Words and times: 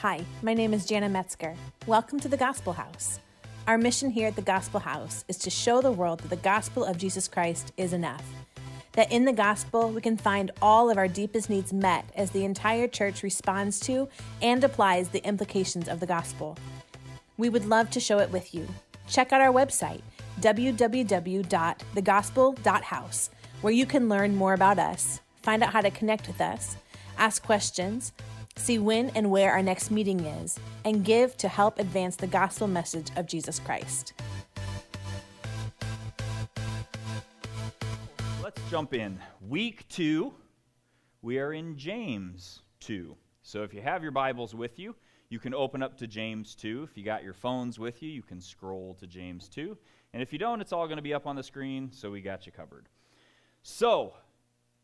Hi, 0.00 0.24
my 0.40 0.54
name 0.54 0.72
is 0.72 0.86
Jana 0.86 1.10
Metzger. 1.10 1.54
Welcome 1.86 2.18
to 2.20 2.28
the 2.28 2.38
Gospel 2.38 2.72
House. 2.72 3.20
Our 3.66 3.76
mission 3.76 4.08
here 4.08 4.28
at 4.28 4.34
the 4.34 4.40
Gospel 4.40 4.80
House 4.80 5.26
is 5.28 5.36
to 5.36 5.50
show 5.50 5.82
the 5.82 5.92
world 5.92 6.20
that 6.20 6.30
the 6.30 6.36
gospel 6.36 6.86
of 6.86 6.96
Jesus 6.96 7.28
Christ 7.28 7.74
is 7.76 7.92
enough. 7.92 8.24
That 8.92 9.12
in 9.12 9.26
the 9.26 9.34
gospel, 9.34 9.90
we 9.90 10.00
can 10.00 10.16
find 10.16 10.52
all 10.62 10.88
of 10.88 10.96
our 10.96 11.06
deepest 11.06 11.50
needs 11.50 11.74
met 11.74 12.06
as 12.16 12.30
the 12.30 12.46
entire 12.46 12.88
church 12.88 13.22
responds 13.22 13.78
to 13.80 14.08
and 14.40 14.64
applies 14.64 15.10
the 15.10 15.22
implications 15.22 15.86
of 15.86 16.00
the 16.00 16.06
gospel. 16.06 16.56
We 17.36 17.50
would 17.50 17.66
love 17.66 17.90
to 17.90 18.00
show 18.00 18.20
it 18.20 18.30
with 18.30 18.54
you. 18.54 18.66
Check 19.06 19.34
out 19.34 19.42
our 19.42 19.52
website, 19.52 20.00
www.thegospel.house, 20.40 23.30
where 23.60 23.74
you 23.74 23.84
can 23.84 24.08
learn 24.08 24.34
more 24.34 24.54
about 24.54 24.78
us, 24.78 25.20
find 25.42 25.62
out 25.62 25.74
how 25.74 25.82
to 25.82 25.90
connect 25.90 26.26
with 26.26 26.40
us, 26.40 26.78
ask 27.18 27.44
questions, 27.44 28.14
see 28.60 28.78
when 28.78 29.10
and 29.10 29.30
where 29.30 29.52
our 29.52 29.62
next 29.62 29.90
meeting 29.90 30.20
is, 30.20 30.58
and 30.84 31.04
give 31.04 31.36
to 31.38 31.48
help 31.48 31.78
advance 31.78 32.16
the 32.16 32.26
gospel 32.26 32.68
message 32.68 33.10
of 33.16 33.26
Jesus 33.26 33.58
Christ. 33.58 34.12
Let's 38.42 38.60
jump 38.70 38.94
in. 38.94 39.18
Week 39.48 39.88
two, 39.88 40.34
we 41.22 41.38
are 41.38 41.52
in 41.52 41.76
James 41.76 42.60
2. 42.80 43.16
So 43.42 43.62
if 43.62 43.74
you 43.74 43.82
have 43.82 44.02
your 44.02 44.12
Bibles 44.12 44.54
with 44.54 44.78
you, 44.78 44.94
you 45.28 45.38
can 45.38 45.54
open 45.54 45.82
up 45.82 45.96
to 45.98 46.06
James 46.06 46.54
2. 46.54 46.88
If 46.90 46.96
you 46.96 47.04
got 47.04 47.22
your 47.22 47.34
phones 47.34 47.78
with 47.78 48.02
you, 48.02 48.10
you 48.10 48.22
can 48.22 48.40
scroll 48.40 48.94
to 49.00 49.06
James 49.06 49.48
2. 49.48 49.76
And 50.12 50.22
if 50.22 50.32
you 50.32 50.38
don't, 50.38 50.60
it's 50.60 50.72
all 50.72 50.86
going 50.86 50.96
to 50.96 51.02
be 51.02 51.14
up 51.14 51.26
on 51.26 51.36
the 51.36 51.42
screen, 51.42 51.90
so 51.92 52.10
we 52.10 52.20
got 52.20 52.46
you 52.46 52.52
covered. 52.52 52.88
So, 53.62 54.14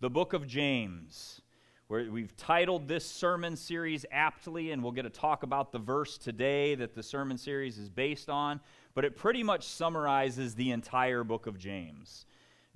the 0.00 0.10
book 0.10 0.32
of 0.34 0.46
James 0.46 1.40
we've 1.88 2.36
titled 2.36 2.88
this 2.88 3.04
sermon 3.04 3.54
series 3.54 4.04
aptly, 4.10 4.72
and 4.72 4.82
we'll 4.82 4.92
get 4.92 5.02
to 5.02 5.10
talk 5.10 5.44
about 5.44 5.70
the 5.70 5.78
verse 5.78 6.18
today 6.18 6.74
that 6.74 6.94
the 6.94 7.02
sermon 7.02 7.38
series 7.38 7.78
is 7.78 7.88
based 7.88 8.28
on, 8.28 8.60
but 8.94 9.04
it 9.04 9.16
pretty 9.16 9.44
much 9.44 9.68
summarizes 9.68 10.54
the 10.54 10.72
entire 10.72 11.22
book 11.22 11.46
of 11.46 11.58
James. 11.58 12.26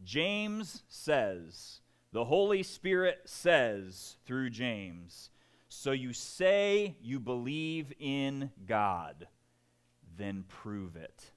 James 0.04 0.84
says, 0.88 1.80
the 2.12 2.24
Holy 2.24 2.62
Spirit 2.62 3.20
says 3.24 4.16
through 4.26 4.50
James, 4.50 5.30
so 5.68 5.90
you 5.90 6.12
say 6.12 6.94
you 7.02 7.18
believe 7.18 7.92
in 7.98 8.50
God, 8.66 9.26
then 10.16 10.44
prove 10.46 10.94
it. 10.94 11.32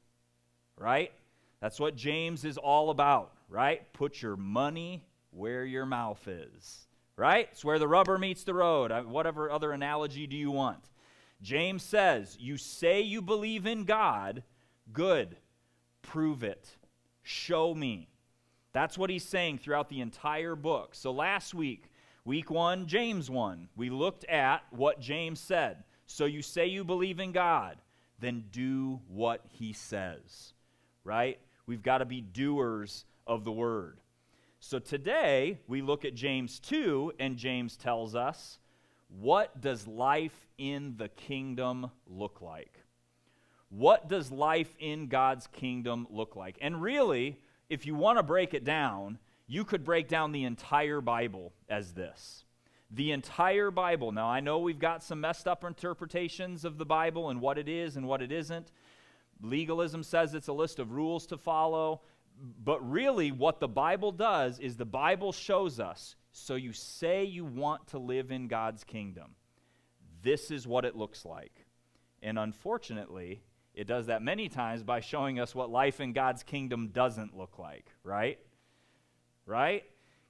Right? 0.77 1.11
That's 1.59 1.80
what 1.80 1.95
James 1.95 2.45
is 2.45 2.58
all 2.58 2.89
about, 2.91 3.33
right? 3.49 3.91
Put 3.93 4.21
your 4.21 4.35
money 4.35 5.05
where 5.31 5.65
your 5.65 5.85
mouth 5.87 6.27
is 6.27 6.87
right? 7.16 7.47
It's 7.52 7.66
where 7.66 7.80
the 7.80 7.88
rubber 7.88 8.17
meets 8.17 8.44
the 8.44 8.53
road. 8.53 8.92
Uh, 8.92 9.03
whatever 9.03 9.52
other 9.52 9.72
analogy 9.72 10.28
do 10.28 10.36
you 10.36 10.52
want? 10.52 10.89
James 11.42 11.83
says, 11.83 12.38
You 12.39 12.58
say 12.58 13.02
you 13.02 13.22
believe 13.22 13.66
in 13.66 13.83
God, 13.83 14.44
good. 14.92 15.38
Prove 16.02 16.44
it. 16.44 16.78
Show 17.22 17.73
me. 17.73 18.09
That's 18.73 18.97
what 18.97 19.09
he's 19.09 19.23
saying 19.23 19.59
throughout 19.59 19.89
the 19.89 20.02
entire 20.02 20.55
book. 20.55 20.95
So 20.95 21.11
last 21.11 21.53
week, 21.53 21.92
week 22.25 22.50
one, 22.50 22.88
James 22.88 23.30
1, 23.30 23.70
we 23.75 23.89
looked 23.89 24.25
at 24.25 24.64
what 24.72 25.00
James 25.00 25.39
said. 25.39 25.83
So 26.08 26.25
you 26.25 26.42
say 26.42 26.67
you 26.67 26.83
believe 26.83 27.20
in 27.20 27.31
God, 27.31 27.77
then 28.20 28.45
do 28.52 29.00
what 29.08 29.42
he 29.48 29.73
says, 29.73 30.53
right? 31.03 31.39
We've 31.66 31.83
got 31.83 32.00
to 32.00 32.05
be 32.05 32.22
doers 32.22 33.05
of 33.27 33.44
the 33.44 33.52
word. 33.52 34.00
So 34.66 34.80
today 34.80 35.59
we 35.67 35.81
look 35.81 36.06
at 36.06 36.16
James 36.16 36.58
2, 36.61 37.16
and 37.19 37.36
James 37.36 37.75
tells 37.75 38.16
us 38.16 38.59
what 39.09 39.59
does 39.59 39.86
life 39.88 40.47
in 40.58 40.95
the 40.95 41.09
kingdom 41.09 41.92
look 42.08 42.42
like? 42.42 42.80
What 43.67 44.08
does 44.08 44.31
life 44.31 44.73
in 44.80 45.08
God's 45.08 45.48
kingdom 45.48 46.08
look 46.10 46.37
like? 46.37 46.58
And 46.61 46.82
really, 46.82 47.42
if 47.70 47.86
you 47.86 47.93
want 47.93 48.20
to 48.20 48.23
break 48.23 48.54
it 48.54 48.64
down, 48.64 49.20
you 49.48 49.65
could 49.65 49.83
break 49.83 50.08
down 50.08 50.32
the 50.32 50.45
entire 50.45 51.02
Bible 51.02 51.52
as 51.67 51.92
this. 51.92 52.45
The 52.89 53.11
entire 53.11 53.70
Bible. 53.70 54.14
Now, 54.14 54.30
I 54.30 54.39
know 54.39 54.60
we've 54.60 54.80
got 54.80 55.04
some 55.04 55.20
messed 55.20 55.45
up 55.45 55.66
interpretations 55.66 56.64
of 56.64 56.77
the 56.77 56.86
Bible 56.86 57.32
and 57.32 57.42
what 57.42 57.58
it 57.58 57.67
is 57.67 57.98
and 57.98 58.08
what 58.08 58.21
it 58.21 58.32
isn't. 58.32 58.71
Legalism 59.42 60.04
says 60.04 60.33
it's 60.33 60.48
a 60.48 60.54
list 60.54 60.80
of 60.80 60.93
rules 60.93 61.26
to 61.27 61.37
follow 61.37 61.99
but 62.43 62.89
really, 62.89 63.31
what 63.31 63.59
the 63.59 63.67
Bible 63.67 64.11
does 64.11 64.59
is 64.59 64.76
the 64.76 64.86
Bible 64.86 65.31
shows 65.31 65.80
us 65.80 66.15
so 66.33 66.55
you 66.55 66.73
say 66.73 67.23
you 67.23 67.45
want 67.45 67.87
to 67.87 67.99
live 67.99 68.31
in 68.31 68.48
God's 68.48 68.83
kingdom. 68.83 69.36
This 70.21 70.52
is 70.52 70.67
what 70.67 70.83
it 70.83 70.95
looks 70.95 71.26
like. 71.26 71.65
And 72.21 72.37
unfortunately, 72.39 73.43
it 73.73 73.87
does 73.87 74.08
that 74.08 74.21
many 74.21 74.49
times 74.49 74.83
by 74.83 74.99
showing 74.99 75.39
us 75.39 75.55
what 75.55 75.70
life 75.70 76.02
in 76.02 76.11
God's 76.11 76.43
kingdom 76.43 76.89
doesn't 76.89 77.37
look 77.37 77.59
like, 77.59 77.86
right? 78.04 78.39
Right? 79.45 79.83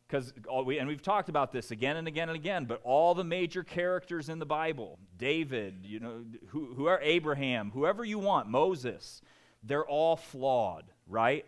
Because 0.07 0.33
we 0.65 0.77
and 0.77 0.87
we've 0.87 1.01
talked 1.01 1.29
about 1.29 1.51
this 1.51 1.71
again 1.71 1.97
and 1.97 2.07
again 2.07 2.29
and 2.29 2.35
again, 2.35 2.65
but 2.65 2.81
all 2.83 3.15
the 3.15 3.23
major 3.23 3.63
characters 3.63 4.29
in 4.29 4.39
the 4.39 4.45
Bible, 4.45 4.99
David, 5.17 5.79
you 5.83 5.99
know, 5.99 6.23
who, 6.47 6.73
who 6.75 6.85
are 6.87 6.99
Abraham, 7.01 7.71
whoever 7.71 8.03
you 8.05 8.19
want, 8.19 8.49
Moses, 8.49 9.21
they're 9.63 9.85
all 9.87 10.15
flawed, 10.15 10.83
right? 11.07 11.45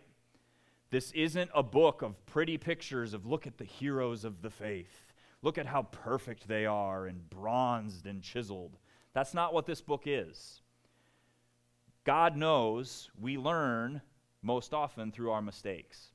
This 0.96 1.12
isn't 1.12 1.50
a 1.54 1.62
book 1.62 2.00
of 2.00 2.24
pretty 2.24 2.56
pictures 2.56 3.12
of 3.12 3.26
look 3.26 3.46
at 3.46 3.58
the 3.58 3.66
heroes 3.66 4.24
of 4.24 4.40
the 4.40 4.48
faith. 4.48 5.12
Look 5.42 5.58
at 5.58 5.66
how 5.66 5.82
perfect 5.82 6.48
they 6.48 6.64
are 6.64 7.04
and 7.04 7.28
bronzed 7.28 8.06
and 8.06 8.22
chiseled. 8.22 8.78
That's 9.12 9.34
not 9.34 9.52
what 9.52 9.66
this 9.66 9.82
book 9.82 10.04
is. 10.06 10.62
God 12.04 12.34
knows 12.34 13.10
we 13.20 13.36
learn 13.36 14.00
most 14.40 14.72
often 14.72 15.12
through 15.12 15.32
our 15.32 15.42
mistakes. 15.42 16.12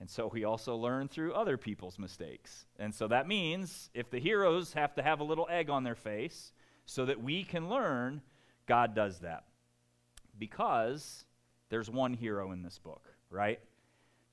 And 0.00 0.10
so 0.10 0.26
we 0.30 0.44
also 0.44 0.76
learn 0.76 1.08
through 1.08 1.32
other 1.32 1.56
people's 1.56 1.98
mistakes. 1.98 2.66
And 2.78 2.94
so 2.94 3.08
that 3.08 3.26
means 3.26 3.88
if 3.94 4.10
the 4.10 4.20
heroes 4.20 4.74
have 4.74 4.94
to 4.96 5.02
have 5.02 5.20
a 5.20 5.24
little 5.24 5.48
egg 5.48 5.70
on 5.70 5.82
their 5.82 5.94
face 5.94 6.52
so 6.84 7.06
that 7.06 7.22
we 7.22 7.42
can 7.42 7.70
learn, 7.70 8.20
God 8.66 8.94
does 8.94 9.20
that. 9.20 9.44
Because 10.38 11.24
there's 11.70 11.88
one 11.88 12.12
hero 12.12 12.52
in 12.52 12.62
this 12.62 12.78
book, 12.78 13.08
right? 13.30 13.60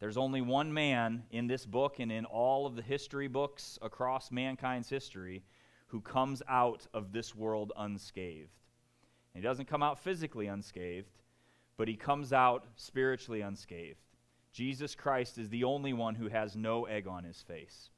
There's 0.02 0.18
only 0.18 0.42
one 0.42 0.74
man 0.74 1.26
in 1.30 1.46
this 1.46 1.64
book 1.64 2.00
and 2.00 2.12
in 2.12 2.26
all 2.26 2.66
of 2.66 2.76
the 2.76 2.82
history 2.82 3.28
books 3.28 3.78
across 3.84 4.32
mankind's 4.32 4.90
history 4.90 5.44
who 5.90 6.02
comes 6.02 6.42
out 6.50 6.88
of 6.92 7.14
this 7.14 7.36
world 7.36 7.72
unscathed. 7.78 8.50
And 9.36 9.44
he 9.44 9.48
doesn't 9.48 9.68
come 9.68 9.84
out 9.84 10.00
physically 10.00 10.48
unscathed, 10.48 11.12
but 11.78 11.88
he 11.88 11.96
comes 11.96 12.34
out 12.34 12.66
spiritually 12.78 13.42
unscathed. 13.42 14.00
Jesus 14.52 14.96
Christ 14.96 15.38
is 15.38 15.50
the 15.50 15.66
only 15.66 15.94
one 15.94 16.16
who 16.16 16.30
has 16.30 16.56
no 16.56 16.86
egg 16.86 17.08
on 17.08 17.24
his 17.24 17.44
face 17.44 17.92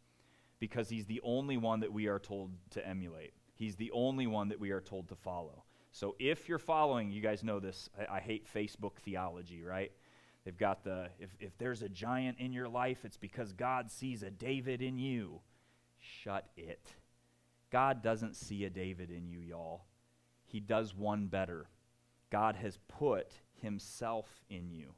because 0.59 0.90
he's 0.90 1.06
the 1.06 1.22
only 1.24 1.56
one 1.56 1.80
that 1.80 1.94
we 1.94 2.08
are 2.08 2.19
told 2.19 2.52
to 2.72 2.86
emulate. 2.86 3.34
He's 3.56 3.78
the 3.78 3.92
only 3.92 4.28
one 4.28 4.50
that 4.50 4.59
we 4.59 4.72
are 4.72 4.81
told 4.81 5.08
to 5.08 5.16
follow. 5.16 5.63
So 5.94 6.18
if 6.19 6.50
you're 6.50 6.59
following, 6.59 7.12
you 7.12 7.22
guys 7.22 7.46
know 7.46 7.62
this, 7.62 7.90
I, 7.97 8.18
I 8.18 8.19
hate 8.19 8.46
Facebook 8.53 8.97
theology, 8.97 9.63
right? 9.63 9.94
They've 10.46 10.58
got 10.58 10.84
the, 10.84 11.09
if, 11.20 11.30
if 11.40 11.58
there's 11.58 11.81
a 11.81 11.90
giant 11.90 12.40
in 12.40 12.52
your 12.52 12.68
life, 12.68 13.06
it's 13.06 13.18
because 13.18 13.54
God 13.54 13.92
sees 13.92 14.24
a 14.24 14.30
David 14.30 14.81
in 14.81 14.98
you. 14.98 15.40
Shut 16.00 16.50
it. 16.58 16.94
God 17.72 18.04
doesn't 18.04 18.36
see 18.36 18.66
a 18.66 18.70
David 18.70 19.09
in 19.09 19.28
you, 19.28 19.40
y'all. 19.40 19.86
He 20.46 20.59
does 20.59 20.94
one 20.94 21.28
better. 21.28 21.68
God 22.30 22.56
has 22.56 22.78
put 22.88 23.31
himself 23.62 24.28
in 24.50 24.70
you. 24.70 24.94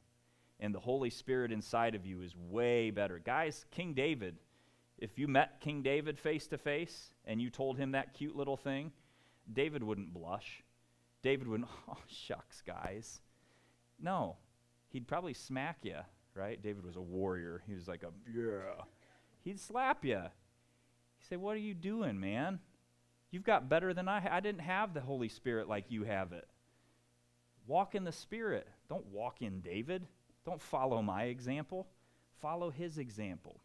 And 0.58 0.74
the 0.74 0.80
Holy 0.80 1.10
Spirit 1.10 1.52
inside 1.52 1.94
of 1.94 2.06
you 2.06 2.22
is 2.22 2.34
way 2.36 2.90
better. 2.90 3.18
Guys, 3.18 3.64
King 3.70 3.94
David, 3.94 4.36
if 4.98 5.18
you 5.18 5.28
met 5.28 5.60
King 5.60 5.82
David 5.82 6.18
face 6.18 6.46
to 6.48 6.58
face 6.58 7.12
and 7.24 7.40
you 7.40 7.50
told 7.50 7.76
him 7.76 7.92
that 7.92 8.14
cute 8.14 8.34
little 8.34 8.56
thing, 8.56 8.90
David 9.52 9.82
wouldn't 9.82 10.12
blush. 10.12 10.62
David 11.22 11.46
wouldn't, 11.46 11.68
oh, 11.88 11.98
shucks, 12.08 12.62
guys. 12.66 13.20
No, 14.00 14.36
he'd 14.88 15.06
probably 15.06 15.34
smack 15.34 15.78
you, 15.82 15.98
right? 16.34 16.60
David 16.62 16.84
was 16.84 16.96
a 16.96 17.00
warrior. 17.00 17.62
He 17.66 17.74
was 17.74 17.88
like 17.88 18.02
a, 18.02 18.08
yeah. 18.32 18.84
He'd 19.42 19.60
slap 19.60 20.04
you. 20.04 20.22
He'd 21.18 21.26
say, 21.28 21.36
What 21.36 21.54
are 21.54 21.60
you 21.60 21.74
doing, 21.74 22.18
man? 22.18 22.60
You've 23.30 23.44
got 23.44 23.68
better 23.68 23.92
than 23.92 24.08
I. 24.08 24.20
Ha- 24.20 24.28
I 24.32 24.40
didn't 24.40 24.60
have 24.60 24.94
the 24.94 25.00
Holy 25.00 25.28
Spirit 25.28 25.68
like 25.68 25.86
you 25.90 26.04
have 26.04 26.32
it. 26.32 26.48
Walk 27.66 27.94
in 27.94 28.04
the 28.04 28.12
Spirit. 28.12 28.68
Don't 28.88 29.06
walk 29.06 29.42
in 29.42 29.60
David. 29.60 30.06
Don't 30.44 30.62
follow 30.62 31.02
my 31.02 31.24
example. 31.24 31.88
Follow 32.40 32.70
his 32.70 32.98
example. 32.98 33.60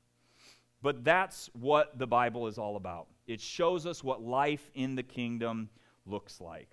But 0.81 1.03
that's 1.03 1.50
what 1.53 2.00
the 2.00 2.07
Bible 2.07 2.47
is 2.47 2.57
all 2.57 2.75
about. 2.75 3.07
It 3.27 3.39
shows 3.39 3.85
us 3.85 4.03
what 4.03 4.23
life 4.23 4.71
in 4.73 4.95
the 4.95 5.03
kingdom 5.03 5.69
looks 6.06 6.41
like. 6.41 6.69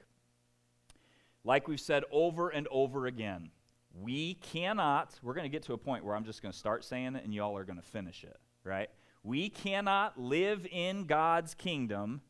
Like 1.45 1.69
we've 1.69 1.81
said 1.81 2.05
over 2.11 2.49
and 2.49 2.67
over 2.71 3.07
again, 3.07 3.51
we 4.03 4.35
cannot, 4.35 5.15
we're 5.23 5.35
going 5.35 5.45
to 5.45 5.49
get 5.49 5.63
to 5.65 5.73
a 5.73 5.79
point 5.79 6.05
where 6.05 6.15
I'm 6.15 6.25
just 6.25 6.43
going 6.43 6.53
to 6.53 6.59
start 6.59 6.85
saying 6.85 7.17
it 7.17 7.25
and 7.25 7.35
y'all 7.35 7.57
are 7.57 7.65
going 7.65 7.79
to 7.79 7.87
finish 7.87 8.25
it, 8.25 8.37
right? 8.65 8.89
We 9.23 9.49
cannot 9.49 10.21
live 10.21 10.67
in 10.71 11.05
God's 11.05 11.55
kingdom 11.55 12.21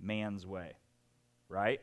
man's 0.00 0.46
way. 0.46 0.72
right? 1.48 1.80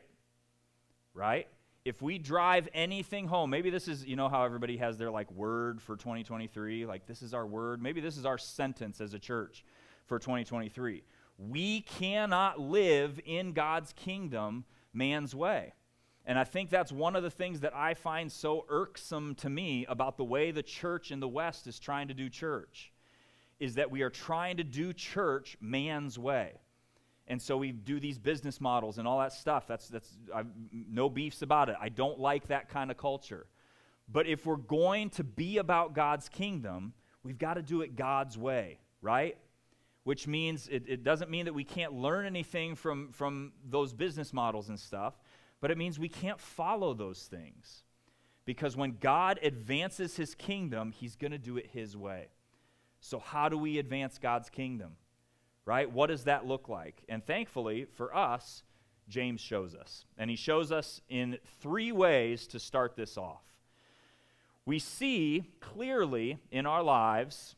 Right? 1.12 1.48
If 1.84 2.00
we 2.00 2.18
drive 2.18 2.68
anything 2.72 3.26
home, 3.26 3.50
maybe 3.50 3.70
this 3.70 3.88
is, 3.88 4.06
you 4.06 4.16
know, 4.16 4.28
how 4.28 4.44
everybody 4.44 4.78
has 4.78 4.96
their 4.96 5.10
like 5.10 5.30
word 5.32 5.82
for 5.82 5.96
2023, 5.96 6.86
like 6.86 7.06
this 7.06 7.20
is 7.22 7.34
our 7.34 7.46
word. 7.46 7.82
Maybe 7.82 8.00
this 8.00 8.16
is 8.16 8.24
our 8.24 8.38
sentence 8.38 9.00
as 9.00 9.12
a 9.12 9.18
church 9.18 9.64
for 10.06 10.18
2023. 10.18 11.02
We 11.36 11.82
cannot 11.82 12.60
live 12.60 13.20
in 13.26 13.52
God's 13.52 13.92
kingdom 13.92 14.64
man's 14.92 15.34
way. 15.34 15.74
And 16.26 16.38
I 16.38 16.44
think 16.44 16.70
that's 16.70 16.90
one 16.90 17.16
of 17.16 17.22
the 17.22 17.30
things 17.30 17.60
that 17.60 17.74
I 17.74 17.94
find 17.94 18.32
so 18.32 18.64
irksome 18.68 19.34
to 19.36 19.50
me 19.50 19.84
about 19.88 20.16
the 20.16 20.24
way 20.24 20.50
the 20.50 20.62
church 20.62 21.10
in 21.10 21.20
the 21.20 21.28
West 21.28 21.66
is 21.66 21.78
trying 21.78 22.08
to 22.08 22.14
do 22.14 22.30
church 22.30 22.92
is 23.60 23.74
that 23.74 23.90
we 23.90 24.02
are 24.02 24.10
trying 24.10 24.56
to 24.56 24.64
do 24.64 24.92
church 24.92 25.56
man's 25.60 26.18
way. 26.18 26.52
And 27.26 27.40
so 27.40 27.56
we 27.56 27.72
do 27.72 28.00
these 28.00 28.18
business 28.18 28.60
models 28.60 28.98
and 28.98 29.08
all 29.08 29.18
that 29.20 29.32
stuff. 29.32 29.66
That's, 29.66 29.88
that's 29.88 30.16
I've, 30.34 30.46
no 30.72 31.08
beefs 31.08 31.42
about 31.42 31.68
it. 31.68 31.76
I 31.80 31.88
don't 31.88 32.18
like 32.18 32.48
that 32.48 32.68
kind 32.68 32.90
of 32.90 32.96
culture. 32.96 33.46
But 34.10 34.26
if 34.26 34.44
we're 34.44 34.56
going 34.56 35.10
to 35.10 35.24
be 35.24 35.58
about 35.58 35.94
God's 35.94 36.28
kingdom, 36.28 36.92
we've 37.22 37.38
got 37.38 37.54
to 37.54 37.62
do 37.62 37.80
it 37.80 37.96
God's 37.96 38.36
way, 38.36 38.78
right? 39.00 39.38
Which 40.04 40.26
means 40.26 40.68
it, 40.68 40.84
it 40.86 41.02
doesn't 41.02 41.30
mean 41.30 41.46
that 41.46 41.54
we 41.54 41.64
can't 41.64 41.94
learn 41.94 42.26
anything 42.26 42.74
from, 42.74 43.12
from 43.12 43.52
those 43.70 43.94
business 43.94 44.34
models 44.34 44.68
and 44.68 44.78
stuff, 44.78 45.14
but 45.60 45.70
it 45.70 45.78
means 45.78 45.98
we 45.98 46.08
can't 46.08 46.40
follow 46.40 46.94
those 46.94 47.22
things. 47.22 47.82
Because 48.44 48.76
when 48.76 48.98
God 49.00 49.38
advances 49.42 50.16
his 50.16 50.34
kingdom, 50.34 50.92
he's 50.92 51.16
going 51.16 51.32
to 51.32 51.38
do 51.38 51.56
it 51.56 51.70
his 51.72 51.96
way. 51.96 52.28
So, 53.00 53.18
how 53.18 53.48
do 53.48 53.56
we 53.56 53.78
advance 53.78 54.18
God's 54.18 54.50
kingdom? 54.50 54.96
Right? 55.64 55.90
What 55.90 56.08
does 56.08 56.24
that 56.24 56.46
look 56.46 56.68
like? 56.68 57.02
And 57.08 57.24
thankfully, 57.24 57.86
for 57.96 58.14
us, 58.14 58.62
James 59.08 59.40
shows 59.40 59.74
us. 59.74 60.04
And 60.18 60.28
he 60.28 60.36
shows 60.36 60.70
us 60.70 61.00
in 61.08 61.38
three 61.60 61.92
ways 61.92 62.46
to 62.48 62.58
start 62.58 62.96
this 62.96 63.16
off. 63.16 63.42
We 64.66 64.78
see 64.78 65.50
clearly 65.60 66.38
in 66.50 66.66
our 66.66 66.82
lives 66.82 67.56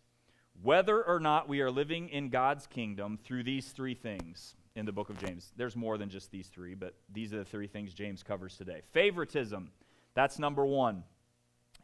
whether 0.63 1.03
or 1.03 1.21
not 1.21 1.49
we 1.49 1.61
are 1.61 1.71
living 1.71 2.09
in 2.09 2.31
God's 2.31 2.67
kingdom 2.67 3.19
through 3.23 3.45
these 3.45 3.69
three 3.69 3.95
things 3.95 4.55
in 4.77 4.87
the 4.87 4.93
book 4.93 5.11
of 5.11 5.19
James. 5.19 5.53
There's 5.57 5.75
more 5.75 5.99
than 5.99 6.11
just 6.11 6.31
these 6.31 6.49
three, 6.49 6.75
but 6.75 6.95
these 7.13 7.33
are 7.33 7.39
the 7.39 7.45
three 7.45 7.67
things 7.67 7.95
James 7.95 8.23
covers 8.23 8.57
today. 8.57 8.83
Favoritism, 8.93 9.71
that's 10.15 10.39
number 10.39 10.65
one. 10.65 11.03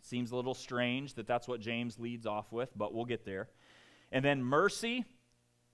Seems 0.02 0.30
a 0.30 0.36
little 0.36 0.54
strange 0.54 1.14
that 1.14 1.26
that's 1.26 1.48
what 1.48 1.60
James 1.60 1.98
leads 1.98 2.26
off 2.26 2.52
with, 2.52 2.70
but 2.76 2.94
we'll 2.94 3.06
get 3.06 3.24
there. 3.24 3.48
And 4.12 4.24
then 4.24 4.42
mercy, 4.42 5.06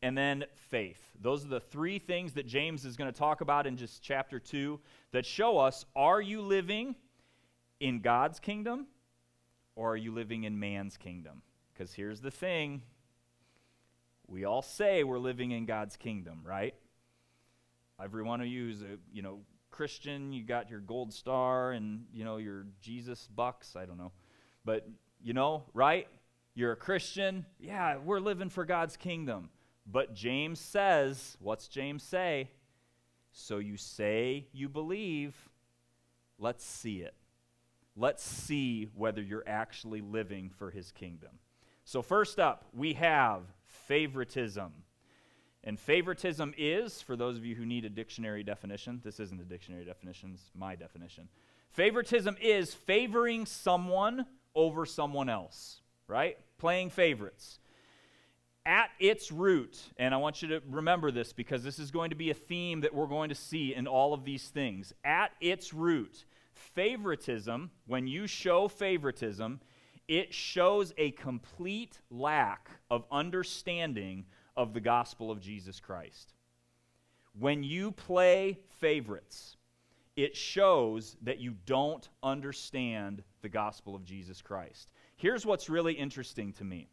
and 0.01 0.17
then 0.17 0.45
faith. 0.55 1.01
Those 1.21 1.45
are 1.45 1.49
the 1.49 1.61
three 1.61 1.99
things 1.99 2.35
that 2.35 2.47
James 2.47 2.85
is 2.85 2.97
going 2.97 3.13
to 3.13 3.19
talk 3.19 3.41
about 3.41 3.67
in 3.67 3.77
just 3.77 4.03
chapter 4.03 4.39
2 4.39 4.79
that 5.11 5.27
show 5.27 5.59
us 5.59 5.85
are 5.97 6.21
you 6.21 6.41
living 6.41 6.95
in 7.81 8.01
God's 8.01 8.39
kingdom 8.39 8.87
or 9.75 9.93
are 9.93 9.97
you 9.97 10.13
living 10.13 10.45
in 10.45 10.59
man's 10.59 10.97
kingdom? 10.97 11.43
Because 11.73 11.93
here's 11.93 12.21
the 12.21 12.31
thing 12.31 12.83
we 14.29 14.45
all 14.45 14.63
say 14.63 15.03
we're 15.03 15.19
living 15.19 15.51
in 15.51 15.65
God's 15.65 15.97
kingdom, 15.97 16.43
right? 16.45 16.75
Every 18.03 18.23
one 18.23 18.41
of 18.41 18.47
you 18.47 18.71
is 18.71 18.83
a, 18.83 18.99
you 19.13 19.23
know, 19.23 19.41
Christian, 19.71 20.33
you 20.33 20.45
got 20.45 20.71
your 20.71 20.81
gold 20.81 21.13
star 21.13 21.73
and, 21.73 22.05
you 22.13 22.25
know, 22.25 22.37
your 22.37 22.67
Jesus 22.81 23.29
bucks, 23.35 23.77
I 23.77 23.87
don't 23.87 23.99
know. 23.99 24.13
But, 24.65 24.89
you 25.23 25.33
know, 25.33 25.65
right? 25.75 26.09
You're 26.55 26.73
a 26.73 26.77
Christian. 26.77 27.47
Yeah, 27.61 27.99
we're 27.99 28.21
living 28.21 28.51
for 28.51 28.65
God's 28.65 28.97
kingdom. 28.97 29.51
But 29.87 30.15
James 30.15 30.61
says, 30.61 31.37
what's 31.41 31.69
James 31.69 32.03
say? 32.03 32.51
So 33.33 33.59
you 33.59 33.77
say 33.77 34.47
you 34.53 34.69
believe, 34.69 35.35
let's 36.39 36.65
see 36.65 36.99
it. 36.99 37.15
Let's 37.97 38.23
see 38.23 38.89
whether 38.95 39.21
you're 39.21 39.45
actually 39.47 40.01
living 40.01 40.51
for 40.51 40.71
his 40.71 40.93
kingdom. 40.93 41.31
So, 41.85 42.03
first 42.03 42.39
up, 42.39 42.67
we 42.73 42.93
have 42.95 43.43
favoritism. 43.65 44.73
And 45.69 45.79
favoritism 45.79 46.55
is, 46.57 47.03
for 47.03 47.15
those 47.15 47.37
of 47.37 47.45
you 47.45 47.55
who 47.55 47.67
need 47.67 47.85
a 47.85 47.91
dictionary 47.91 48.43
definition, 48.43 49.03
this 49.05 49.21
isn't 49.21 49.39
a 49.39 49.45
dictionary 49.45 49.85
definition, 49.85 50.31
it's 50.33 50.51
my 50.55 50.75
definition. 50.75 51.29
Favoritism 51.73 52.39
is 52.41 52.73
favoring 52.73 53.45
someone 53.45 54.25
over 54.55 54.87
someone 54.87 55.29
else, 55.29 55.83
right? 56.07 56.39
Playing 56.57 56.89
favorites. 56.89 57.59
At 58.65 58.89
its 58.99 59.31
root, 59.31 59.79
and 59.99 60.15
I 60.15 60.17
want 60.17 60.41
you 60.41 60.49
to 60.49 60.63
remember 60.71 61.11
this 61.11 61.35
because 61.35 61.63
this 61.63 61.79
is 61.79 61.91
going 61.91 62.09
to 62.09 62.17
be 62.17 62.31
a 62.31 62.35
theme 62.35 62.81
that 62.81 62.95
we're 62.95 63.07
going 63.07 63.29
to 63.29 63.35
see 63.35 63.75
in 63.75 63.87
all 63.87 64.15
of 64.15 64.25
these 64.25 64.49
things. 64.49 64.95
At 65.05 65.33
its 65.39 65.75
root, 65.75 66.25
favoritism, 66.55 67.73
when 67.87 68.07
you 68.07 68.27
show 68.27 68.69
favoritism, 68.69 69.61
it 70.09 70.33
shows 70.33 70.95
a 70.97 71.11
complete 71.11 71.99
lack 72.11 72.71
of 72.91 73.05
understanding 73.13 74.25
of 74.59 74.75
the 74.75 74.81
gospel 74.81 75.31
of 75.31 75.41
Jesus 75.41 75.79
Christ. 75.81 76.35
When 77.39 77.63
you 77.63 77.93
play 77.93 78.59
favorites, 78.81 79.57
it 80.17 80.37
shows 80.37 81.17
that 81.23 81.39
you 81.39 81.55
don't 81.65 82.07
understand 82.25 83.23
the 83.41 83.49
gospel 83.49 83.95
of 83.95 84.05
Jesus 84.05 84.43
Christ. 84.43 84.91
Here's 85.17 85.47
what's 85.47 85.71
really 85.71 85.93
interesting 85.93 86.53
to 86.55 86.65
me. 86.65 86.89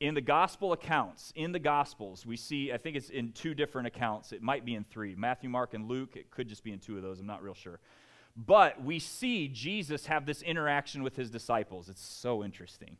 In 0.00 0.12
the 0.14 0.20
gospel 0.20 0.72
accounts, 0.72 1.32
in 1.34 1.52
the 1.52 1.58
gospels, 1.58 2.26
we 2.26 2.36
see, 2.36 2.70
I 2.70 2.76
think 2.76 2.96
it's 2.96 3.08
in 3.08 3.32
two 3.32 3.54
different 3.54 3.86
accounts. 3.86 4.32
It 4.32 4.42
might 4.42 4.66
be 4.66 4.74
in 4.74 4.84
three 4.84 5.14
Matthew, 5.14 5.48
Mark, 5.48 5.72
and 5.72 5.88
Luke. 5.88 6.16
It 6.16 6.30
could 6.30 6.48
just 6.48 6.62
be 6.62 6.72
in 6.72 6.78
two 6.78 6.96
of 6.96 7.02
those. 7.02 7.18
I'm 7.18 7.26
not 7.26 7.42
real 7.42 7.54
sure. 7.54 7.80
But 8.36 8.82
we 8.84 8.98
see 8.98 9.48
Jesus 9.48 10.06
have 10.06 10.26
this 10.26 10.42
interaction 10.42 11.02
with 11.02 11.16
his 11.16 11.30
disciples. 11.30 11.88
It's 11.88 12.04
so 12.04 12.44
interesting. 12.44 12.98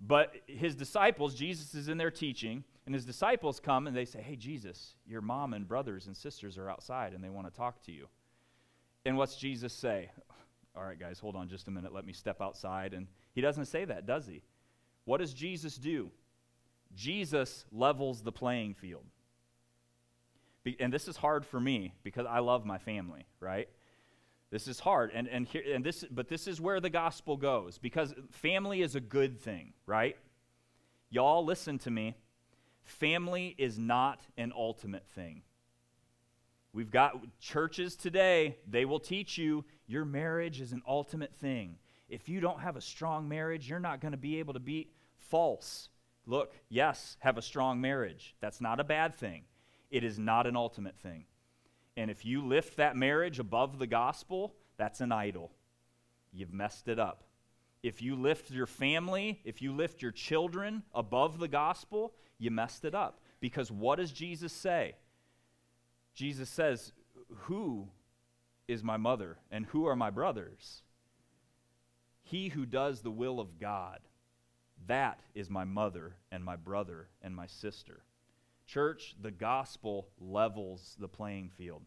But 0.00 0.34
his 0.46 0.74
disciples, 0.74 1.34
Jesus 1.34 1.74
is 1.74 1.88
in 1.88 1.98
there 1.98 2.10
teaching, 2.10 2.64
and 2.86 2.94
his 2.94 3.04
disciples 3.04 3.60
come 3.60 3.86
and 3.86 3.96
they 3.96 4.04
say, 4.04 4.22
Hey, 4.22 4.36
Jesus, 4.36 4.94
your 5.06 5.20
mom 5.20 5.52
and 5.54 5.66
brothers 5.66 6.06
and 6.06 6.16
sisters 6.16 6.56
are 6.56 6.70
outside 6.70 7.12
and 7.12 7.22
they 7.22 7.28
want 7.28 7.46
to 7.46 7.52
talk 7.52 7.82
to 7.84 7.92
you. 7.92 8.06
And 9.04 9.16
what's 9.16 9.36
Jesus 9.36 9.72
say? 9.72 10.10
All 10.76 10.84
right, 10.84 10.98
guys, 10.98 11.18
hold 11.18 11.34
on 11.34 11.48
just 11.48 11.66
a 11.66 11.70
minute. 11.70 11.92
Let 11.92 12.06
me 12.06 12.12
step 12.12 12.40
outside. 12.40 12.94
And 12.94 13.08
he 13.34 13.40
doesn't 13.40 13.64
say 13.64 13.84
that, 13.84 14.06
does 14.06 14.26
he? 14.26 14.42
What 15.04 15.18
does 15.18 15.34
Jesus 15.34 15.76
do? 15.76 16.10
Jesus 16.94 17.64
levels 17.72 18.22
the 18.22 18.32
playing 18.32 18.74
field. 18.74 19.04
Be- 20.62 20.76
and 20.80 20.92
this 20.92 21.08
is 21.08 21.16
hard 21.16 21.44
for 21.44 21.58
me 21.58 21.94
because 22.02 22.26
I 22.26 22.38
love 22.38 22.64
my 22.64 22.78
family, 22.78 23.26
right? 23.40 23.68
This 24.50 24.66
is 24.66 24.80
hard. 24.80 25.10
And, 25.14 25.28
and, 25.28 25.46
here, 25.46 25.62
and 25.74 25.84
this, 25.84 26.04
but 26.10 26.28
this 26.28 26.46
is 26.46 26.60
where 26.60 26.80
the 26.80 26.90
gospel 26.90 27.36
goes 27.36 27.78
because 27.78 28.14
family 28.30 28.82
is 28.82 28.94
a 28.94 29.00
good 29.00 29.38
thing, 29.38 29.74
right? 29.86 30.16
Y'all, 31.10 31.44
listen 31.44 31.78
to 31.80 31.90
me. 31.90 32.14
Family 32.82 33.54
is 33.58 33.78
not 33.78 34.20
an 34.38 34.52
ultimate 34.56 35.06
thing. 35.14 35.42
We've 36.72 36.90
got 36.90 37.18
churches 37.40 37.96
today, 37.96 38.56
they 38.68 38.84
will 38.84 39.00
teach 39.00 39.38
you 39.38 39.64
your 39.86 40.04
marriage 40.04 40.60
is 40.60 40.72
an 40.72 40.82
ultimate 40.86 41.34
thing. 41.34 41.76
If 42.08 42.28
you 42.28 42.40
don't 42.40 42.60
have 42.60 42.76
a 42.76 42.80
strong 42.80 43.28
marriage, 43.28 43.68
you're 43.68 43.80
not 43.80 44.00
going 44.00 44.12
to 44.12 44.18
be 44.18 44.38
able 44.38 44.54
to 44.54 44.60
be 44.60 44.88
false. 45.18 45.88
Look, 46.26 46.54
yes, 46.68 47.16
have 47.20 47.38
a 47.38 47.42
strong 47.42 47.80
marriage. 47.80 48.34
That's 48.40 48.60
not 48.60 48.80
a 48.80 48.84
bad 48.84 49.14
thing. 49.14 49.44
It 49.90 50.04
is 50.04 50.18
not 50.18 50.46
an 50.46 50.56
ultimate 50.56 50.98
thing. 50.98 51.24
And 51.98 52.12
if 52.12 52.24
you 52.24 52.46
lift 52.46 52.76
that 52.76 52.94
marriage 52.96 53.40
above 53.40 53.80
the 53.80 53.86
gospel, 53.88 54.54
that's 54.76 55.00
an 55.00 55.10
idol. 55.10 55.50
You've 56.32 56.52
messed 56.52 56.86
it 56.86 57.00
up. 57.00 57.24
If 57.82 58.00
you 58.00 58.14
lift 58.14 58.52
your 58.52 58.68
family, 58.68 59.40
if 59.44 59.60
you 59.60 59.72
lift 59.72 60.00
your 60.00 60.12
children 60.12 60.84
above 60.94 61.40
the 61.40 61.48
gospel, 61.48 62.14
you 62.38 62.52
messed 62.52 62.84
it 62.84 62.94
up. 62.94 63.18
Because 63.40 63.72
what 63.72 63.96
does 63.96 64.12
Jesus 64.12 64.52
say? 64.52 64.94
Jesus 66.14 66.48
says, 66.48 66.92
Who 67.46 67.88
is 68.68 68.84
my 68.84 68.96
mother 68.96 69.38
and 69.50 69.66
who 69.66 69.86
are 69.86 69.96
my 69.96 70.10
brothers? 70.10 70.82
He 72.22 72.50
who 72.50 72.64
does 72.64 73.00
the 73.00 73.10
will 73.10 73.40
of 73.40 73.58
God. 73.58 73.98
That 74.86 75.18
is 75.34 75.50
my 75.50 75.64
mother 75.64 76.14
and 76.30 76.44
my 76.44 76.54
brother 76.54 77.08
and 77.22 77.34
my 77.34 77.48
sister. 77.48 78.04
Church, 78.68 79.16
the 79.20 79.30
gospel 79.30 80.08
levels 80.20 80.94
the 81.00 81.08
playing 81.08 81.48
field. 81.56 81.82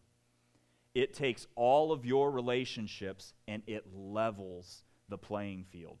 It 0.96 1.14
takes 1.14 1.46
all 1.54 1.92
of 1.92 2.04
your 2.04 2.30
relationships 2.30 3.34
and 3.46 3.62
it 3.68 3.86
levels 3.94 4.82
the 5.08 5.16
playing 5.16 5.64
field. 5.70 5.98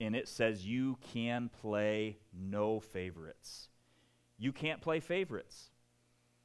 And 0.00 0.14
it 0.14 0.28
says 0.28 0.64
you 0.64 0.96
can 1.12 1.50
play 1.60 2.18
no 2.32 2.78
favorites. 2.78 3.68
You 4.38 4.52
can't 4.52 4.80
play 4.80 5.00
favorites. 5.00 5.70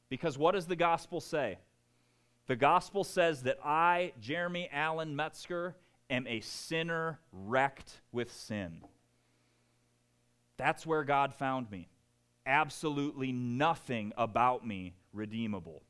Because 0.08 0.36
what 0.36 0.52
does 0.52 0.66
the 0.66 0.76
gospel 0.76 1.20
say? 1.20 1.58
The 2.48 2.56
gospel 2.56 3.04
says 3.04 3.44
that 3.44 3.58
I, 3.64 4.12
Jeremy 4.20 4.68
Allen 4.72 5.14
Metzger, 5.14 5.76
am 6.10 6.26
a 6.26 6.40
sinner 6.40 7.20
wrecked 7.32 8.00
with 8.10 8.32
sin. 8.32 8.82
That's 10.56 10.84
where 10.84 11.04
God 11.04 11.32
found 11.32 11.70
me. 11.70 11.88
Absolutely 12.46 13.32
nothing 13.32 14.12
about 14.16 14.66
me 14.66 14.94
redeemable. 15.12 15.82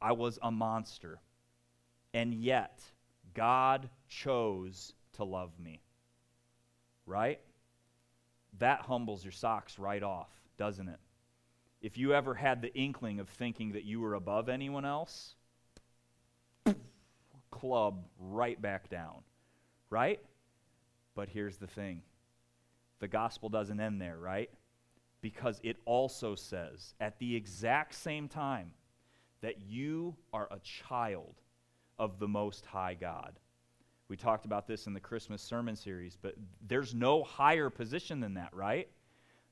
I 0.00 0.12
was 0.12 0.38
a 0.42 0.50
monster. 0.50 1.20
And 2.12 2.34
yet, 2.34 2.82
God 3.32 3.88
chose 4.08 4.92
to 5.14 5.24
love 5.24 5.58
me. 5.58 5.80
Right? 7.06 7.40
That 8.58 8.82
humbles 8.82 9.24
your 9.24 9.32
socks 9.32 9.78
right 9.78 10.02
off, 10.02 10.28
doesn't 10.58 10.88
it? 10.88 11.00
If 11.80 11.98
you 11.98 12.14
ever 12.14 12.34
had 12.34 12.62
the 12.62 12.74
inkling 12.74 13.18
of 13.18 13.28
thinking 13.28 13.72
that 13.72 13.84
you 13.84 14.00
were 14.00 14.14
above 14.14 14.48
anyone 14.48 14.84
else, 14.84 15.34
club 17.50 18.04
right 18.18 18.60
back 18.60 18.90
down. 18.90 19.22
Right? 19.90 20.20
But 21.14 21.28
here's 21.28 21.56
the 21.56 21.66
thing 21.66 22.02
the 23.00 23.08
gospel 23.08 23.48
doesn't 23.48 23.80
end 23.80 24.00
there, 24.00 24.16
right? 24.16 24.50
Because 25.24 25.58
it 25.62 25.78
also 25.86 26.34
says 26.34 26.92
at 27.00 27.18
the 27.18 27.34
exact 27.34 27.94
same 27.94 28.28
time 28.28 28.72
that 29.40 29.62
you 29.62 30.16
are 30.34 30.48
a 30.50 30.58
child 30.58 31.40
of 31.98 32.18
the 32.18 32.28
Most 32.28 32.66
High 32.66 32.92
God. 32.92 33.40
We 34.08 34.18
talked 34.18 34.44
about 34.44 34.66
this 34.66 34.86
in 34.86 34.92
the 34.92 35.00
Christmas 35.00 35.40
sermon 35.40 35.76
series, 35.76 36.18
but 36.20 36.34
there's 36.68 36.94
no 36.94 37.22
higher 37.22 37.70
position 37.70 38.20
than 38.20 38.34
that, 38.34 38.52
right? 38.52 38.86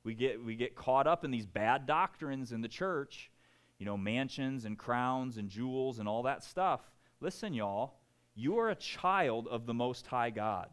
We 0.05 0.13
get, 0.13 0.45
we 0.45 0.57
get 0.57 0.77
caught 0.77 1.07
up 1.07 1.25
in 1.25 1.31
these 1.31 1.47
bad 1.47 1.87
doctrines 1.87 2.53
in 2.53 2.61
the 2.61 2.69
church, 2.69 3.31
you 3.79 3.87
know, 3.87 3.97
mansions 3.97 4.67
and 4.67 4.77
crowns 4.77 5.39
and 5.39 5.49
jewels 5.49 6.01
and 6.01 6.07
all 6.07 6.25
that 6.25 6.45
stuff. 6.45 6.83
Listen, 7.19 7.55
y'all, 7.55 7.95
you 8.35 8.59
are 8.59 8.69
a 8.69 8.75
child 8.75 9.49
of 9.49 9.65
the 9.65 9.73
Most 9.73 10.07
High 10.07 10.29
God. 10.29 10.69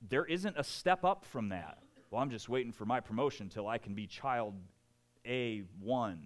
There 0.00 0.26
isn't 0.26 0.54
a 0.56 0.62
step 0.62 1.04
up 1.04 1.24
from 1.24 1.48
that. 1.48 1.78
Well, 2.16 2.22
I'm 2.22 2.30
just 2.30 2.48
waiting 2.48 2.72
for 2.72 2.86
my 2.86 3.00
promotion 3.00 3.44
until 3.44 3.68
I 3.68 3.76
can 3.76 3.92
be 3.92 4.06
child 4.06 4.54
A1. 5.26 6.16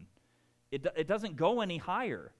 It, 0.70 0.87
it 0.97 1.09
doesn't 1.09 1.35
go 1.35 1.62
any 1.62 1.78
higher. 1.78 2.30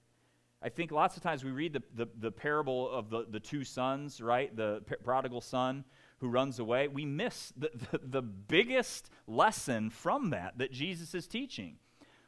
I 0.63 0.69
think 0.69 0.89
lots 0.89 1.17
of 1.17 1.23
times 1.23 1.43
we 1.43 1.51
read 1.51 1.73
the, 1.73 1.83
the, 1.93 2.07
the 2.17 2.31
parable 2.31 2.89
of 2.89 3.09
the, 3.09 3.25
the 3.29 3.41
two 3.41 3.65
sons, 3.65 4.21
right? 4.21 4.55
The 4.55 4.81
prodigal 5.03 5.41
son 5.41 5.83
who 6.19 6.29
runs 6.29 6.59
away. 6.59 6.87
We 6.87 7.03
miss 7.03 7.51
the, 7.57 7.71
the, 7.91 7.99
the 8.01 8.21
biggest 8.21 9.09
lesson 9.27 9.89
from 9.89 10.29
that 10.29 10.57
that 10.59 10.71
Jesus 10.71 11.13
is 11.13 11.27
teaching. 11.27 11.75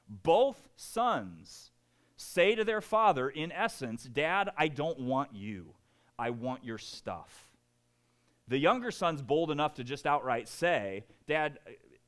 Both 0.10 0.68
sons 0.75 1.72
say 2.18 2.53
to 2.53 2.65
their 2.65 2.82
father, 2.82 3.30
in 3.30 3.53
essence, 3.53 4.03
Dad, 4.03 4.50
I 4.58 4.68
don't 4.68 5.00
want 5.00 5.34
you. 5.34 5.74
I 6.20 6.32
want 6.32 6.65
your 6.65 6.80
stuff. 6.80 7.53
The 8.48 8.58
younger 8.58 8.92
son's 8.92 9.22
bold 9.22 9.52
enough 9.52 9.76
to 9.76 9.84
just 9.84 10.06
outright 10.06 10.48
say, 10.48 11.06
Dad, 11.28 11.60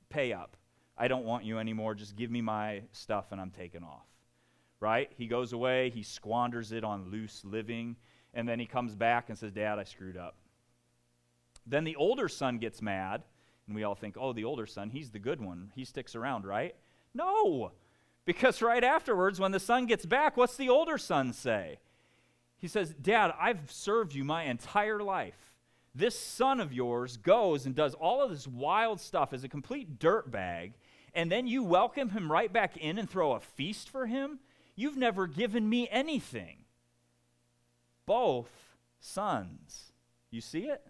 pay 0.09 0.33
up. 0.33 0.57
I 0.97 1.07
don't 1.07 1.25
want 1.25 1.45
you 1.45 1.59
anymore. 1.59 1.95
Just 1.95 2.15
give 2.15 2.31
me 2.31 2.41
my 2.41 2.83
stuff 2.91 3.31
and 3.31 3.39
I'm 3.39 3.51
taking 3.51 3.83
off 3.83 4.05
right? 4.79 5.11
He 5.17 5.27
goes 5.27 5.53
away, 5.53 5.89
he 5.89 6.03
squanders 6.03 6.71
it 6.71 6.83
on 6.83 7.09
loose 7.09 7.43
living, 7.43 7.95
and 8.33 8.47
then 8.47 8.59
he 8.59 8.65
comes 8.65 8.95
back 8.95 9.29
and 9.29 9.37
says, 9.37 9.51
Dad, 9.51 9.79
I 9.79 9.83
screwed 9.83 10.17
up. 10.17 10.35
Then 11.65 11.83
the 11.83 11.95
older 11.95 12.27
son 12.27 12.59
gets 12.59 12.81
mad, 12.81 13.23
and 13.65 13.75
we 13.75 13.83
all 13.83 13.95
think, 13.95 14.15
oh, 14.19 14.33
the 14.33 14.43
older 14.43 14.65
son, 14.65 14.89
he's 14.89 15.09
the 15.09 15.19
good 15.19 15.41
one. 15.41 15.71
He 15.75 15.85
sticks 15.85 16.15
around, 16.15 16.45
right? 16.45 16.75
No, 17.13 17.71
because 18.25 18.61
right 18.61 18.83
afterwards, 18.83 19.39
when 19.39 19.51
the 19.51 19.59
son 19.59 19.85
gets 19.85 20.05
back, 20.05 20.37
what's 20.37 20.57
the 20.57 20.69
older 20.69 20.97
son 20.97 21.33
say? 21.33 21.79
He 22.57 22.67
says, 22.67 22.93
Dad, 22.93 23.33
I've 23.39 23.71
served 23.71 24.13
you 24.13 24.23
my 24.23 24.43
entire 24.43 24.99
life. 25.01 25.54
This 25.95 26.19
son 26.19 26.59
of 26.59 26.73
yours 26.73 27.15
goes 27.15 27.65
and 27.65 27.73
does 27.73 27.93
all 27.93 28.21
of 28.21 28.29
this 28.29 28.45
wild 28.45 28.99
stuff 28.99 29.31
as 29.31 29.45
a 29.45 29.49
complete 29.49 29.97
dirtbag, 29.97 30.73
and 31.13 31.31
then 31.31 31.47
you 31.47 31.63
welcome 31.63 32.09
him 32.09 32.29
right 32.29 32.51
back 32.51 32.75
in 32.75 32.97
and 32.97 33.09
throw 33.09 33.31
a 33.31 33.39
feast 33.39 33.89
for 33.89 34.05
him? 34.05 34.39
You've 34.75 34.97
never 34.97 35.25
given 35.25 35.69
me 35.69 35.87
anything. 35.89 36.65
Both 38.05 38.51
sons. 38.99 39.93
You 40.31 40.41
see 40.41 40.65
it? 40.65 40.85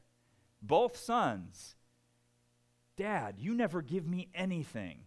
Both 0.59 0.97
sons. 0.97 1.75
Dad, 2.97 3.35
you 3.37 3.53
never 3.53 3.83
give 3.83 4.07
me 4.07 4.29
anything. 4.33 5.01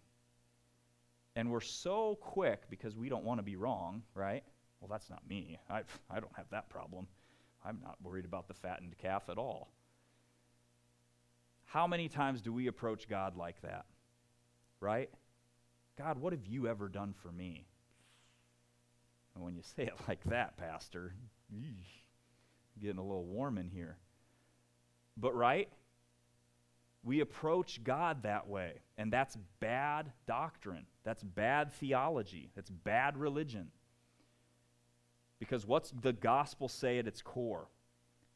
And 1.35 1.51
we're 1.51 1.61
so 1.61 2.17
quick 2.21 2.71
because 2.71 2.97
we 2.97 3.09
don't 3.09 3.25
want 3.25 3.41
to 3.41 3.45
be 3.45 3.57
wrong, 3.57 4.03
right? 4.15 4.45
Well, 4.81 4.89
that's 4.89 5.11
not 5.11 5.29
me. 5.29 5.59
I, 5.69 5.83
I 6.09 6.21
don't 6.21 6.37
have 6.37 6.51
that 6.51 6.69
problem. 6.69 7.09
I'm 7.65 7.81
not 7.83 7.97
worried 8.01 8.25
about 8.25 8.47
the 8.47 8.55
fattened 8.55 8.97
calf 8.99 9.25
at 9.29 9.39
all. 9.39 9.73
How 11.69 11.87
many 11.87 12.09
times 12.09 12.41
do 12.41 12.51
we 12.51 12.67
approach 12.67 13.09
God 13.09 13.37
like 13.37 13.61
that? 13.61 13.85
Right? 14.81 15.11
God, 15.99 16.19
what 16.19 16.33
have 16.33 16.47
you 16.47 16.67
ever 16.67 16.89
done 16.89 17.13
for 17.23 17.31
me? 17.31 17.67
And 19.35 19.45
when 19.45 19.55
you 19.55 19.61
say 19.63 19.83
it 19.83 19.95
like 20.09 20.25
that, 20.25 20.57
Pastor, 20.57 21.13
getting 22.81 22.97
a 22.97 23.03
little 23.03 23.27
warm 23.27 23.59
in 23.59 23.69
here. 23.69 23.99
But, 25.19 25.35
right? 25.35 25.69
We 27.05 27.21
approach 27.21 27.85
God 27.85 28.23
that 28.23 28.49
way, 28.49 28.81
and 28.97 29.13
that's 29.13 29.37
bad 29.61 30.11
doctrine. 30.27 30.87
That's 31.05 31.23
bad 31.23 31.71
theology. 31.73 32.51
That's 32.57 32.71
bad 32.71 33.19
religion. 33.19 33.69
Because 35.39 35.67
what's 35.67 35.91
the 35.91 36.15
gospel 36.15 36.69
say 36.69 36.99
at 36.99 37.07
its 37.07 37.21
core? 37.21 37.69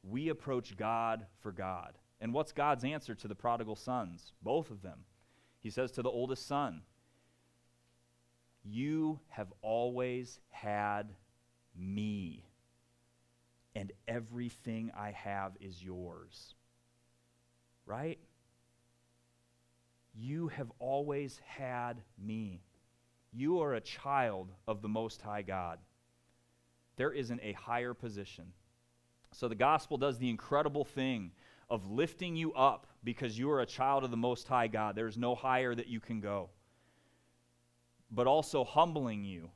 We 0.02 0.28
approach 0.28 0.76
God 0.76 1.26
for 1.40 1.50
God. 1.50 1.96
And 2.22 2.32
what's 2.32 2.52
God's 2.52 2.84
answer 2.84 3.16
to 3.16 3.26
the 3.26 3.34
prodigal 3.34 3.74
sons? 3.74 4.32
Both 4.42 4.70
of 4.70 4.80
them. 4.80 5.00
He 5.58 5.70
says 5.70 5.90
to 5.92 6.02
the 6.02 6.08
oldest 6.08 6.46
son, 6.46 6.82
you 8.64 9.18
have 9.28 9.52
always 9.60 10.38
had 10.50 11.08
me, 11.76 12.44
and 13.74 13.90
everything 14.06 14.92
I 14.96 15.10
have 15.10 15.56
is 15.60 15.82
yours. 15.82 16.54
Right? 17.86 18.20
You 20.14 20.46
have 20.48 20.70
always 20.78 21.40
had 21.44 22.02
me. 22.16 22.62
You 23.32 23.62
are 23.62 23.74
a 23.74 23.80
child 23.80 24.52
of 24.68 24.80
the 24.80 24.88
Most 24.88 25.22
High 25.22 25.42
God. 25.42 25.80
There 26.94 27.10
isn't 27.10 27.40
a 27.42 27.54
higher 27.54 27.94
position. 27.94 28.52
So 29.32 29.48
the 29.48 29.56
gospel 29.56 29.96
does 29.96 30.18
the 30.18 30.30
incredible 30.30 30.84
thing 30.84 31.32
of 31.72 31.90
lifting 31.90 32.36
you 32.36 32.52
up 32.52 32.86
because 33.02 33.36
you 33.36 33.50
are 33.50 33.60
a 33.60 33.66
child 33.66 34.04
of 34.04 34.12
the 34.12 34.16
Most 34.16 34.46
High 34.46 34.68
God. 34.68 34.94
There's 34.94 35.18
no 35.18 35.34
higher 35.34 35.74
that 35.74 35.88
you 35.88 35.98
can 35.98 36.20
go 36.20 36.50
but 38.12 38.26
also 38.26 38.62
humbling 38.62 39.24
you 39.24 39.50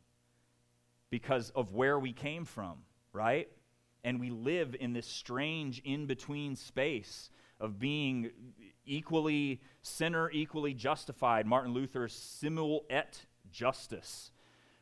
because 1.10 1.50
of 1.50 1.74
where 1.74 1.98
we 1.98 2.12
came 2.12 2.44
from, 2.44 2.78
right? 3.12 3.48
And 4.02 4.18
we 4.18 4.30
live 4.30 4.74
in 4.78 4.92
this 4.92 5.06
strange 5.06 5.80
in 5.84 6.06
between 6.06 6.56
space 6.56 7.30
of 7.60 7.78
being 7.78 8.30
equally 8.84 9.60
sinner, 9.82 10.30
equally 10.30 10.74
justified. 10.74 11.46
Martin 11.46 11.72
Luther's 11.72 12.14
simul 12.14 12.84
et 12.88 13.26
justus, 13.52 14.30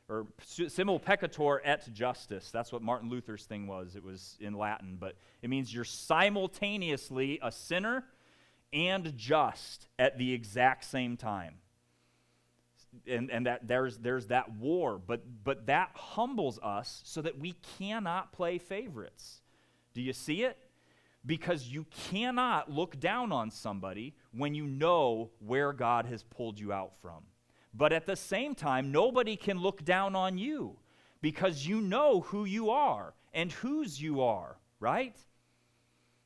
or 0.09 0.27
simul 0.69 1.01
peccator 1.01 1.59
et 1.65 1.89
justus. 1.93 2.51
That's 2.51 2.73
what 2.73 2.83
Martin 2.83 3.09
Luther's 3.09 3.45
thing 3.45 3.67
was. 3.67 3.97
It 3.97 4.05
was 4.05 4.37
in 4.41 4.55
Latin, 4.55 4.97
but 5.01 5.17
it 5.43 5.51
means 5.51 5.75
you're 5.75 5.85
simultaneously 5.85 7.39
a 7.43 7.51
sinner 7.51 8.05
and 8.73 9.17
just 9.17 9.89
at 9.99 10.19
the 10.19 10.33
exact 10.33 10.85
same 10.85 11.17
time 11.17 11.55
and, 13.07 13.31
and 13.31 13.47
that 13.47 13.67
there's, 13.67 13.99
there's 13.99 14.27
that 14.29 14.53
war, 14.53 15.01
but, 15.05 15.23
but 15.45 15.67
that 15.67 15.91
humbles 15.95 16.59
us 16.63 17.03
so 17.05 17.23
that 17.23 17.39
we 17.39 17.55
cannot 17.79 18.33
play 18.33 18.59
favorites. 18.59 19.41
Do 19.95 20.03
you 20.03 20.13
see 20.13 20.45
it? 20.45 20.59
Because 21.27 21.69
you 21.69 21.87
cannot 22.11 22.71
look 22.71 23.01
down 23.01 23.33
on 23.33 23.51
somebody 23.51 24.15
when 24.33 24.55
you 24.55 24.67
know 24.67 25.31
where 25.39 25.73
God 25.73 26.07
has 26.07 26.23
pulled 26.23 26.61
you 26.61 26.73
out 26.73 26.93
from. 27.01 27.25
But 27.77 27.93
at 27.93 28.07
the 28.07 28.17
same 28.17 28.55
time, 28.55 28.93
nobody 28.93 29.37
can 29.37 29.59
look 29.59 29.85
down 29.85 30.15
on 30.15 30.39
you 30.39 30.77
because 31.21 31.67
you 31.67 31.81
know 31.81 32.21
who 32.21 32.45
you 32.45 32.71
are 32.71 33.15
and 33.33 33.51
whose 33.51 34.01
you 34.01 34.23
are, 34.23 34.57
right? 34.79 35.17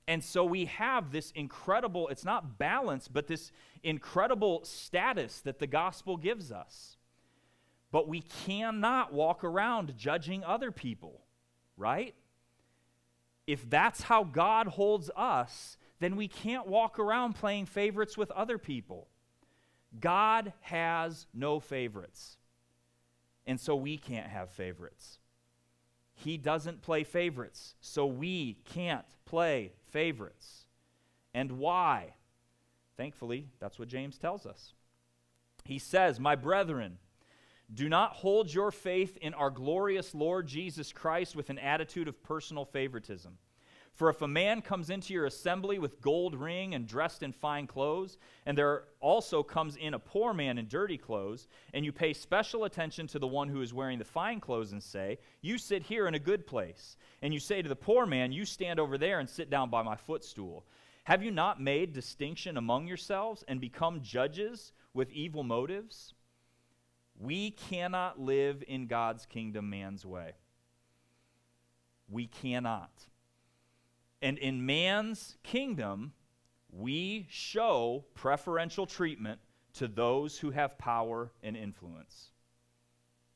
And 0.06 0.22
so 0.22 0.44
we 0.44 0.66
have 0.66 1.10
this 1.10 1.30
incredible, 1.32 2.08
it's 2.08 2.24
not 2.24 2.58
balance, 2.58 3.08
but 3.08 3.26
this 3.26 3.50
incredible 3.82 4.64
status 4.64 5.40
that 5.40 5.58
the 5.58 5.66
gospel 5.66 6.16
gives 6.16 6.52
us. 6.52 6.96
But 7.90 8.08
we 8.08 8.20
cannot 8.20 9.12
walk 9.14 9.42
around 9.42 9.96
judging 9.96 10.44
other 10.44 10.70
people, 10.70 11.22
right? 11.76 12.14
If 13.46 13.68
that's 13.68 14.02
how 14.02 14.24
God 14.24 14.66
holds 14.66 15.10
us, 15.16 15.78
then 16.00 16.16
we 16.16 16.28
can't 16.28 16.66
walk 16.66 16.98
around 16.98 17.34
playing 17.34 17.66
favorites 17.66 18.16
with 18.16 18.30
other 18.32 18.58
people. 18.58 19.08
God 20.00 20.52
has 20.60 21.26
no 21.32 21.60
favorites. 21.60 22.36
And 23.46 23.58
so 23.60 23.74
we 23.74 23.96
can't 23.96 24.26
have 24.28 24.50
favorites. 24.50 25.18
He 26.14 26.36
doesn't 26.36 26.82
play 26.82 27.04
favorites, 27.04 27.74
so 27.80 28.04
we 28.04 28.58
can't 28.64 29.06
play 29.24 29.72
favorites. 29.90 30.66
And 31.32 31.52
why? 31.52 32.14
Thankfully, 32.96 33.46
that's 33.60 33.78
what 33.78 33.88
James 33.88 34.18
tells 34.18 34.44
us. 34.44 34.74
He 35.64 35.78
says, 35.78 36.18
My 36.18 36.34
brethren, 36.34 36.98
Do 37.72 37.88
not 37.88 38.14
hold 38.14 38.52
your 38.52 38.70
faith 38.70 39.16
in 39.18 39.34
our 39.34 39.50
glorious 39.50 40.14
Lord 40.14 40.46
Jesus 40.46 40.92
Christ 40.92 41.36
with 41.36 41.50
an 41.50 41.58
attitude 41.58 42.08
of 42.08 42.22
personal 42.22 42.64
favoritism. 42.64 43.38
For 43.98 44.08
if 44.08 44.22
a 44.22 44.28
man 44.28 44.62
comes 44.62 44.90
into 44.90 45.12
your 45.12 45.26
assembly 45.26 45.80
with 45.80 46.00
gold 46.00 46.36
ring 46.36 46.76
and 46.76 46.86
dressed 46.86 47.24
in 47.24 47.32
fine 47.32 47.66
clothes, 47.66 48.16
and 48.46 48.56
there 48.56 48.84
also 49.00 49.42
comes 49.42 49.74
in 49.74 49.92
a 49.92 49.98
poor 49.98 50.32
man 50.32 50.56
in 50.56 50.68
dirty 50.68 50.96
clothes, 50.96 51.48
and 51.74 51.84
you 51.84 51.90
pay 51.90 52.12
special 52.12 52.62
attention 52.62 53.08
to 53.08 53.18
the 53.18 53.26
one 53.26 53.48
who 53.48 53.60
is 53.60 53.74
wearing 53.74 53.98
the 53.98 54.04
fine 54.04 54.38
clothes 54.38 54.70
and 54.70 54.80
say, 54.80 55.18
You 55.40 55.58
sit 55.58 55.82
here 55.82 56.06
in 56.06 56.14
a 56.14 56.20
good 56.20 56.46
place, 56.46 56.96
and 57.22 57.34
you 57.34 57.40
say 57.40 57.60
to 57.60 57.68
the 57.68 57.74
poor 57.74 58.06
man, 58.06 58.30
You 58.30 58.44
stand 58.44 58.78
over 58.78 58.98
there 58.98 59.18
and 59.18 59.28
sit 59.28 59.50
down 59.50 59.68
by 59.68 59.82
my 59.82 59.96
footstool, 59.96 60.64
have 61.02 61.24
you 61.24 61.32
not 61.32 61.60
made 61.60 61.92
distinction 61.92 62.56
among 62.56 62.86
yourselves 62.86 63.42
and 63.48 63.60
become 63.60 64.00
judges 64.00 64.70
with 64.94 65.10
evil 65.10 65.42
motives? 65.42 66.14
We 67.18 67.50
cannot 67.50 68.20
live 68.20 68.62
in 68.68 68.86
God's 68.86 69.26
kingdom 69.26 69.68
man's 69.68 70.06
way. 70.06 70.34
We 72.08 72.28
cannot. 72.28 72.92
And 74.20 74.38
in 74.38 74.66
man's 74.66 75.36
kingdom, 75.42 76.12
we 76.70 77.26
show 77.30 78.04
preferential 78.14 78.86
treatment 78.86 79.40
to 79.74 79.88
those 79.88 80.38
who 80.38 80.50
have 80.50 80.76
power 80.78 81.30
and 81.42 81.56
influence. 81.56 82.30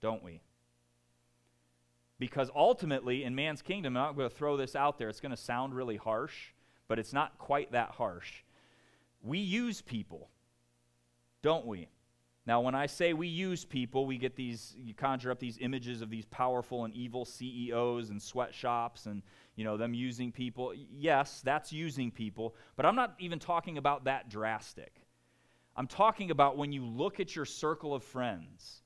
Don't 0.01 0.23
we? 0.25 0.41
Because 2.19 2.51
ultimately, 2.55 3.25
in 3.25 3.35
man's 3.35 3.63
kingdom, 3.63 3.97
I'm 3.97 4.03
not 4.03 4.17
going 4.17 4.29
to 4.29 4.35
throw 4.35 4.57
this 4.57 4.75
out 4.75 4.99
there, 4.99 5.09
it's 5.09 5.21
going 5.21 5.31
to 5.31 5.37
sound 5.37 5.75
really 5.75 5.97
harsh, 5.97 6.53
but 6.89 6.99
it's 6.99 7.13
not 7.13 7.39
quite 7.39 7.73
that 7.73 7.91
harsh. 7.91 8.43
We 9.23 9.39
use 9.39 9.81
people, 9.81 10.29
don't 11.43 11.67
we? 11.67 11.89
Now, 12.45 12.61
when 12.61 12.75
I 12.75 12.87
say 12.87 13.13
we 13.13 13.29
use 13.29 13.65
people, 13.65 14.05
we 14.05 14.19
get 14.19 14.35
these, 14.35 14.75
you 14.77 14.95
conjure 14.95 15.31
up 15.31 15.39
these 15.39 15.59
images 15.61 16.03
of 16.03 16.11
these 16.11 16.25
powerful 16.25 16.85
and 16.85 16.93
evil 16.93 17.25
CEOs 17.25 18.11
and 18.11 18.21
sweatshops 18.21 19.07
and, 19.07 19.23
you 19.57 19.65
know, 19.65 19.77
them 19.77 19.95
using 19.95 20.33
people. 20.33 20.73
Yes, 20.91 21.41
that's 21.45 21.73
using 21.73 22.11
people, 22.11 22.55
but 22.77 22.87
I'm 22.87 22.97
not 22.97 23.15
even 23.19 23.39
talking 23.39 23.79
about 23.79 24.05
that 24.05 24.29
drastic. 24.29 24.95
I'm 25.77 25.87
talking 25.87 26.31
about 26.31 26.57
when 26.57 26.73
you 26.73 26.85
look 26.85 27.21
at 27.21 27.35
your 27.35 27.45
circle 27.45 27.95
of 27.95 28.03
friends, 28.03 28.83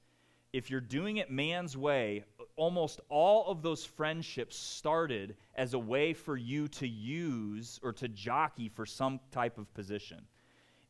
if 0.53 0.71
you're 0.71 0.81
doing 0.81 1.17
it 1.17 1.31
man's 1.31 1.77
way, 1.77 2.25
almost 2.57 3.01
all 3.09 3.47
of 3.47 3.63
those 3.63 3.85
friendships 3.85 4.57
started 4.57 5.37
as 5.57 5.75
a 5.75 5.79
way 5.79 6.13
for 6.13 6.37
you 6.37 6.69
to 6.69 6.87
use 6.87 7.81
or 7.83 7.93
to 7.93 8.09
jockey 8.09 8.69
for 8.69 8.87
some 8.87 9.21
type 9.33 9.59
of 9.59 9.73
position 9.75 10.25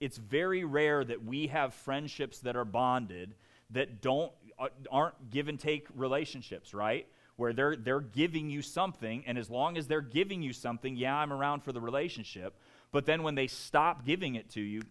it's 0.00 0.18
very 0.18 0.64
rare 0.64 1.04
that 1.04 1.24
we 1.24 1.46
have 1.46 1.72
friendships 1.74 2.40
that 2.40 2.56
are 2.56 2.64
bonded 2.64 3.34
that 3.70 4.00
don't 4.00 4.32
uh, 4.58 4.68
aren't 4.90 5.30
give 5.30 5.48
and 5.48 5.58
take 5.58 5.86
relationships, 5.94 6.72
right? 6.72 7.06
Where 7.36 7.52
they're 7.52 7.76
they're 7.76 8.00
giving 8.00 8.48
you 8.48 8.62
something 8.62 9.24
and 9.26 9.36
as 9.36 9.50
long 9.50 9.76
as 9.76 9.86
they're 9.86 10.00
giving 10.00 10.42
you 10.42 10.52
something, 10.52 10.96
yeah, 10.96 11.16
I'm 11.16 11.32
around 11.32 11.62
for 11.62 11.72
the 11.72 11.80
relationship, 11.80 12.58
but 12.92 13.04
then 13.04 13.22
when 13.22 13.34
they 13.34 13.46
stop 13.46 14.06
giving 14.06 14.36
it 14.36 14.50
to 14.50 14.60
you, 14.60 14.82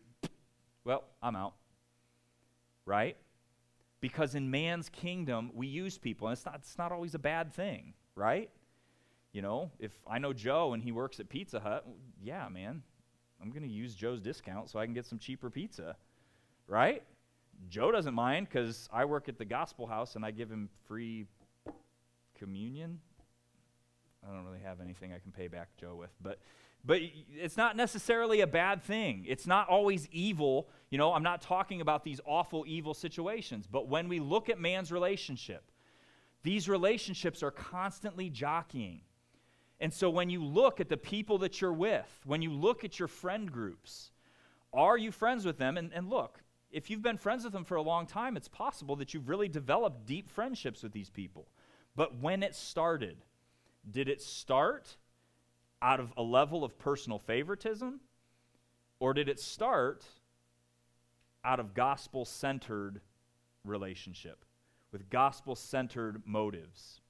well, 0.84 1.04
I'm 1.22 1.36
out. 1.36 1.56
Right? 2.86 3.18
Because 4.00 4.36
in 4.36 4.52
man's 4.52 4.90
kingdom, 4.90 5.50
we 5.56 5.66
use 5.66 5.98
people, 5.98 6.28
and 6.28 6.38
it's 6.38 6.46
not, 6.46 6.56
it's 6.56 6.78
not 6.78 6.92
always 6.92 7.16
a 7.16 7.20
bad 7.20 7.52
thing, 7.52 7.94
right? 8.14 8.52
You 9.34 9.42
know, 9.42 9.72
if 9.80 9.92
I 10.08 10.20
know 10.20 10.32
Joe 10.32 10.74
and 10.74 10.84
he 10.84 10.92
works 10.92 11.20
at 11.20 11.28
Pizza 11.28 11.60
Hut, 11.60 11.88
yeah, 12.22 12.48
man, 12.50 12.84
I'm 13.42 13.50
going 13.50 13.64
to 13.64 13.70
use 13.70 13.96
Joe's 13.96 14.22
discount 14.22 14.70
so 14.70 14.80
I 14.80 14.86
can 14.86 14.94
get 14.94 15.06
some 15.06 15.18
cheaper 15.18 15.50
pizza, 15.50 15.96
right? 16.68 17.02
Joe 17.70 17.92
doesn't 17.92 18.14
mind 18.14 18.48
because 18.48 18.88
I 18.94 19.06
work 19.06 19.28
at 19.28 19.38
the 19.38 19.46
gospel 19.46 19.88
house 19.88 20.16
and 20.16 20.24
I 20.24 20.32
give 20.32 20.50
him 20.50 20.70
free 20.88 21.26
communion. 22.38 23.00
I 24.24 24.34
don't 24.34 24.46
really 24.46 24.64
have 24.64 24.82
anything 24.82 25.14
I 25.14 25.20
can 25.20 25.32
pay 25.32 25.48
back 25.48 25.70
Joe 25.80 25.96
with, 25.96 26.12
but 26.22 26.40
but 26.86 27.02
it's 27.36 27.58
not 27.58 27.76
necessarily 27.76 28.42
a 28.42 28.48
bad 28.48 28.84
thing. 28.84 29.26
It's 29.28 29.48
not 29.48 29.68
always 29.70 30.08
evil. 30.12 30.70
You 30.92 31.00
know, 31.00 31.14
I'm 31.14 31.24
not 31.24 31.42
talking 31.42 31.82
about 31.82 32.04
these 32.04 32.22
awful 32.26 32.64
evil 32.68 32.94
situations, 32.94 33.66
but 33.66 33.88
when 33.88 34.08
we 34.08 34.20
look 34.20 34.50
at 34.50 34.60
man's 34.60 34.92
relationship, 34.92 35.72
these 36.44 36.70
relationships 36.70 37.42
are 37.42 37.50
constantly 37.50 38.30
jockeying. 38.30 39.02
And 39.80 39.92
so 39.92 40.12
when 40.12 40.30
you 40.30 40.44
look 40.44 40.80
at 40.80 40.88
the 40.88 40.98
people 40.98 41.40
that 41.40 41.60
you're 41.60 41.74
with, 41.74 42.08
when 42.24 42.44
you 42.44 42.52
look 42.52 42.84
at 42.84 43.00
your 43.00 43.08
friend 43.08 43.52
groups, 43.52 44.12
are 44.72 44.98
you 44.98 45.12
friends 45.12 45.44
with 45.44 45.58
them? 45.58 45.78
And, 45.78 45.92
and 45.92 46.08
look, 46.08 46.44
if 46.72 46.90
you've 46.90 47.02
been 47.02 47.18
friends 47.18 47.46
with 47.46 47.54
them 47.54 47.64
for 47.66 47.76
a 47.76 47.82
long 47.82 48.06
time, 48.06 48.38
it's 48.38 48.48
possible 48.48 48.96
that 48.98 49.14
you've 49.14 49.28
really 49.28 49.50
developed 49.50 50.06
deep 50.06 50.30
friendships 50.30 50.84
with 50.84 50.92
these 50.92 51.10
people. 51.10 51.48
But 51.96 52.20
when 52.20 52.44
it 52.44 52.56
started, 52.56 53.18
did 53.90 54.10
it 54.10 54.22
start 54.22 54.98
out 55.82 56.00
of 56.00 56.12
a 56.18 56.24
level 56.24 56.64
of 56.64 56.78
personal 56.78 57.20
favoritism? 57.20 58.02
Or 59.00 59.14
did 59.14 59.30
it 59.30 59.40
start 59.40 60.06
out 61.44 61.60
of 61.60 61.74
gospel 61.74 62.26
centered 62.26 63.02
relationship, 63.64 64.46
with 64.92 65.10
gospel 65.10 65.56
centered 65.56 66.24
motives? 66.26 67.02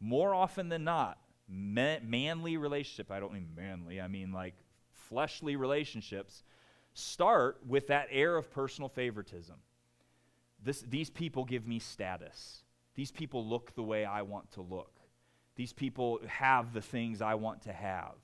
More 0.00 0.34
often 0.34 0.68
than 0.68 0.84
not, 0.84 1.18
manly 1.48 2.56
relationship, 2.56 3.10
I 3.10 3.20
don't 3.20 3.32
mean 3.32 3.48
manly, 3.54 4.00
I 4.00 4.08
mean 4.08 4.32
like 4.32 4.54
fleshly 4.90 5.56
relationships, 5.56 6.42
start 6.94 7.60
with 7.66 7.86
that 7.88 8.08
air 8.10 8.36
of 8.36 8.50
personal 8.50 8.88
favoritism. 8.88 9.56
This, 10.62 10.80
these 10.80 11.10
people 11.10 11.44
give 11.44 11.66
me 11.66 11.78
status. 11.78 12.63
These 12.94 13.10
people 13.10 13.46
look 13.46 13.74
the 13.74 13.82
way 13.82 14.04
I 14.04 14.22
want 14.22 14.50
to 14.52 14.62
look. 14.62 15.00
These 15.56 15.72
people 15.72 16.20
have 16.26 16.72
the 16.72 16.80
things 16.80 17.22
I 17.22 17.34
want 17.34 17.62
to 17.62 17.72
have. 17.72 18.14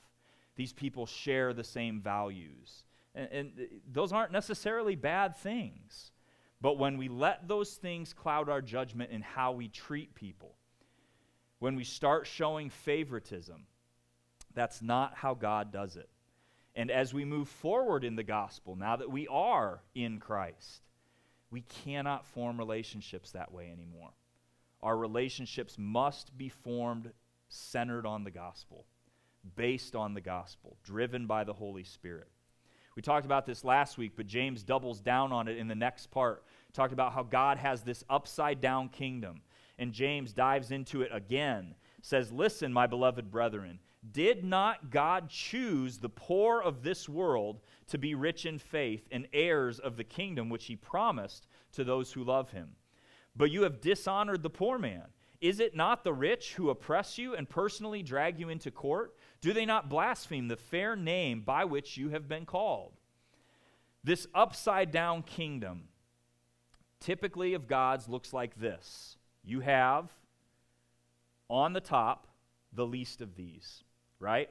These 0.57 0.73
people 0.73 1.07
share 1.07 1.53
the 1.53 1.65
same 1.65 2.01
values. 2.01 2.85
And, 3.15 3.29
and 3.33 3.53
those 3.91 4.13
aren't 4.13 4.33
necessarily 4.33 4.97
bad 4.97 5.37
things. 5.37 6.13
But 6.61 6.79
when 6.79 6.99
we 6.99 7.09
let 7.09 7.49
those 7.49 7.75
things 7.75 8.13
cloud 8.13 8.49
our 8.49 8.61
judgment 8.61 9.11
in 9.11 9.23
how 9.23 9.53
we 9.53 9.69
treat 9.69 10.15
people, 10.15 10.55
when 11.61 11.77
we 11.77 11.85
start 11.85 12.27
showing 12.27 12.69
favoritism. 12.69 13.67
That's 14.55 14.83
not 14.83 15.15
how 15.15 15.35
God 15.35 15.73
does 15.73 15.97
it. 15.97 16.09
And 16.75 16.91
as 16.91 17.15
we 17.15 17.25
move 17.25 17.49
forward 17.49 18.03
in 18.03 18.17
the 18.17 18.25
gospel, 18.25 18.75
now 18.75 18.97
that 18.97 19.11
we 19.11 19.29
are 19.29 19.83
in 19.95 20.19
Christ, 20.19 20.83
we 21.51 21.61
cannot 21.63 22.27
form 22.27 22.59
relationships 22.59 23.33
that 23.33 23.53
way 23.53 23.71
anymore. 23.71 24.11
Our 24.83 24.97
relationships 24.97 25.77
must 25.79 26.37
be 26.37 26.49
formed 26.49 27.13
centered 27.49 28.07
on 28.07 28.25
the 28.25 28.31
gospel, 28.31 28.87
based 29.57 29.95
on 29.95 30.15
the 30.15 30.21
gospel, 30.21 30.77
driven 30.83 31.27
by 31.27 31.45
the 31.45 31.53
Holy 31.53 31.85
Spirit. 31.85 32.29
We 32.97 33.03
talked 33.03 33.27
about 33.27 33.47
this 33.47 33.65
last 33.65 33.99
week, 33.99 34.13
but 34.17 34.27
James 34.27 34.63
doubles 34.63 35.01
down 35.01 35.33
on 35.33 35.49
it 35.49 35.57
in 35.57 35.69
the 35.69 35.75
next 35.75 36.11
part. 36.11 36.45
Talked 36.73 36.93
about 36.93 37.13
how 37.13 37.23
God 37.23 37.57
has 37.59 37.83
this 37.83 38.05
upside 38.09 38.61
down 38.61 38.89
kingdom 38.89 39.43
and 39.81 39.95
James 39.95 40.35
dives 40.35 40.71
into 40.71 41.01
it 41.01 41.11
again, 41.11 41.75
says, 42.03 42.31
Listen, 42.31 42.71
my 42.73 42.87
beloved 42.87 43.31
brethren, 43.31 43.81
did 44.13 44.45
not 44.45 44.91
God 44.91 45.31
choose 45.31 45.99
the 45.99 46.09
poor 46.11 46.61
of 46.61 46.83
this 46.83 47.09
world 47.09 47.61
to 47.89 47.99
be 47.99 48.15
rich 48.15 48.45
in 48.45 48.59
faith 48.59 49.09
and 49.11 49.27
heirs 49.33 49.79
of 49.79 49.97
the 49.97 50.05
kingdom 50.05 50.51
which 50.51 50.67
he 50.67 50.77
promised 50.77 51.47
to 51.73 51.83
those 51.83 52.13
who 52.13 52.23
love 52.23 52.51
him? 52.51 52.77
But 53.37 53.51
you 53.51 53.63
have 53.63 53.81
dishonored 53.81 54.43
the 54.43 54.51
poor 54.51 54.79
man. 54.79 55.05
Is 55.41 55.61
it 55.61 55.75
not 55.75 56.05
the 56.05 56.13
rich 56.13 56.55
who 56.55 56.69
oppress 56.69 57.17
you 57.17 57.35
and 57.35 57.49
personally 57.49 58.03
drag 58.03 58.39
you 58.39 58.51
into 58.51 58.71
court? 58.71 59.15
Do 59.41 59.53
they 59.53 59.65
not 59.65 59.89
blaspheme 59.89 60.49
the 60.49 60.57
fair 60.57 60.97
name 60.97 61.41
by 61.41 61.65
which 61.65 61.97
you 61.97 62.11
have 62.11 62.29
been 62.29 62.45
called? 62.45 62.93
This 64.05 64.27
upside 64.35 64.91
down 64.91 65.23
kingdom, 65.23 65.85
typically 67.01 67.55
of 67.55 67.67
God's, 67.67 68.09
looks 68.09 68.33
like 68.33 68.59
this 68.59 69.17
you 69.43 69.61
have 69.61 70.11
on 71.49 71.73
the 71.73 71.81
top 71.81 72.27
the 72.73 72.87
least 72.87 73.21
of 73.21 73.35
these, 73.35 73.83
right? 74.19 74.51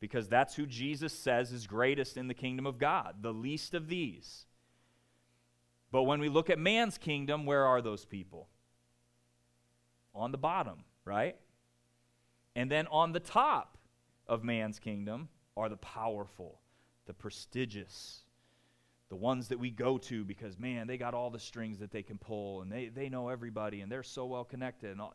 Because 0.00 0.28
that's 0.28 0.54
who 0.56 0.66
Jesus 0.66 1.12
says 1.12 1.52
is 1.52 1.66
greatest 1.66 2.16
in 2.16 2.28
the 2.28 2.34
kingdom 2.34 2.66
of 2.66 2.78
God, 2.78 3.16
the 3.22 3.32
least 3.32 3.74
of 3.74 3.88
these. 3.88 4.46
But 5.92 6.04
when 6.04 6.20
we 6.20 6.28
look 6.28 6.50
at 6.50 6.58
man's 6.58 6.98
kingdom, 6.98 7.46
where 7.46 7.64
are 7.64 7.80
those 7.80 8.04
people? 8.04 8.48
On 10.14 10.32
the 10.32 10.38
bottom, 10.38 10.84
right? 11.04 11.36
And 12.54 12.70
then 12.70 12.86
on 12.88 13.12
the 13.12 13.20
top 13.20 13.78
of 14.26 14.42
man's 14.42 14.78
kingdom 14.78 15.28
are 15.56 15.68
the 15.68 15.76
powerful, 15.76 16.60
the 17.06 17.14
prestigious, 17.14 18.26
the 19.08 19.16
ones 19.16 19.48
that 19.48 19.58
we 19.58 19.70
go 19.70 19.98
to 19.98 20.24
because 20.24 20.58
man 20.58 20.86
they 20.86 20.98
got 20.98 21.14
all 21.14 21.30
the 21.30 21.38
strings 21.38 21.78
that 21.78 21.90
they 21.90 22.02
can 22.02 22.18
pull 22.18 22.62
and 22.62 22.70
they, 22.70 22.88
they 22.88 23.08
know 23.08 23.28
everybody 23.28 23.80
and 23.80 23.90
they're 23.90 24.02
so 24.02 24.26
well 24.26 24.44
connected 24.44 24.90
and 24.90 25.00
all 25.00 25.14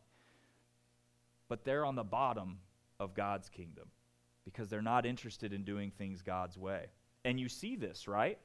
but 1.49 1.65
they're 1.65 1.85
on 1.85 1.95
the 1.95 2.03
bottom 2.03 2.59
of 2.99 3.13
god's 3.13 3.49
kingdom 3.49 3.89
because 4.45 4.69
they're 4.69 4.81
not 4.81 5.05
interested 5.05 5.53
in 5.53 5.63
doing 5.63 5.91
things 5.91 6.21
god's 6.21 6.57
way 6.57 6.85
and 7.25 7.39
you 7.39 7.49
see 7.49 7.75
this 7.75 8.07
right 8.07 8.39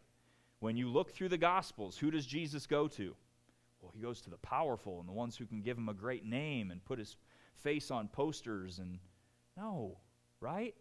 when 0.60 0.76
you 0.76 0.88
look 0.88 1.12
through 1.12 1.28
the 1.28 1.38
gospels 1.38 1.96
who 1.98 2.10
does 2.10 2.26
jesus 2.26 2.66
go 2.66 2.88
to 2.88 3.14
Well, 3.80 3.92
he 3.94 4.00
goes 4.00 4.20
to 4.22 4.30
the 4.30 4.38
powerful 4.38 5.00
and 5.00 5.08
the 5.08 5.12
ones 5.12 5.36
who 5.36 5.46
can 5.46 5.62
give 5.62 5.76
him 5.76 5.88
a 5.88 5.94
great 5.94 6.24
name 6.24 6.70
and 6.70 6.84
put 6.84 6.98
his 6.98 7.16
face 7.56 7.90
on 7.90 8.08
posters 8.08 8.78
and 8.78 8.98
no, 9.56 9.98
right? 10.40 10.74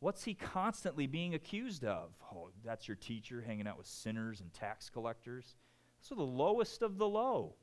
What's 0.00 0.24
he 0.24 0.34
constantly 0.34 1.06
being 1.06 1.34
accused 1.34 1.84
of? 1.84 2.10
Oh, 2.30 2.50
that's 2.62 2.86
your 2.86 2.96
teacher 2.96 3.40
hanging 3.40 3.66
out 3.66 3.78
with 3.78 3.86
sinners 3.86 4.40
and 4.40 4.52
tax 4.52 4.90
collectors. 4.90 5.56
So 6.00 6.14
the 6.14 6.22
lowest 6.22 6.82
of 6.82 6.98
the 6.98 7.08
low, 7.08 7.54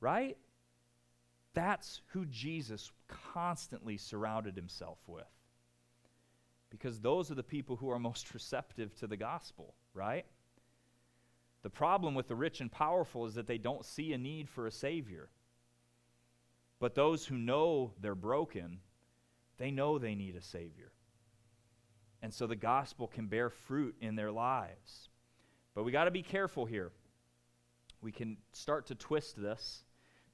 right? 0.00 0.36
That's 1.54 2.02
who 2.12 2.24
Jesus 2.26 2.92
constantly 3.08 3.96
surrounded 3.96 4.54
himself 4.54 4.98
with. 5.08 5.24
Because 6.70 7.00
those 7.00 7.30
are 7.30 7.34
the 7.34 7.42
people 7.42 7.76
who 7.76 7.90
are 7.90 7.98
most 7.98 8.32
receptive 8.34 8.94
to 8.96 9.08
the 9.08 9.16
gospel, 9.16 9.74
right? 9.96 10.26
The 11.62 11.70
problem 11.70 12.14
with 12.14 12.28
the 12.28 12.36
rich 12.36 12.60
and 12.60 12.70
powerful 12.70 13.26
is 13.26 13.34
that 13.34 13.48
they 13.48 13.58
don't 13.58 13.84
see 13.84 14.12
a 14.12 14.18
need 14.18 14.48
for 14.48 14.66
a 14.66 14.70
Savior. 14.70 15.30
But 16.78 16.94
those 16.94 17.26
who 17.26 17.36
know 17.36 17.92
they're 18.00 18.14
broken, 18.14 18.78
they 19.58 19.70
know 19.70 19.98
they 19.98 20.14
need 20.14 20.36
a 20.36 20.42
Savior. 20.42 20.92
And 22.22 22.32
so 22.32 22.46
the 22.46 22.56
gospel 22.56 23.08
can 23.08 23.26
bear 23.26 23.50
fruit 23.50 23.96
in 24.00 24.14
their 24.14 24.30
lives. 24.30 25.08
But 25.74 25.84
we 25.84 25.92
got 25.92 26.04
to 26.04 26.10
be 26.10 26.22
careful 26.22 26.66
here. 26.66 26.92
We 28.00 28.12
can 28.12 28.36
start 28.52 28.86
to 28.86 28.94
twist 28.94 29.40
this 29.40 29.82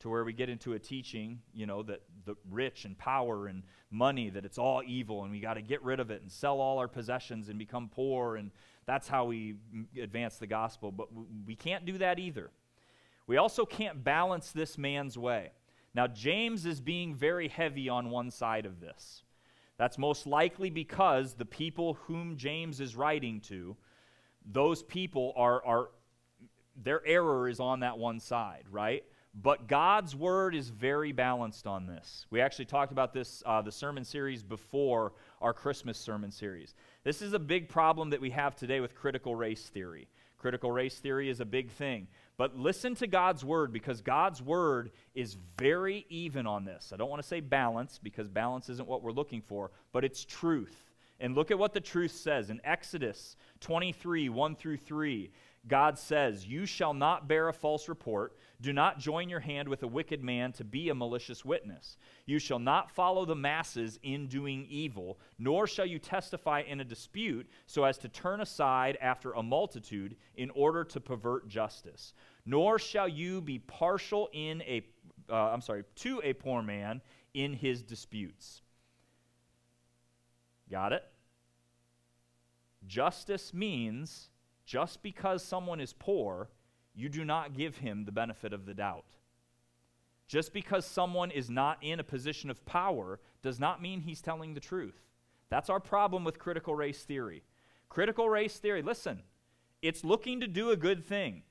to 0.00 0.08
where 0.08 0.24
we 0.24 0.32
get 0.32 0.48
into 0.48 0.72
a 0.72 0.78
teaching, 0.78 1.40
you 1.54 1.64
know, 1.64 1.82
that 1.84 2.02
the 2.24 2.34
rich 2.50 2.84
and 2.84 2.98
power 2.98 3.46
and 3.46 3.62
money, 3.90 4.30
that 4.30 4.44
it's 4.44 4.58
all 4.58 4.82
evil 4.84 5.22
and 5.22 5.30
we 5.30 5.38
got 5.38 5.54
to 5.54 5.62
get 5.62 5.82
rid 5.82 6.00
of 6.00 6.10
it 6.10 6.22
and 6.22 6.30
sell 6.30 6.60
all 6.60 6.78
our 6.78 6.88
possessions 6.88 7.48
and 7.48 7.58
become 7.58 7.88
poor 7.88 8.36
and 8.36 8.50
that's 8.86 9.08
how 9.08 9.26
we 9.26 9.56
advance 10.00 10.36
the 10.38 10.46
gospel. 10.46 10.90
But 10.90 11.08
we 11.46 11.54
can't 11.54 11.84
do 11.84 11.98
that 11.98 12.18
either. 12.18 12.50
We 13.26 13.36
also 13.36 13.64
can't 13.64 14.02
balance 14.02 14.50
this 14.50 14.76
man's 14.76 15.16
way. 15.16 15.52
Now, 15.94 16.06
James 16.06 16.66
is 16.66 16.80
being 16.80 17.14
very 17.14 17.48
heavy 17.48 17.88
on 17.88 18.10
one 18.10 18.30
side 18.30 18.66
of 18.66 18.80
this. 18.80 19.22
That's 19.78 19.98
most 19.98 20.26
likely 20.26 20.70
because 20.70 21.34
the 21.34 21.44
people 21.44 21.94
whom 21.94 22.36
James 22.36 22.80
is 22.80 22.96
writing 22.96 23.40
to, 23.42 23.76
those 24.44 24.82
people 24.82 25.32
are, 25.36 25.64
are 25.64 25.88
their 26.82 27.04
error 27.06 27.48
is 27.48 27.60
on 27.60 27.80
that 27.80 27.98
one 27.98 28.20
side, 28.20 28.64
right? 28.70 29.04
But 29.34 29.66
God's 29.66 30.14
word 30.14 30.54
is 30.54 30.68
very 30.68 31.12
balanced 31.12 31.66
on 31.66 31.86
this. 31.86 32.26
We 32.30 32.42
actually 32.42 32.66
talked 32.66 32.92
about 32.92 33.14
this, 33.14 33.42
uh, 33.46 33.62
the 33.62 33.72
sermon 33.72 34.04
series 34.04 34.42
before 34.42 35.14
our 35.40 35.54
Christmas 35.54 35.96
sermon 35.96 36.30
series. 36.30 36.74
This 37.02 37.22
is 37.22 37.32
a 37.32 37.38
big 37.38 37.68
problem 37.68 38.10
that 38.10 38.20
we 38.20 38.30
have 38.30 38.54
today 38.54 38.80
with 38.80 38.94
critical 38.94 39.34
race 39.34 39.68
theory. 39.68 40.08
Critical 40.36 40.70
race 40.70 40.98
theory 40.98 41.30
is 41.30 41.40
a 41.40 41.46
big 41.46 41.70
thing. 41.70 42.08
But 42.36 42.58
listen 42.58 42.94
to 42.96 43.06
God's 43.06 43.42
word 43.42 43.72
because 43.72 44.02
God's 44.02 44.42
word 44.42 44.90
is 45.14 45.36
very 45.56 46.04
even 46.10 46.46
on 46.46 46.66
this. 46.66 46.90
I 46.92 46.96
don't 46.96 47.08
want 47.08 47.22
to 47.22 47.28
say 47.28 47.40
balance 47.40 47.98
because 48.02 48.28
balance 48.28 48.68
isn't 48.68 48.88
what 48.88 49.02
we're 49.02 49.12
looking 49.12 49.40
for, 49.40 49.70
but 49.92 50.04
it's 50.04 50.24
truth. 50.26 50.90
And 51.20 51.36
look 51.36 51.50
at 51.52 51.58
what 51.58 51.72
the 51.72 51.80
truth 51.80 52.10
says 52.10 52.50
in 52.50 52.60
Exodus 52.64 53.36
23 53.60 54.28
1 54.28 54.56
through 54.56 54.78
3. 54.78 55.30
God 55.68 55.96
says, 55.96 56.46
You 56.46 56.66
shall 56.66 56.92
not 56.92 57.28
bear 57.28 57.48
a 57.48 57.52
false 57.52 57.88
report. 57.88 58.36
Do 58.60 58.72
not 58.72 58.98
join 58.98 59.28
your 59.28 59.40
hand 59.40 59.68
with 59.68 59.82
a 59.84 59.88
wicked 59.88 60.22
man 60.22 60.52
to 60.52 60.64
be 60.64 60.88
a 60.88 60.94
malicious 60.94 61.44
witness. 61.44 61.96
You 62.26 62.38
shall 62.38 62.58
not 62.58 62.90
follow 62.90 63.24
the 63.24 63.36
masses 63.36 63.98
in 64.02 64.26
doing 64.26 64.66
evil, 64.68 65.18
nor 65.38 65.66
shall 65.66 65.86
you 65.86 65.98
testify 65.98 66.62
in 66.62 66.80
a 66.80 66.84
dispute 66.84 67.48
so 67.66 67.84
as 67.84 67.96
to 67.98 68.08
turn 68.08 68.40
aside 68.40 68.98
after 69.00 69.32
a 69.32 69.42
multitude 69.42 70.16
in 70.34 70.50
order 70.50 70.82
to 70.84 71.00
pervert 71.00 71.48
justice. 71.48 72.12
Nor 72.44 72.78
shall 72.78 73.08
you 73.08 73.40
be 73.40 73.60
partial 73.60 74.30
in 74.32 74.62
a, 74.62 74.84
uh, 75.30 75.34
I'm 75.34 75.60
sorry, 75.60 75.84
to 75.96 76.20
a 76.24 76.32
poor 76.32 76.62
man 76.62 77.00
in 77.34 77.52
his 77.52 77.82
disputes. 77.82 78.62
Got 80.68 80.92
it? 80.92 81.04
Justice 82.86 83.54
means 83.54 84.28
just 84.64 85.02
because 85.02 85.44
someone 85.44 85.80
is 85.80 85.92
poor, 85.92 86.48
you 86.94 87.08
do 87.08 87.24
not 87.24 87.54
give 87.54 87.78
him 87.78 88.04
the 88.04 88.12
benefit 88.12 88.52
of 88.52 88.66
the 88.66 88.74
doubt. 88.74 89.16
Just 90.28 90.52
because 90.52 90.86
someone 90.86 91.30
is 91.30 91.50
not 91.50 91.78
in 91.82 92.00
a 92.00 92.04
position 92.04 92.50
of 92.50 92.64
power 92.64 93.20
does 93.42 93.60
not 93.60 93.82
mean 93.82 94.00
he's 94.00 94.22
telling 94.22 94.54
the 94.54 94.60
truth. 94.60 95.02
That's 95.50 95.68
our 95.68 95.80
problem 95.80 96.24
with 96.24 96.38
critical 96.38 96.74
race 96.74 97.02
theory. 97.02 97.42
Critical 97.88 98.28
race 98.28 98.56
theory, 98.56 98.80
listen, 98.80 99.22
it's 99.82 100.04
looking 100.04 100.40
to 100.40 100.46
do 100.46 100.70
a 100.70 100.76
good 100.76 101.04
thing. 101.04 101.42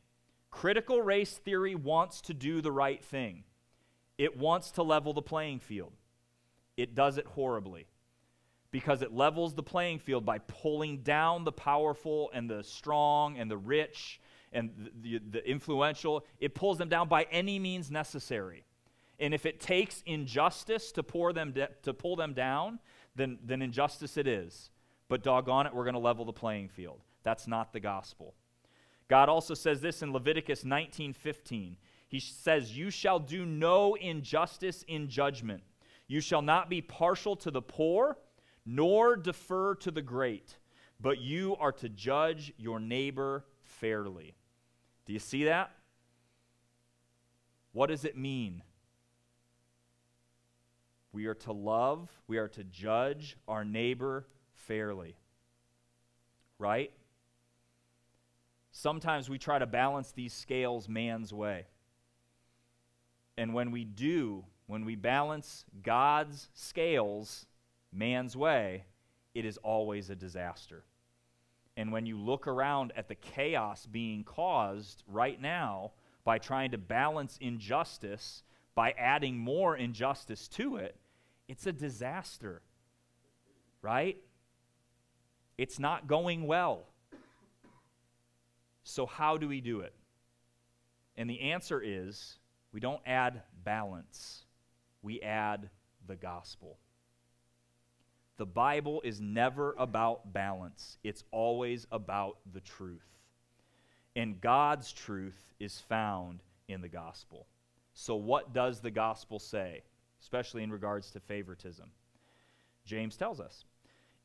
Critical 0.50 1.02
race 1.02 1.38
theory 1.38 1.76
wants 1.76 2.21
to 2.21 2.34
do 2.34 2.62
the 2.62 2.71
right 2.71 3.04
thing, 3.04 3.43
it 4.17 4.38
wants 4.38 4.71
to 4.71 4.84
level 4.84 5.13
the 5.13 5.21
playing 5.21 5.60
field. 5.60 5.93
It 6.78 6.95
does 6.95 7.17
it 7.17 7.28
horribly 7.28 7.88
because 8.72 9.02
it 9.02 9.14
levels 9.14 9.54
the 9.54 9.64
playing 9.64 10.00
field 10.00 10.26
by 10.26 10.40
pulling 10.40 11.00
down 11.00 11.44
the 11.44 11.52
powerful 11.52 12.32
and 12.34 12.50
the 12.50 12.64
strong 12.64 13.38
and 13.38 13.52
the 13.52 13.58
rich 13.58 14.20
and 14.54 14.90
the, 15.02 15.20
the, 15.30 15.50
influential. 15.50 16.26
It 16.40 16.56
pulls 16.56 16.78
them 16.78 16.90
down 16.90 17.08
by 17.08 17.28
any 17.32 17.60
means 17.60 17.92
necessary. 17.92 18.64
And 19.20 19.34
if 19.34 19.46
it 19.46 19.60
takes 19.60 20.02
injustice 20.06 20.92
to, 20.94 21.04
pour 21.04 21.34
them 21.34 21.52
de- 21.52 21.70
to 21.84 21.94
pull 21.94 22.16
them 22.16 22.34
down, 22.34 22.80
then, 23.16 23.38
then 23.44 23.62
injustice 23.62 24.18
it 24.18 24.28
is. 24.28 24.72
But 25.10 25.22
doggone 25.22 25.68
it, 25.68 25.76
we're 25.76 25.84
going 25.84 25.94
to 25.94 26.00
level 26.00 26.26
the 26.26 26.34
playing 26.34 26.70
field. 26.70 27.02
That's 27.24 27.48
not 27.48 27.74
the 27.74 27.80
gospel. 27.80 28.34
God 29.10 29.28
also 29.28 29.54
says 29.54 29.82
this 29.82 30.02
in 30.02 30.14
Leviticus 30.14 30.64
19:15. 30.64 31.76
He 32.08 32.20
says, 32.20 32.78
"You 32.78 32.90
shall 32.90 33.20
do 33.20 33.46
no 33.46 33.96
injustice 33.96 34.84
in 34.84 35.10
judgment. 35.10 35.64
You 36.08 36.22
shall 36.22 36.42
not 36.42 36.70
be 36.70 36.82
partial 36.82 37.36
to 37.38 37.52
the 37.52 37.62
poor." 37.62 38.18
Nor 38.65 39.15
defer 39.15 39.76
to 39.76 39.91
the 39.91 40.02
great, 40.02 40.58
but 41.00 41.19
you 41.19 41.56
are 41.58 41.71
to 41.71 41.89
judge 41.89 42.54
your 42.58 42.80
neighbor 42.80 43.45
fairly. 43.63 44.36
Do 45.06 45.13
you 45.13 45.19
see 45.19 45.45
that? 45.45 45.71
What 47.74 47.88
does 47.88 48.06
it 48.06 48.17
mean? 48.17 48.63
We 51.13 51.26
are 51.26 51.36
to 51.36 51.52
love, 51.52 52.10
we 52.28 52.38
are 52.38 52.47
to 52.50 52.63
judge 52.63 53.38
our 53.47 53.65
neighbor 53.65 54.28
fairly. 54.54 55.17
Right? 56.58 56.91
Sometimes 58.71 59.30
we 59.30 59.38
try 59.38 59.60
to 59.60 59.65
balance 59.65 60.12
these 60.12 60.34
scales 60.34 60.88
man's 60.88 61.34
way. 61.34 61.65
And 63.38 63.54
when 63.54 63.71
we 63.71 63.84
do, 63.84 64.45
when 64.67 64.86
we 64.86 64.95
balance 64.95 65.65
God's 65.84 66.47
scales 66.54 67.45
man's 67.91 68.36
way, 68.36 68.86
it 69.34 69.45
is 69.45 69.58
always 69.58 70.10
a 70.10 70.15
disaster. 70.15 70.84
And 71.77 71.91
when 71.91 72.06
you 72.06 72.17
look 72.17 72.47
around 72.47 72.91
at 72.95 73.08
the 73.08 73.15
chaos 73.15 73.86
being 73.86 74.23
caused 74.23 75.04
right 75.08 75.39
now 75.39 75.91
by 76.23 76.38
trying 76.38 76.71
to 76.71 76.77
balance 76.77 77.38
injustice 77.41 78.43
by 78.75 78.91
adding 78.91 79.38
more 79.38 79.75
injustice 79.75 80.47
to 80.49 80.77
it, 80.77 80.95
it's 81.47 81.65
a 81.65 81.71
disaster. 81.71 82.62
Right? 83.82 84.17
It's 85.58 85.80
not 85.80 86.08
going 86.08 86.45
well. 86.45 86.88
So, 88.84 89.06
how 89.06 89.38
do 89.38 89.47
we 89.47 89.62
do 89.62 89.82
it? 89.82 89.93
And 91.15 91.30
the 91.30 91.41
answer 91.41 91.82
is 91.84 92.39
we 92.71 92.80
don't 92.80 93.01
add 93.06 93.41
balance, 93.63 94.45
we 95.01 95.21
add 95.21 95.69
the 96.08 96.15
gospel. 96.15 96.77
The 98.38 98.46
Bible 98.46 99.02
is 99.04 99.22
never 99.22 99.76
about 99.78 100.34
balance, 100.34 100.98
it's 101.04 101.24
always 101.32 101.86
about 101.91 102.38
the 102.54 102.62
truth. 102.62 103.08
And 104.15 104.41
God's 104.41 104.91
truth 104.91 105.54
is 105.60 105.80
found 105.80 106.39
in 106.67 106.82
the 106.82 106.89
gospel. 106.89 107.48
So, 107.94 108.15
what 108.15 108.54
does 108.54 108.82
the 108.82 108.91
gospel 108.91 109.39
say, 109.39 109.84
especially 110.22 110.63
in 110.63 110.72
regards 110.72 111.12
to 111.12 111.20
favoritism? 111.20 111.91
James 112.86 113.15
tells 113.15 113.39
us 113.39 113.65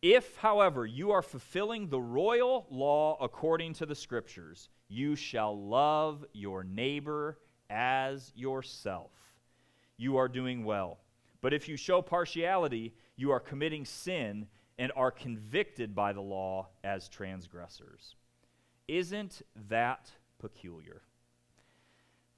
If, 0.03 0.37
however, 0.37 0.87
you 0.87 1.11
are 1.11 1.23
fulfilling 1.23 1.88
the 1.88 2.01
royal 2.01 2.66
law 2.71 3.19
according 3.21 3.75
to 3.75 3.87
the 3.87 3.95
scriptures, 3.95 4.69
you 4.88 5.16
shall 5.16 5.59
love 5.59 6.25
your 6.33 6.64
neighbor 6.64 7.38
as 7.71 8.33
yourself. 8.35 9.11
You 9.97 10.16
are 10.16 10.29
doing 10.29 10.64
well. 10.64 10.99
But 11.40 11.53
if 11.53 11.69
you 11.69 11.77
show 11.77 12.03
partiality, 12.03 12.95
you 13.16 13.31
are 13.31 13.40
committing 13.40 13.85
sin 13.85 14.46
and 14.79 14.92
are 14.94 15.11
convicted 15.11 15.94
by 15.94 16.12
the 16.12 16.20
law 16.20 16.68
as 16.85 17.09
transgressors. 17.09 18.14
Isn't 18.88 19.42
that 19.68 20.11
peculiar? 20.38 21.02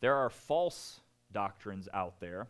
There 0.01 0.15
are 0.15 0.31
false 0.31 1.01
doctrines 1.33 1.89
out 1.93 2.21
there 2.21 2.49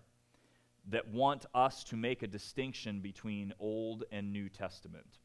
that 0.91 1.09
want 1.09 1.47
us 1.55 1.85
to 1.85 1.97
make 1.97 2.23
a 2.23 2.27
distinction 2.27 3.01
between 3.01 3.53
Old 3.59 4.05
and 4.13 4.33
New 4.33 4.49
Testament. 4.49 5.19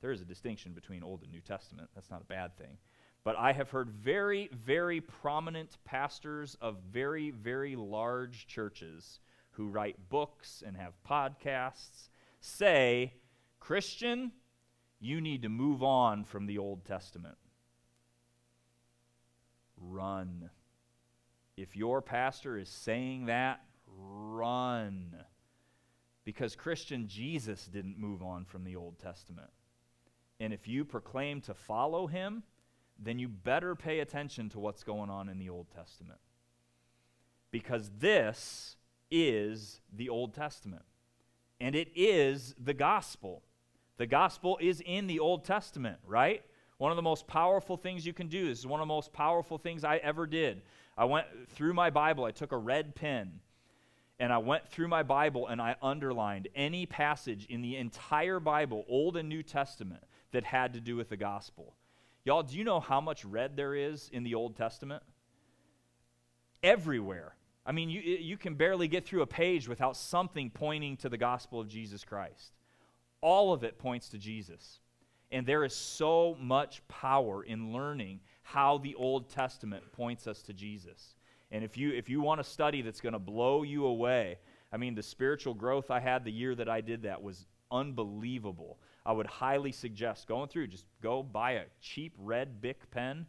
There 0.00 0.12
is 0.12 0.20
a 0.20 0.26
distinction 0.26 0.72
between 0.72 1.02
Old 1.02 1.22
and 1.22 1.32
New 1.32 1.40
Testament. 1.40 1.88
That's 1.94 2.10
not 2.10 2.22
a 2.22 2.26
bad 2.26 2.56
thing. 2.56 2.78
But 3.24 3.36
I 3.36 3.52
have 3.52 3.70
heard 3.70 3.90
very, 3.90 4.48
very 4.52 5.00
prominent 5.00 5.76
pastors 5.84 6.56
of 6.60 6.78
very, 6.90 7.30
very 7.30 7.76
large 7.76 8.46
churches 8.46 9.20
who 9.50 9.68
write 9.68 10.08
books 10.08 10.62
and 10.66 10.76
have 10.76 10.94
podcasts 11.06 12.09
say, 12.40 13.14
Christian, 13.58 14.32
you 14.98 15.20
need 15.20 15.42
to 15.42 15.48
move 15.48 15.82
on 15.82 16.24
from 16.24 16.46
the 16.46 16.58
Old 16.58 16.84
Testament. 16.84 17.36
Run. 19.76 20.50
If 21.56 21.76
your 21.76 22.02
pastor 22.02 22.58
is 22.58 22.68
saying 22.68 23.26
that, 23.26 23.62
run. 23.86 25.14
Because 26.24 26.54
Christian, 26.54 27.08
Jesus 27.08 27.66
didn't 27.66 27.98
move 27.98 28.22
on 28.22 28.44
from 28.44 28.64
the 28.64 28.76
Old 28.76 28.98
Testament. 28.98 29.50
And 30.38 30.52
if 30.52 30.66
you 30.68 30.84
proclaim 30.84 31.40
to 31.42 31.54
follow 31.54 32.06
him, 32.06 32.42
then 32.98 33.18
you 33.18 33.28
better 33.28 33.74
pay 33.74 34.00
attention 34.00 34.48
to 34.50 34.60
what's 34.60 34.84
going 34.84 35.10
on 35.10 35.28
in 35.28 35.38
the 35.38 35.48
Old 35.48 35.70
Testament. 35.70 36.20
Because 37.50 37.90
this 37.98 38.76
is 39.10 39.80
the 39.92 40.08
Old 40.08 40.34
Testament. 40.34 40.82
And 41.60 41.74
it 41.74 41.90
is 41.94 42.54
the 42.58 42.74
gospel. 42.74 43.42
The 43.98 44.06
gospel 44.06 44.58
is 44.60 44.82
in 44.84 45.06
the 45.06 45.20
Old 45.20 45.44
Testament, 45.44 45.98
right? 46.06 46.42
One 46.78 46.90
of 46.90 46.96
the 46.96 47.02
most 47.02 47.26
powerful 47.26 47.76
things 47.76 48.06
you 48.06 48.14
can 48.14 48.28
do. 48.28 48.48
This 48.48 48.60
is 48.60 48.66
one 48.66 48.80
of 48.80 48.88
the 48.88 48.94
most 48.94 49.12
powerful 49.12 49.58
things 49.58 49.84
I 49.84 49.98
ever 49.98 50.26
did. 50.26 50.62
I 50.96 51.04
went 51.04 51.26
through 51.50 51.74
my 51.74 51.90
Bible, 51.90 52.24
I 52.24 52.30
took 52.30 52.52
a 52.52 52.56
red 52.56 52.94
pen, 52.94 53.40
and 54.18 54.32
I 54.32 54.38
went 54.38 54.68
through 54.68 54.88
my 54.88 55.02
Bible 55.02 55.46
and 55.46 55.60
I 55.60 55.76
underlined 55.82 56.48
any 56.54 56.86
passage 56.86 57.46
in 57.46 57.60
the 57.60 57.76
entire 57.76 58.40
Bible, 58.40 58.84
Old 58.88 59.16
and 59.16 59.28
New 59.28 59.42
Testament, 59.42 60.02
that 60.32 60.44
had 60.44 60.74
to 60.74 60.80
do 60.80 60.96
with 60.96 61.08
the 61.08 61.16
gospel. 61.16 61.74
Y'all, 62.24 62.42
do 62.42 62.56
you 62.56 62.64
know 62.64 62.80
how 62.80 63.00
much 63.00 63.24
red 63.24 63.56
there 63.56 63.74
is 63.74 64.08
in 64.12 64.22
the 64.22 64.34
Old 64.34 64.56
Testament? 64.56 65.02
Everywhere. 66.62 67.34
I 67.70 67.72
mean, 67.72 67.88
you, 67.88 68.00
you 68.00 68.36
can 68.36 68.54
barely 68.54 68.88
get 68.88 69.06
through 69.06 69.22
a 69.22 69.28
page 69.28 69.68
without 69.68 69.96
something 69.96 70.50
pointing 70.50 70.96
to 70.96 71.08
the 71.08 71.16
gospel 71.16 71.60
of 71.60 71.68
Jesus 71.68 72.02
Christ. 72.02 72.56
All 73.20 73.52
of 73.52 73.62
it 73.62 73.78
points 73.78 74.08
to 74.08 74.18
Jesus. 74.18 74.80
And 75.30 75.46
there 75.46 75.62
is 75.62 75.72
so 75.72 76.36
much 76.40 76.82
power 76.88 77.44
in 77.44 77.72
learning 77.72 78.22
how 78.42 78.78
the 78.78 78.96
Old 78.96 79.30
Testament 79.30 79.84
points 79.92 80.26
us 80.26 80.42
to 80.42 80.52
Jesus. 80.52 81.14
And 81.52 81.62
if 81.62 81.76
you, 81.76 81.92
if 81.92 82.08
you 82.08 82.20
want 82.20 82.40
a 82.40 82.44
study 82.44 82.82
that's 82.82 83.00
going 83.00 83.12
to 83.12 83.20
blow 83.20 83.62
you 83.62 83.86
away, 83.86 84.38
I 84.72 84.76
mean, 84.76 84.96
the 84.96 85.02
spiritual 85.04 85.54
growth 85.54 85.92
I 85.92 86.00
had 86.00 86.24
the 86.24 86.32
year 86.32 86.56
that 86.56 86.68
I 86.68 86.80
did 86.80 87.04
that 87.04 87.22
was 87.22 87.46
unbelievable. 87.70 88.80
I 89.06 89.12
would 89.12 89.28
highly 89.28 89.70
suggest 89.70 90.26
going 90.26 90.48
through, 90.48 90.66
just 90.66 90.86
go 91.00 91.22
buy 91.22 91.52
a 91.52 91.66
cheap 91.80 92.14
red 92.18 92.60
Bic 92.60 92.90
pen 92.90 93.26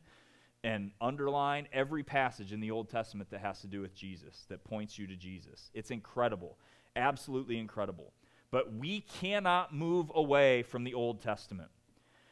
and 0.63 0.91
underline 1.01 1.67
every 1.73 2.03
passage 2.03 2.53
in 2.53 2.59
the 2.59 2.71
Old 2.71 2.89
Testament 2.89 3.29
that 3.31 3.41
has 3.41 3.61
to 3.61 3.67
do 3.67 3.81
with 3.81 3.95
Jesus, 3.95 4.45
that 4.49 4.63
points 4.63 4.99
you 4.99 5.07
to 5.07 5.15
Jesus. 5.15 5.71
It's 5.73 5.91
incredible, 5.91 6.57
absolutely 6.95 7.57
incredible. 7.57 8.13
But 8.51 8.73
we 8.75 9.01
cannot 9.01 9.73
move 9.73 10.11
away 10.13 10.63
from 10.63 10.83
the 10.83 10.93
Old 10.93 11.21
Testament. 11.21 11.69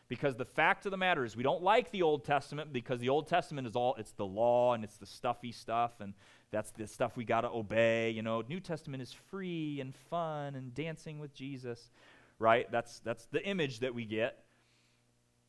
Because 0.09 0.35
the 0.35 0.45
fact 0.45 0.85
of 0.85 0.91
the 0.91 0.97
matter 0.97 1.23
is, 1.23 1.37
we 1.37 1.43
don't 1.43 1.61
like 1.61 1.91
the 1.91 2.01
Old 2.01 2.25
Testament 2.25 2.73
because 2.73 2.99
the 2.99 3.09
Old 3.09 3.27
Testament 3.27 3.67
is 3.67 3.75
all, 3.75 3.95
it's 3.95 4.11
the 4.13 4.25
law 4.25 4.73
and 4.73 4.83
it's 4.83 4.97
the 4.97 5.05
stuffy 5.05 5.51
stuff, 5.51 6.01
and 6.01 6.13
that's 6.51 6.71
the 6.71 6.87
stuff 6.87 7.15
we 7.15 7.25
got 7.25 7.41
to 7.41 7.49
obey. 7.49 8.09
You 8.09 8.23
know, 8.23 8.43
New 8.47 8.59
Testament 8.59 9.03
is 9.03 9.13
free 9.29 9.79
and 9.79 9.95
fun 10.09 10.55
and 10.55 10.73
dancing 10.73 11.19
with 11.19 11.33
Jesus, 11.33 11.91
right? 12.39 12.69
That's, 12.71 12.99
that's 12.99 13.25
the 13.27 13.43
image 13.45 13.79
that 13.79 13.93
we 13.93 14.05
get. 14.05 14.43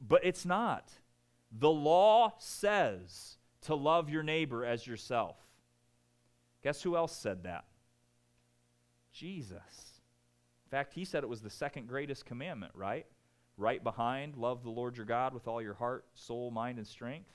But 0.06 0.24
it's 0.24 0.44
not. 0.44 0.90
The 1.58 1.70
law 1.70 2.34
says 2.38 3.36
to 3.62 3.74
love 3.74 4.08
your 4.08 4.22
neighbor 4.22 4.64
as 4.64 4.86
yourself. 4.86 5.36
Guess 6.62 6.82
who 6.82 6.96
else 6.96 7.16
said 7.16 7.44
that? 7.44 7.64
Jesus. 9.12 10.00
In 10.66 10.70
fact, 10.70 10.94
he 10.94 11.04
said 11.04 11.24
it 11.24 11.28
was 11.28 11.40
the 11.40 11.50
second 11.50 11.88
greatest 11.88 12.24
commandment, 12.24 12.72
right? 12.74 13.06
Right 13.56 13.82
behind, 13.82 14.36
love 14.36 14.62
the 14.62 14.70
Lord 14.70 14.96
your 14.96 15.06
God 15.06 15.34
with 15.34 15.48
all 15.48 15.60
your 15.60 15.74
heart, 15.74 16.04
soul, 16.14 16.50
mind, 16.50 16.78
and 16.78 16.86
strength. 16.86 17.32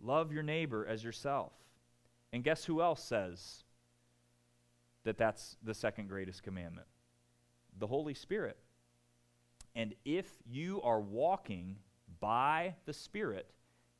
Love 0.00 0.32
your 0.32 0.44
neighbor 0.44 0.86
as 0.86 1.02
yourself. 1.02 1.52
And 2.32 2.44
guess 2.44 2.64
who 2.64 2.80
else 2.80 3.02
says 3.02 3.64
that 5.04 5.18
that's 5.18 5.56
the 5.62 5.74
second 5.74 6.08
greatest 6.08 6.42
commandment? 6.42 6.86
The 7.78 7.86
Holy 7.88 8.14
Spirit. 8.14 8.58
And 9.74 9.94
if 10.04 10.26
you 10.46 10.80
are 10.82 11.00
walking 11.00 11.76
by 12.20 12.74
the 12.86 12.92
Spirit, 12.92 13.50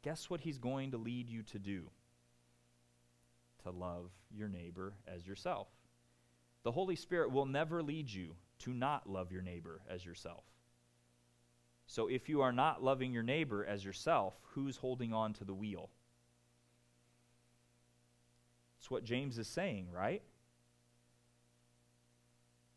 guess 0.02 0.30
what 0.30 0.40
He's 0.40 0.58
going 0.58 0.90
to 0.92 0.98
lead 0.98 1.28
you 1.28 1.42
to 1.44 1.58
do? 1.58 1.90
To 3.64 3.70
love 3.70 4.10
your 4.30 4.48
neighbor 4.48 4.94
as 5.06 5.26
yourself. 5.26 5.68
The 6.62 6.72
Holy 6.72 6.96
Spirit 6.96 7.32
will 7.32 7.46
never 7.46 7.82
lead 7.82 8.10
you 8.10 8.34
to 8.60 8.72
not 8.72 9.08
love 9.08 9.32
your 9.32 9.42
neighbor 9.42 9.80
as 9.88 10.04
yourself. 10.04 10.44
So 11.86 12.06
if 12.08 12.28
you 12.28 12.42
are 12.42 12.52
not 12.52 12.82
loving 12.82 13.12
your 13.12 13.22
neighbor 13.22 13.64
as 13.64 13.84
yourself, 13.84 14.34
who's 14.52 14.76
holding 14.76 15.12
on 15.12 15.32
to 15.34 15.44
the 15.44 15.54
wheel? 15.54 15.88
It's 18.78 18.90
what 18.90 19.04
James 19.04 19.38
is 19.38 19.48
saying, 19.48 19.88
right? 19.90 20.22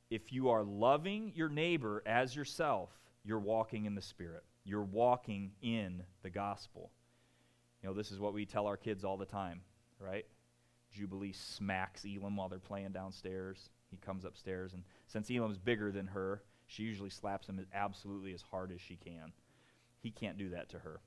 If 0.10 0.32
you 0.32 0.50
are 0.50 0.64
loving 0.64 1.32
your 1.36 1.50
neighbor 1.50 2.02
as 2.06 2.36
yourself, 2.36 2.90
you're 3.24 3.40
walking 3.40 3.86
in 3.86 3.96
the 3.96 4.02
Spirit. 4.02 4.44
You're 4.64 4.84
walking 4.84 5.52
in 5.62 6.04
the 6.22 6.30
gospel. 6.30 6.92
You 7.82 7.90
know, 7.90 7.96
this 7.96 8.12
is 8.12 8.20
what 8.20 8.34
we 8.34 8.46
tell 8.46 8.68
our 8.68 8.78
kids 8.78 9.04
all 9.04 9.18
the 9.18 9.26
time, 9.26 9.62
right? 10.00 10.26
Jubilee 10.92 11.34
smacks 11.34 12.06
Elam 12.06 12.36
while 12.36 12.50
they're 12.50 12.60
playing 12.60 12.92
downstairs. 12.92 13.70
He 13.90 13.98
comes 13.98 14.24
upstairs, 14.24 14.74
and 14.74 14.84
since 15.08 15.32
Elam's 15.32 15.58
bigger 15.58 15.92
than 15.92 16.08
her, 16.08 16.44
she 16.68 16.84
usually 16.84 17.10
slaps 17.10 17.48
him 17.48 17.66
absolutely 17.74 18.34
as 18.34 18.42
hard 18.42 18.72
as 18.72 18.80
she 18.80 18.96
can. 18.96 19.34
He 20.00 20.12
can't 20.12 20.38
do 20.38 20.50
that 20.50 20.70
to 20.70 20.80
her. 20.80 21.02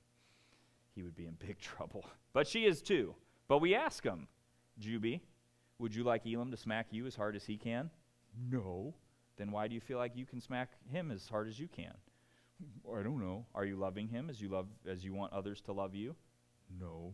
He 0.93 1.03
would 1.03 1.15
be 1.15 1.25
in 1.25 1.37
big 1.45 1.59
trouble. 1.59 2.05
But 2.33 2.47
she 2.47 2.65
is 2.65 2.81
too. 2.81 3.15
But 3.47 3.59
we 3.59 3.75
ask 3.75 4.03
him, 4.03 4.27
Juby, 4.79 5.21
would 5.79 5.95
you 5.95 6.03
like 6.03 6.25
Elam 6.25 6.51
to 6.51 6.57
smack 6.57 6.87
you 6.91 7.05
as 7.05 7.15
hard 7.15 7.35
as 7.35 7.45
he 7.45 7.57
can? 7.57 7.89
No. 8.51 8.93
Then 9.37 9.51
why 9.51 9.67
do 9.67 9.75
you 9.75 9.81
feel 9.81 9.97
like 9.97 10.15
you 10.15 10.25
can 10.25 10.41
smack 10.41 10.69
him 10.89 11.11
as 11.11 11.27
hard 11.27 11.47
as 11.47 11.59
you 11.59 11.67
can? 11.67 11.93
I 12.61 13.03
don't 13.03 13.19
know. 13.19 13.45
Are 13.53 13.65
you 13.65 13.75
loving 13.75 14.07
him 14.07 14.29
as 14.29 14.41
you 14.41 14.49
love 14.49 14.67
as 14.87 15.03
you 15.03 15.13
want 15.13 15.33
others 15.33 15.61
to 15.61 15.73
love 15.73 15.95
you? 15.95 16.15
No. 16.79 17.13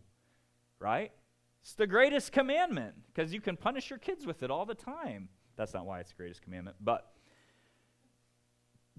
Right? 0.78 1.12
It's 1.62 1.74
the 1.74 1.86
greatest 1.86 2.32
commandment 2.32 2.94
because 3.06 3.32
you 3.32 3.40
can 3.40 3.56
punish 3.56 3.90
your 3.90 3.98
kids 3.98 4.26
with 4.26 4.42
it 4.42 4.50
all 4.50 4.66
the 4.66 4.74
time. 4.74 5.28
That's 5.56 5.74
not 5.74 5.86
why 5.86 6.00
it's 6.00 6.10
the 6.10 6.16
greatest 6.16 6.42
commandment. 6.42 6.76
But 6.80 7.12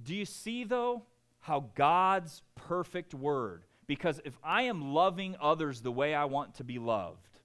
do 0.01 0.15
you 0.15 0.25
see, 0.25 0.63
though, 0.63 1.03
how 1.41 1.71
God's 1.75 2.41
perfect 2.55 3.13
word, 3.13 3.63
because 3.85 4.21
if 4.23 4.37
I 4.43 4.63
am 4.63 4.93
loving 4.93 5.35
others 5.41 5.81
the 5.81 5.91
way 5.91 6.15
I 6.15 6.25
want 6.25 6.55
to 6.55 6.63
be 6.63 6.79
loved, 6.79 7.39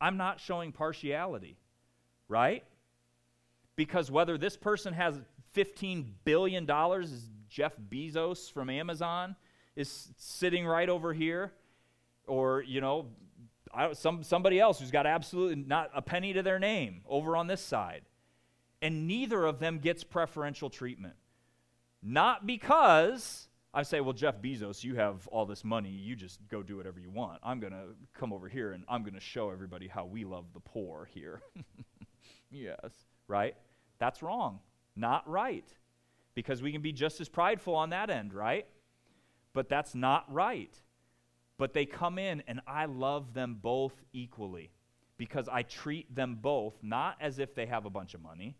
I'm 0.00 0.16
not 0.16 0.38
showing 0.38 0.72
partiality, 0.72 1.56
right? 2.28 2.64
Because 3.74 4.10
whether 4.10 4.36
this 4.36 4.56
person 4.56 4.92
has 4.92 5.18
$15 5.56 6.06
billion, 6.24 6.68
as 6.70 7.30
Jeff 7.52 7.74
Bezos 7.90 8.50
from 8.50 8.70
Amazon 8.70 9.36
is 9.76 10.08
sitting 10.16 10.66
right 10.66 10.88
over 10.88 11.12
here, 11.12 11.52
or, 12.26 12.62
you 12.62 12.80
know, 12.80 13.08
some, 13.92 14.22
somebody 14.22 14.58
else 14.58 14.80
who's 14.80 14.90
got 14.90 15.06
absolutely 15.06 15.56
not 15.56 15.90
a 15.94 16.00
penny 16.00 16.32
to 16.32 16.42
their 16.42 16.58
name 16.58 17.02
over 17.06 17.36
on 17.36 17.46
this 17.46 17.60
side. 17.60 18.02
And 18.80 19.06
neither 19.06 19.44
of 19.44 19.58
them 19.58 19.78
gets 19.78 20.02
preferential 20.02 20.70
treatment. 20.70 21.14
Not 22.02 22.46
because 22.46 23.48
I 23.74 23.82
say, 23.82 24.00
well, 24.00 24.14
Jeff 24.14 24.40
Bezos, 24.40 24.82
you 24.82 24.96
have 24.96 25.28
all 25.28 25.44
this 25.44 25.62
money. 25.62 25.90
You 25.90 26.16
just 26.16 26.40
go 26.48 26.62
do 26.62 26.78
whatever 26.78 27.00
you 27.00 27.10
want. 27.10 27.38
I'm 27.42 27.60
going 27.60 27.72
to 27.72 27.84
come 28.14 28.32
over 28.32 28.48
here 28.48 28.72
and 28.72 28.84
I'm 28.88 29.02
going 29.02 29.14
to 29.14 29.20
show 29.20 29.50
everybody 29.50 29.88
how 29.88 30.06
we 30.06 30.24
love 30.24 30.46
the 30.54 30.60
poor 30.60 31.08
here. 31.12 31.42
yes, 32.50 32.92
right? 33.28 33.54
That's 33.98 34.22
wrong. 34.22 34.60
Not 34.96 35.28
right 35.28 35.70
because 36.34 36.62
we 36.62 36.72
can 36.72 36.82
be 36.82 36.92
just 36.92 37.20
as 37.20 37.28
prideful 37.28 37.74
on 37.74 37.90
that 37.90 38.10
end, 38.10 38.32
right? 38.32 38.66
But 39.52 39.68
that's 39.68 39.94
not 39.94 40.32
right. 40.32 40.74
But 41.58 41.74
they 41.74 41.86
come 41.86 42.18
in, 42.18 42.42
and 42.46 42.60
I 42.66 42.86
love 42.86 43.34
them 43.34 43.58
both 43.60 43.94
equally 44.12 44.72
because 45.16 45.48
I 45.48 45.62
treat 45.62 46.12
them 46.14 46.38
both 46.40 46.74
not 46.82 47.16
as 47.20 47.38
if 47.38 47.54
they 47.54 47.66
have 47.66 47.84
a 47.84 47.90
bunch 47.90 48.14
of 48.14 48.22
money, 48.22 48.56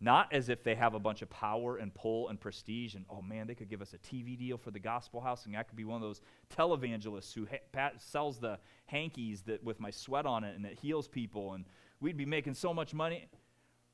not 0.00 0.32
as 0.32 0.48
if 0.48 0.62
they 0.62 0.76
have 0.76 0.94
a 0.94 1.00
bunch 1.00 1.22
of 1.22 1.30
power 1.30 1.78
and 1.78 1.92
pull 1.92 2.28
and 2.28 2.40
prestige, 2.40 2.94
and 2.94 3.04
oh 3.10 3.20
man, 3.20 3.46
they 3.48 3.54
could 3.54 3.68
give 3.68 3.82
us 3.82 3.94
a 3.94 3.98
TV 3.98 4.38
deal 4.38 4.56
for 4.56 4.70
the 4.70 4.78
gospel 4.78 5.20
house, 5.20 5.46
and 5.46 5.56
I 5.56 5.64
could 5.64 5.76
be 5.76 5.84
one 5.84 5.96
of 5.96 6.02
those 6.02 6.20
televangelists 6.56 7.34
who 7.34 7.48
ha- 7.74 7.90
sells 7.98 8.38
the 8.38 8.58
hankies 8.86 9.42
that 9.42 9.64
with 9.64 9.80
my 9.80 9.90
sweat 9.90 10.24
on 10.24 10.44
it 10.44 10.54
and 10.54 10.64
it 10.64 10.78
heals 10.78 11.08
people, 11.08 11.54
and 11.54 11.64
we'd 12.00 12.16
be 12.16 12.26
making 12.26 12.54
so 12.54 12.72
much 12.72 12.94
money, 12.94 13.28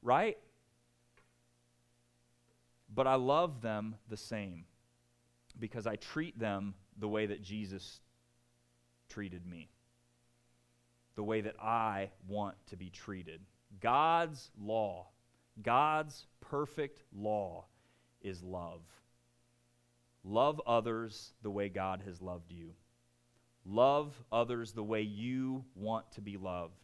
right? 0.03 0.37
But 2.95 3.07
I 3.07 3.15
love 3.15 3.61
them 3.61 3.97
the 4.09 4.17
same 4.17 4.65
because 5.59 5.87
I 5.87 5.97
treat 5.97 6.39
them 6.39 6.75
the 6.99 7.09
way 7.09 7.27
that 7.27 7.43
Jesus 7.43 8.01
treated 9.09 9.47
me, 9.47 9.69
the 11.17 11.25
way 11.25 11.41
that 11.41 11.61
I 11.61 12.11
want 12.29 12.57
to 12.69 12.77
be 12.77 12.91
treated. 12.91 13.41
God's 13.81 14.51
law, 14.61 15.09
God's 15.63 16.27
perfect 16.41 17.03
law 17.13 17.65
is 18.23 18.43
love. 18.43 18.83
Love 20.23 20.61
others 20.67 21.33
the 21.43 21.51
way 21.51 21.69
God 21.69 22.03
has 22.07 22.23
loved 22.23 22.53
you. 22.53 22.71
Love 23.67 24.15
others 24.31 24.73
the 24.73 24.85
way 24.85 25.03
you 25.03 25.65
want 25.75 26.11
to 26.13 26.21
be 26.21 26.37
loved. 26.37 26.81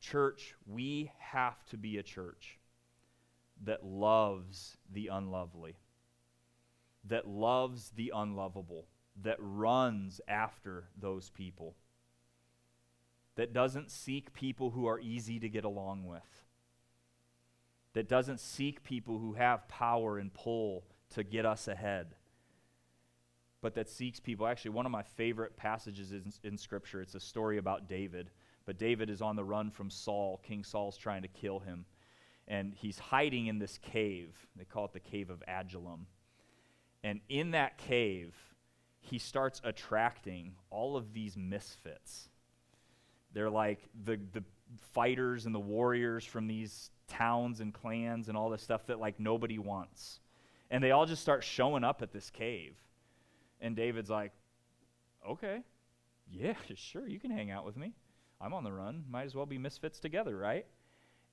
Church, 0.00 0.54
we 0.66 1.10
have 1.18 1.64
to 1.66 1.76
be 1.76 1.98
a 1.98 2.02
church 2.02 2.58
that 3.64 3.84
loves 3.84 4.76
the 4.92 5.08
unlovely, 5.08 5.76
that 7.04 7.26
loves 7.26 7.90
the 7.96 8.12
unlovable, 8.14 8.86
that 9.22 9.36
runs 9.38 10.20
after 10.28 10.88
those 10.98 11.30
people, 11.30 11.74
that 13.36 13.52
doesn't 13.52 13.90
seek 13.90 14.32
people 14.32 14.70
who 14.70 14.86
are 14.86 15.00
easy 15.00 15.38
to 15.38 15.48
get 15.48 15.64
along 15.64 16.06
with, 16.06 16.44
that 17.94 18.08
doesn't 18.08 18.40
seek 18.40 18.84
people 18.84 19.18
who 19.18 19.34
have 19.34 19.68
power 19.68 20.18
and 20.18 20.32
pull 20.34 20.84
to 21.10 21.24
get 21.24 21.46
us 21.46 21.66
ahead, 21.68 22.14
but 23.62 23.74
that 23.74 23.88
seeks 23.88 24.20
people. 24.20 24.46
Actually, 24.46 24.72
one 24.72 24.86
of 24.86 24.92
my 24.92 25.02
favorite 25.02 25.56
passages 25.56 26.12
in, 26.12 26.30
in 26.44 26.58
Scripture, 26.58 27.00
it's 27.00 27.14
a 27.14 27.20
story 27.20 27.58
about 27.58 27.88
David. 27.88 28.30
But 28.66 28.78
David 28.78 29.08
is 29.08 29.22
on 29.22 29.36
the 29.36 29.44
run 29.44 29.70
from 29.70 29.90
Saul. 29.90 30.40
King 30.42 30.64
Saul's 30.64 30.98
trying 30.98 31.22
to 31.22 31.28
kill 31.28 31.60
him 31.60 31.86
and 32.48 32.74
he's 32.74 32.98
hiding 32.98 33.46
in 33.46 33.58
this 33.58 33.78
cave. 33.78 34.34
They 34.56 34.64
call 34.64 34.84
it 34.84 34.92
the 34.92 35.00
cave 35.00 35.30
of 35.30 35.42
Adullam. 35.48 36.06
And 37.02 37.20
in 37.28 37.52
that 37.52 37.78
cave, 37.78 38.34
he 39.00 39.18
starts 39.18 39.60
attracting 39.64 40.54
all 40.70 40.96
of 40.96 41.12
these 41.12 41.36
misfits. 41.36 42.28
They're 43.32 43.50
like 43.50 43.80
the, 44.04 44.18
the 44.32 44.42
fighters 44.92 45.46
and 45.46 45.54
the 45.54 45.60
warriors 45.60 46.24
from 46.24 46.46
these 46.46 46.90
towns 47.08 47.60
and 47.60 47.72
clans 47.72 48.28
and 48.28 48.36
all 48.36 48.50
this 48.50 48.62
stuff 48.62 48.86
that 48.86 48.98
like 48.98 49.20
nobody 49.20 49.58
wants. 49.58 50.20
And 50.70 50.82
they 50.82 50.90
all 50.90 51.06
just 51.06 51.22
start 51.22 51.44
showing 51.44 51.84
up 51.84 52.02
at 52.02 52.12
this 52.12 52.30
cave. 52.30 52.76
And 53.60 53.76
David's 53.76 54.10
like, 54.10 54.32
okay, 55.28 55.62
yeah, 56.30 56.54
sure, 56.74 57.06
you 57.06 57.20
can 57.20 57.30
hang 57.30 57.50
out 57.50 57.64
with 57.64 57.76
me. 57.76 57.92
I'm 58.40 58.52
on 58.52 58.64
the 58.64 58.72
run. 58.72 59.04
Might 59.08 59.24
as 59.24 59.34
well 59.34 59.46
be 59.46 59.58
misfits 59.58 59.98
together, 59.98 60.36
right? 60.36 60.66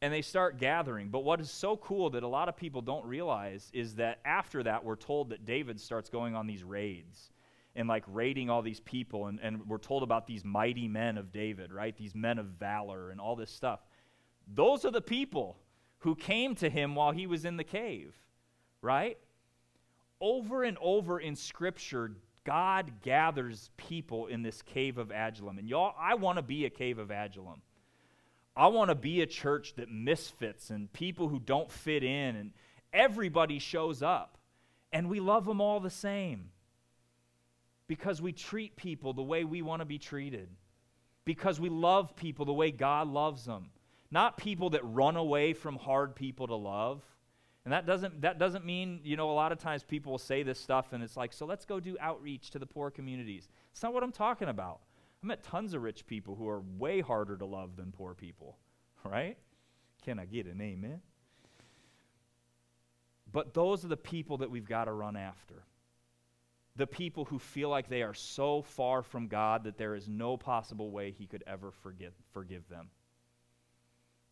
And 0.03 0.13
they 0.13 0.21
start 0.21 0.57
gathering. 0.57 1.07
But 1.07 1.23
what 1.23 1.39
is 1.39 1.49
so 1.49 1.77
cool 1.77 2.09
that 2.09 2.23
a 2.23 2.27
lot 2.27 2.49
of 2.49 2.57
people 2.57 2.81
don't 2.81 3.05
realize 3.05 3.71
is 3.73 3.95
that 3.95 4.19
after 4.25 4.61
that, 4.63 4.83
we're 4.83 4.97
told 4.97 5.29
that 5.29 5.45
David 5.45 5.79
starts 5.79 6.09
going 6.09 6.35
on 6.35 6.45
these 6.45 6.61
raids 6.61 7.31
and 7.73 7.87
like 7.87 8.03
raiding 8.07 8.49
all 8.49 8.61
these 8.61 8.81
people. 8.81 9.27
And, 9.27 9.39
and 9.41 9.65
we're 9.65 9.77
told 9.77 10.03
about 10.03 10.27
these 10.27 10.43
mighty 10.43 10.89
men 10.89 11.17
of 11.17 11.31
David, 11.31 11.71
right? 11.71 11.95
These 11.95 12.15
men 12.15 12.37
of 12.37 12.47
valor 12.47 13.11
and 13.11 13.21
all 13.21 13.37
this 13.37 13.49
stuff. 13.49 13.79
Those 14.53 14.83
are 14.83 14.91
the 14.91 14.99
people 14.99 15.57
who 15.99 16.15
came 16.15 16.53
to 16.55 16.69
him 16.69 16.95
while 16.95 17.13
he 17.13 17.25
was 17.25 17.45
in 17.45 17.55
the 17.55 17.63
cave, 17.63 18.13
right? 18.81 19.17
Over 20.19 20.65
and 20.65 20.77
over 20.81 21.21
in 21.21 21.33
Scripture, 21.33 22.11
God 22.43 22.91
gathers 23.03 23.69
people 23.77 24.27
in 24.27 24.43
this 24.43 24.61
cave 24.63 24.97
of 24.97 25.11
Adullam. 25.11 25.59
And 25.59 25.69
y'all, 25.69 25.95
I 25.97 26.15
want 26.15 26.39
to 26.39 26.43
be 26.43 26.65
a 26.65 26.69
cave 26.69 26.97
of 26.97 27.09
Adullam. 27.09 27.61
I 28.55 28.67
want 28.67 28.89
to 28.89 28.95
be 28.95 29.21
a 29.21 29.25
church 29.25 29.75
that 29.75 29.89
misfits 29.89 30.69
and 30.69 30.91
people 30.93 31.27
who 31.27 31.39
don't 31.39 31.71
fit 31.71 32.03
in, 32.03 32.35
and 32.35 32.51
everybody 32.91 33.59
shows 33.59 34.03
up. 34.03 34.37
And 34.91 35.09
we 35.09 35.19
love 35.19 35.45
them 35.45 35.59
all 35.59 35.79
the 35.79 35.89
same 35.89 36.51
because 37.87 38.21
we 38.21 38.31
treat 38.31 38.75
people 38.75 39.13
the 39.13 39.23
way 39.23 39.43
we 39.43 39.61
want 39.61 39.81
to 39.81 39.85
be 39.85 39.97
treated, 39.97 40.49
because 41.25 41.59
we 41.59 41.69
love 41.69 42.15
people 42.15 42.45
the 42.45 42.53
way 42.53 42.69
God 42.71 43.07
loves 43.07 43.45
them, 43.45 43.71
not 44.11 44.37
people 44.37 44.69
that 44.71 44.81
run 44.83 45.15
away 45.15 45.53
from 45.53 45.77
hard 45.77 46.15
people 46.15 46.47
to 46.47 46.55
love. 46.55 47.01
And 47.65 47.71
that 47.71 47.85
doesn't, 47.85 48.21
that 48.21 48.39
doesn't 48.39 48.65
mean, 48.65 48.99
you 49.03 49.15
know, 49.15 49.31
a 49.31 49.33
lot 49.33 49.51
of 49.51 49.57
times 49.57 49.83
people 49.83 50.11
will 50.11 50.19
say 50.19 50.43
this 50.43 50.59
stuff 50.59 50.91
and 50.91 51.01
it's 51.01 51.15
like, 51.15 51.31
so 51.31 51.45
let's 51.45 51.65
go 51.65 51.79
do 51.79 51.95
outreach 51.99 52.51
to 52.51 52.59
the 52.59 52.65
poor 52.65 52.91
communities. 52.91 53.47
It's 53.71 53.81
not 53.81 53.93
what 53.93 54.03
I'm 54.03 54.11
talking 54.11 54.49
about. 54.49 54.81
I 55.23 55.27
met 55.27 55.43
tons 55.43 55.73
of 55.73 55.81
rich 55.81 56.05
people 56.05 56.35
who 56.35 56.49
are 56.49 56.61
way 56.77 56.99
harder 56.99 57.37
to 57.37 57.45
love 57.45 57.77
than 57.77 57.91
poor 57.91 58.13
people, 58.13 58.57
right? 59.05 59.37
Can 60.03 60.19
I 60.19 60.25
get 60.25 60.47
an 60.47 60.59
amen? 60.59 61.01
But 63.31 63.53
those 63.53 63.85
are 63.85 63.87
the 63.87 63.97
people 63.97 64.37
that 64.37 64.51
we've 64.51 64.67
got 64.67 64.85
to 64.85 64.91
run 64.91 65.15
after. 65.15 65.63
The 66.75 66.87
people 66.87 67.25
who 67.25 67.39
feel 67.39 67.69
like 67.69 67.87
they 67.87 68.01
are 68.03 68.13
so 68.13 68.63
far 68.63 69.01
from 69.01 69.27
God 69.27 69.63
that 69.63 69.77
there 69.77 69.95
is 69.95 70.07
no 70.07 70.37
possible 70.37 70.91
way 70.91 71.11
He 71.11 71.25
could 71.25 71.43
ever 71.47 71.71
forgive, 71.71 72.13
forgive 72.31 72.67
them. 72.67 72.89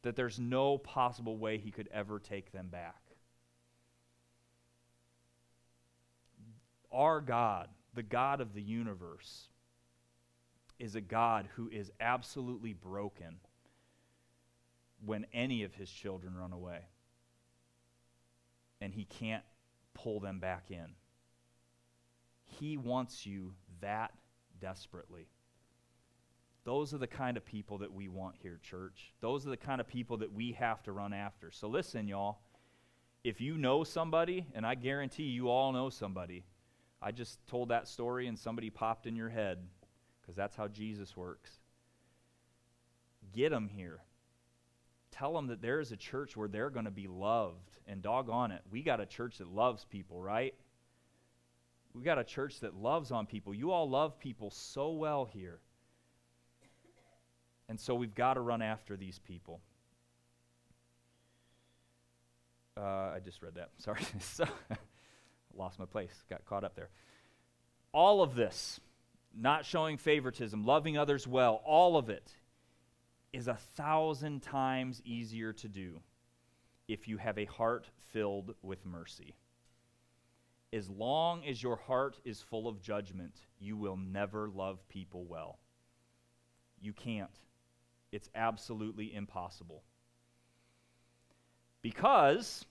That 0.01 0.15
there's 0.15 0.39
no 0.39 0.77
possible 0.77 1.37
way 1.37 1.57
He 1.57 1.71
could 1.71 1.87
ever 1.91 2.19
take 2.19 2.51
them 2.51 2.67
back. 2.67 3.01
Our 6.91 7.21
God, 7.21 7.69
the 7.93 8.03
God 8.03 8.41
of 8.41 8.53
the 8.53 8.61
universe, 8.61 9.47
is 10.81 10.95
a 10.95 11.01
God 11.01 11.47
who 11.55 11.69
is 11.69 11.91
absolutely 11.99 12.73
broken 12.73 13.35
when 15.05 15.27
any 15.31 15.63
of 15.63 15.75
his 15.75 15.91
children 15.91 16.35
run 16.35 16.51
away. 16.51 16.79
And 18.81 18.91
he 18.91 19.05
can't 19.05 19.43
pull 19.93 20.19
them 20.19 20.39
back 20.39 20.71
in. 20.71 20.95
He 22.45 22.77
wants 22.77 23.27
you 23.27 23.53
that 23.81 24.11
desperately. 24.59 25.27
Those 26.63 26.95
are 26.95 26.97
the 26.97 27.05
kind 27.05 27.37
of 27.37 27.45
people 27.45 27.77
that 27.77 27.93
we 27.93 28.07
want 28.07 28.35
here, 28.41 28.59
church. 28.63 29.13
Those 29.21 29.45
are 29.45 29.51
the 29.51 29.57
kind 29.57 29.81
of 29.81 29.87
people 29.87 30.17
that 30.17 30.33
we 30.33 30.53
have 30.53 30.81
to 30.83 30.91
run 30.91 31.13
after. 31.13 31.51
So 31.51 31.67
listen, 31.67 32.07
y'all. 32.07 32.39
If 33.23 33.39
you 33.39 33.55
know 33.55 33.83
somebody, 33.83 34.47
and 34.55 34.65
I 34.65 34.73
guarantee 34.73 35.25
you 35.25 35.47
all 35.47 35.71
know 35.71 35.91
somebody, 35.91 36.43
I 36.99 37.11
just 37.11 37.45
told 37.45 37.69
that 37.69 37.87
story 37.87 38.25
and 38.25 38.37
somebody 38.37 38.71
popped 38.71 39.05
in 39.05 39.15
your 39.15 39.29
head 39.29 39.59
because 40.31 40.37
that's 40.37 40.55
how 40.55 40.69
Jesus 40.69 41.17
works. 41.17 41.51
Get 43.33 43.49
them 43.49 43.67
here. 43.67 43.99
Tell 45.11 45.33
them 45.33 45.47
that 45.47 45.61
there 45.61 45.81
is 45.81 45.91
a 45.91 45.97
church 45.97 46.37
where 46.37 46.47
they're 46.47 46.69
going 46.69 46.85
to 46.85 46.91
be 46.91 47.07
loved. 47.09 47.79
And 47.85 48.01
doggone 48.01 48.51
it, 48.51 48.61
we 48.71 48.81
got 48.81 49.01
a 49.01 49.05
church 49.05 49.39
that 49.39 49.49
loves 49.49 49.83
people, 49.83 50.21
right? 50.21 50.53
We 51.93 52.01
got 52.03 52.17
a 52.17 52.23
church 52.23 52.61
that 52.61 52.73
loves 52.73 53.11
on 53.11 53.25
people. 53.25 53.53
You 53.53 53.71
all 53.71 53.89
love 53.89 54.19
people 54.19 54.51
so 54.51 54.91
well 54.91 55.25
here. 55.25 55.59
And 57.67 57.77
so 57.77 57.93
we've 57.93 58.15
got 58.15 58.35
to 58.35 58.39
run 58.39 58.61
after 58.61 58.95
these 58.95 59.19
people. 59.19 59.59
Uh, 62.77 63.11
I 63.15 63.19
just 63.21 63.41
read 63.41 63.55
that. 63.55 63.71
Sorry. 63.79 63.99
lost 65.57 65.77
my 65.77 65.85
place. 65.85 66.23
Got 66.29 66.45
caught 66.45 66.63
up 66.63 66.77
there. 66.77 66.89
All 67.91 68.23
of 68.23 68.35
this 68.35 68.79
not 69.35 69.65
showing 69.65 69.97
favoritism, 69.97 70.65
loving 70.65 70.97
others 70.97 71.27
well, 71.27 71.61
all 71.65 71.97
of 71.97 72.09
it 72.09 72.31
is 73.33 73.47
a 73.47 73.55
thousand 73.75 74.41
times 74.41 75.01
easier 75.05 75.53
to 75.53 75.67
do 75.67 76.01
if 76.87 77.07
you 77.07 77.17
have 77.17 77.37
a 77.37 77.45
heart 77.45 77.87
filled 78.11 78.53
with 78.61 78.85
mercy. 78.85 79.35
As 80.73 80.89
long 80.89 81.45
as 81.45 81.61
your 81.61 81.75
heart 81.75 82.19
is 82.25 82.41
full 82.41 82.67
of 82.67 82.81
judgment, 82.81 83.33
you 83.59 83.77
will 83.77 83.97
never 83.97 84.49
love 84.49 84.87
people 84.89 85.25
well. 85.25 85.59
You 86.81 86.93
can't. 86.93 87.29
It's 88.11 88.29
absolutely 88.35 89.13
impossible. 89.13 89.83
Because 91.81 92.65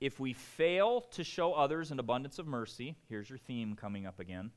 if 0.00 0.20
we 0.20 0.32
fail 0.32 1.02
to 1.12 1.24
show 1.24 1.52
others 1.52 1.90
an 1.90 1.98
abundance 1.98 2.38
of 2.38 2.46
mercy, 2.46 2.96
here's 3.08 3.28
your 3.28 3.38
theme 3.38 3.74
coming 3.74 4.06
up 4.06 4.20
again 4.20 4.50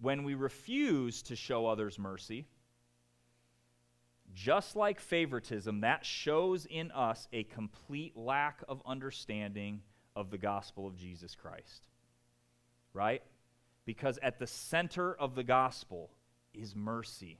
when 0.00 0.24
we 0.24 0.34
refuse 0.34 1.22
to 1.22 1.36
show 1.36 1.66
others 1.66 1.98
mercy, 1.98 2.46
just 4.32 4.76
like 4.76 5.00
favoritism, 5.00 5.80
that 5.80 6.04
shows 6.04 6.66
in 6.66 6.90
us 6.92 7.28
a 7.32 7.44
complete 7.44 8.16
lack 8.16 8.62
of 8.68 8.80
understanding 8.86 9.82
of 10.14 10.30
the 10.30 10.38
gospel 10.38 10.86
of 10.86 10.96
Jesus 10.96 11.34
Christ. 11.34 11.88
Right? 12.92 13.22
Because 13.84 14.18
at 14.22 14.38
the 14.38 14.46
center 14.46 15.14
of 15.14 15.34
the 15.34 15.44
gospel 15.44 16.10
is 16.54 16.74
mercy. 16.74 17.38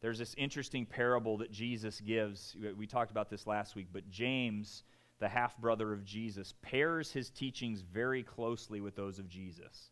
There's 0.00 0.18
this 0.18 0.34
interesting 0.38 0.86
parable 0.86 1.38
that 1.38 1.50
Jesus 1.50 2.00
gives. 2.00 2.56
We 2.76 2.86
talked 2.86 3.10
about 3.10 3.28
this 3.28 3.46
last 3.46 3.76
week, 3.76 3.88
but 3.92 4.08
James, 4.10 4.84
the 5.18 5.28
half 5.28 5.58
brother 5.58 5.92
of 5.92 6.04
Jesus, 6.04 6.54
pairs 6.62 7.12
his 7.12 7.30
teachings 7.30 7.82
very 7.82 8.22
closely 8.22 8.80
with 8.80 8.96
those 8.96 9.18
of 9.18 9.28
Jesus. 9.28 9.90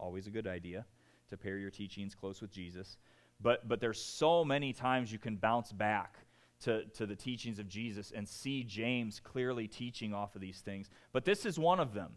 Always 0.00 0.26
a 0.26 0.30
good 0.30 0.46
idea 0.46 0.86
to 1.28 1.36
pair 1.36 1.58
your 1.58 1.70
teachings 1.70 2.14
close 2.14 2.40
with 2.40 2.50
Jesus. 2.50 2.96
But, 3.40 3.68
but 3.68 3.80
there's 3.80 4.02
so 4.02 4.44
many 4.44 4.72
times 4.72 5.12
you 5.12 5.18
can 5.18 5.36
bounce 5.36 5.72
back 5.72 6.16
to, 6.62 6.84
to 6.86 7.06
the 7.06 7.16
teachings 7.16 7.58
of 7.58 7.68
Jesus 7.68 8.12
and 8.14 8.28
see 8.28 8.64
James 8.64 9.20
clearly 9.22 9.68
teaching 9.68 10.12
off 10.12 10.34
of 10.34 10.40
these 10.40 10.60
things. 10.60 10.90
But 11.12 11.24
this 11.24 11.46
is 11.46 11.58
one 11.58 11.80
of 11.80 11.94
them. 11.94 12.12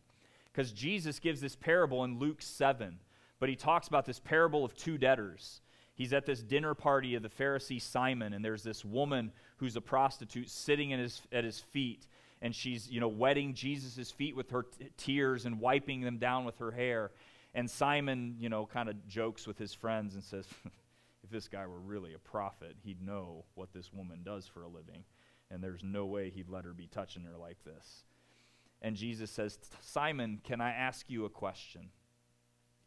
because 0.52 0.72
Jesus 0.72 1.20
gives 1.20 1.42
this 1.42 1.56
parable 1.56 2.04
in 2.04 2.20
Luke 2.20 2.42
7, 2.42 3.00
but 3.40 3.50
he 3.50 3.56
talks 3.56 3.88
about 3.88 4.06
this 4.06 4.20
parable 4.20 4.66
of 4.66 4.76
two 4.76 4.98
debtors. 4.98 5.62
He's 5.96 6.14
at 6.14 6.26
this 6.26 6.42
dinner 6.42 6.74
party 6.74 7.16
of 7.16 7.24
the 7.24 7.30
Pharisee 7.30 7.82
Simon, 7.82 8.34
and 8.34 8.44
there's 8.44 8.64
this 8.64 8.84
woman 8.84 9.32
who's 9.58 9.76
a 9.76 9.82
prostitute 9.82 10.50
sitting 10.50 10.90
his, 10.90 11.22
at 11.32 11.44
his 11.44 11.60
feet, 11.60 12.08
and 12.42 12.54
she's, 12.54 12.90
you 12.90 13.00
know, 13.00 13.08
wetting 13.08 13.54
Jesus' 13.54 14.12
feet 14.12 14.36
with 14.36 14.50
her 14.50 14.64
t- 14.64 14.90
tears 14.98 15.46
and 15.46 15.60
wiping 15.60 16.02
them 16.02 16.18
down 16.18 16.46
with 16.46 16.58
her 16.58 16.72
hair. 16.72 17.12
And 17.56 17.70
Simon, 17.70 18.36
you 18.39 18.49
know, 18.49 18.66
kind 18.66 18.89
of 18.89 19.08
jokes 19.08 19.45
with 19.45 19.58
his 19.58 19.74
friends 19.74 20.16
and 20.16 20.24
says, 20.24 20.47
if 21.24 21.30
this 21.30 21.47
guy 21.47 21.66
were 21.68 21.80
really 21.80 22.14
a 22.14 22.20
prophet, 22.20 22.76
he'd 22.84 23.01
know 23.01 23.45
what 23.56 23.74
this 23.74 23.93
woman 23.93 24.22
does 24.24 24.47
for 24.47 24.64
a 24.64 24.68
living. 24.68 25.04
And 25.51 25.64
there's 25.64 25.84
no 25.84 26.06
way 26.06 26.30
he'd 26.30 26.49
let 26.49 26.66
her 26.66 26.74
be 26.74 26.88
touching 26.88 27.24
her 27.24 27.38
like 27.38 27.64
this. 27.64 28.06
And 28.82 28.95
Jesus 28.95 29.32
says, 29.32 29.60
Simon, 29.82 30.41
can 30.43 30.60
I 30.60 30.72
ask 30.72 31.10
you 31.10 31.26
a 31.26 31.30
question? 31.30 31.89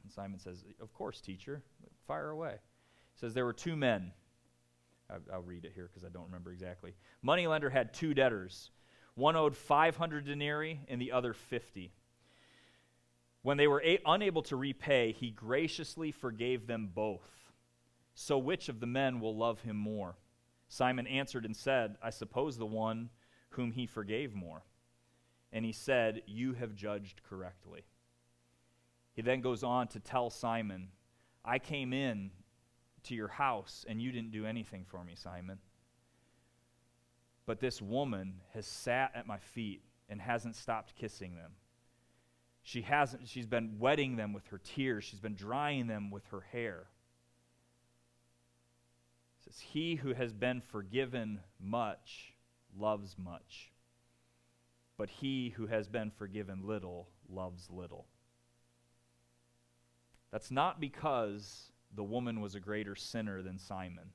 And 0.03 0.13
Simon 0.13 0.39
says, 0.39 0.65
Of 0.81 0.93
course, 0.93 1.21
teacher. 1.21 1.63
Fire 2.07 2.31
away. 2.31 2.57
He 3.15 3.21
says, 3.21 3.35
There 3.35 3.45
were 3.45 3.53
two 3.53 3.77
men. 3.77 4.13
I'll 5.33 5.43
read 5.43 5.65
it 5.65 5.73
here 5.75 5.89
because 5.89 6.05
I 6.05 6.09
don't 6.09 6.27
remember 6.27 6.53
exactly. 6.53 6.95
Moneylender 7.23 7.71
had 7.71 7.95
two 7.95 8.13
debtors. 8.13 8.71
One 9.15 9.37
owed 9.37 9.57
500 9.57 10.27
denarii 10.27 10.81
and 10.89 11.01
the 11.01 11.13
other 11.13 11.33
50. 11.33 11.93
When 13.47 13.59
they 13.59 13.69
were 13.69 13.83
a- 13.85 14.03
unable 14.05 14.43
to 14.43 14.57
repay, 14.57 15.13
he 15.13 15.31
graciously 15.31 16.11
forgave 16.11 16.67
them 16.67 16.91
both. 16.93 17.53
So 18.13 18.39
which 18.39 18.69
of 18.69 18.81
the 18.81 18.89
men 18.89 19.21
will 19.21 19.37
love 19.37 19.61
him 19.61 19.77
more? 19.77 20.17
Simon 20.67 21.07
answered 21.07 21.45
and 21.45 21.57
said, 21.57 21.97
I 22.03 22.11
suppose 22.11 22.59
the 22.59 22.67
one 22.67 23.09
whom 23.51 23.71
he 23.71 23.87
forgave 23.87 24.35
more. 24.35 24.65
And 25.53 25.65
he 25.65 25.71
said, 25.71 26.23
You 26.27 26.55
have 26.55 26.75
judged 26.75 27.23
correctly. 27.23 27.85
He 29.13 29.23
then 29.23 29.43
goes 29.43 29.63
on 29.63 29.87
to 29.89 30.01
tell 30.01 30.29
Simon, 30.29 30.89
I 31.45 31.61
came 31.61 31.93
in 31.93 32.33
to 33.05 33.15
your 33.15 33.29
house 33.29 33.85
and 33.89 34.03
you 34.03 34.11
didn't 34.11 34.33
do 34.33 34.45
anything 34.45 34.85
for 34.85 35.05
me, 35.05 35.15
Simon. 35.15 35.61
But 37.47 37.61
this 37.61 37.81
woman 37.81 38.41
has 38.55 38.67
sat 38.67 39.13
at 39.15 39.29
my 39.29 39.39
feet 39.39 39.83
and 40.09 40.21
hasn't 40.21 40.57
stopped 40.57 40.97
kissing 40.97 41.37
them. 41.37 41.53
She 42.67 42.83
hasn't, 42.83 43.29
she's 43.29 43.47
been 43.47 43.77
wetting 43.79 44.17
them 44.17 44.33
with 44.33 44.49
her 44.49 44.59
tears, 44.59 45.05
she's 45.05 45.21
been 45.21 45.37
drying 45.37 45.87
them 45.87 46.11
with 46.11 46.27
her 46.33 46.41
hair. 46.41 46.89
It 49.39 49.45
says, 49.45 49.61
He 49.61 49.95
who 49.95 50.15
has 50.15 50.33
been 50.33 50.61
forgiven 50.61 51.39
much 51.61 52.35
loves 52.77 53.15
much, 53.17 53.71
but 54.99 55.09
he 55.09 55.51
who 55.51 55.69
has 55.69 55.87
been 55.87 56.11
forgiven 56.11 56.67
little 56.67 57.09
loves 57.29 57.71
little. 57.71 58.09
That's 60.33 60.51
not 60.51 60.81
because 60.81 61.71
the 61.95 62.03
woman 62.03 62.41
was 62.41 62.57
a 62.57 62.61
greater 62.61 62.97
sinner 62.97 63.43
than 63.43 63.61
Simon. 63.61 64.11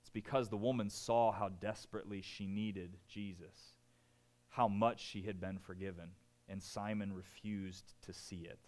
It's 0.00 0.10
because 0.10 0.48
the 0.48 0.56
woman 0.56 0.88
saw 0.88 1.32
how 1.32 1.48
desperately 1.48 2.22
she 2.22 2.46
needed 2.46 2.98
Jesus, 3.08 3.72
how 4.50 4.68
much 4.68 5.00
she 5.00 5.22
had 5.22 5.40
been 5.40 5.58
forgiven 5.58 6.10
and 6.50 6.62
Simon 6.62 7.12
refused 7.12 7.94
to 8.02 8.12
see 8.12 8.46
it. 8.48 8.58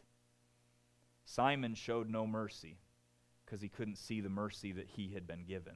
Simon 1.25 1.75
showed 1.75 2.09
no 2.09 2.27
mercy 2.27 2.79
because 3.45 3.61
he 3.61 3.69
couldn't 3.69 3.97
see 3.97 4.21
the 4.21 4.29
mercy 4.29 4.73
that 4.73 4.87
he 4.87 5.13
had 5.13 5.27
been 5.27 5.45
given. 5.45 5.75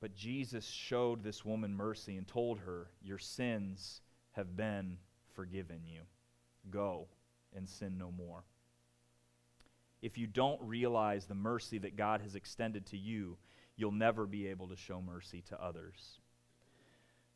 But 0.00 0.14
Jesus 0.14 0.66
showed 0.66 1.22
this 1.22 1.44
woman 1.44 1.74
mercy 1.74 2.16
and 2.16 2.26
told 2.28 2.60
her, 2.60 2.88
Your 3.02 3.18
sins 3.18 4.02
have 4.32 4.56
been 4.56 4.98
forgiven 5.34 5.80
you. 5.84 6.02
Go 6.70 7.08
and 7.54 7.68
sin 7.68 7.96
no 7.98 8.12
more. 8.12 8.44
If 10.02 10.18
you 10.18 10.26
don't 10.26 10.60
realize 10.60 11.26
the 11.26 11.34
mercy 11.34 11.78
that 11.78 11.96
God 11.96 12.20
has 12.20 12.34
extended 12.34 12.86
to 12.86 12.96
you, 12.96 13.38
you'll 13.76 13.92
never 13.92 14.26
be 14.26 14.46
able 14.48 14.68
to 14.68 14.76
show 14.76 15.00
mercy 15.00 15.42
to 15.48 15.62
others. 15.62 16.20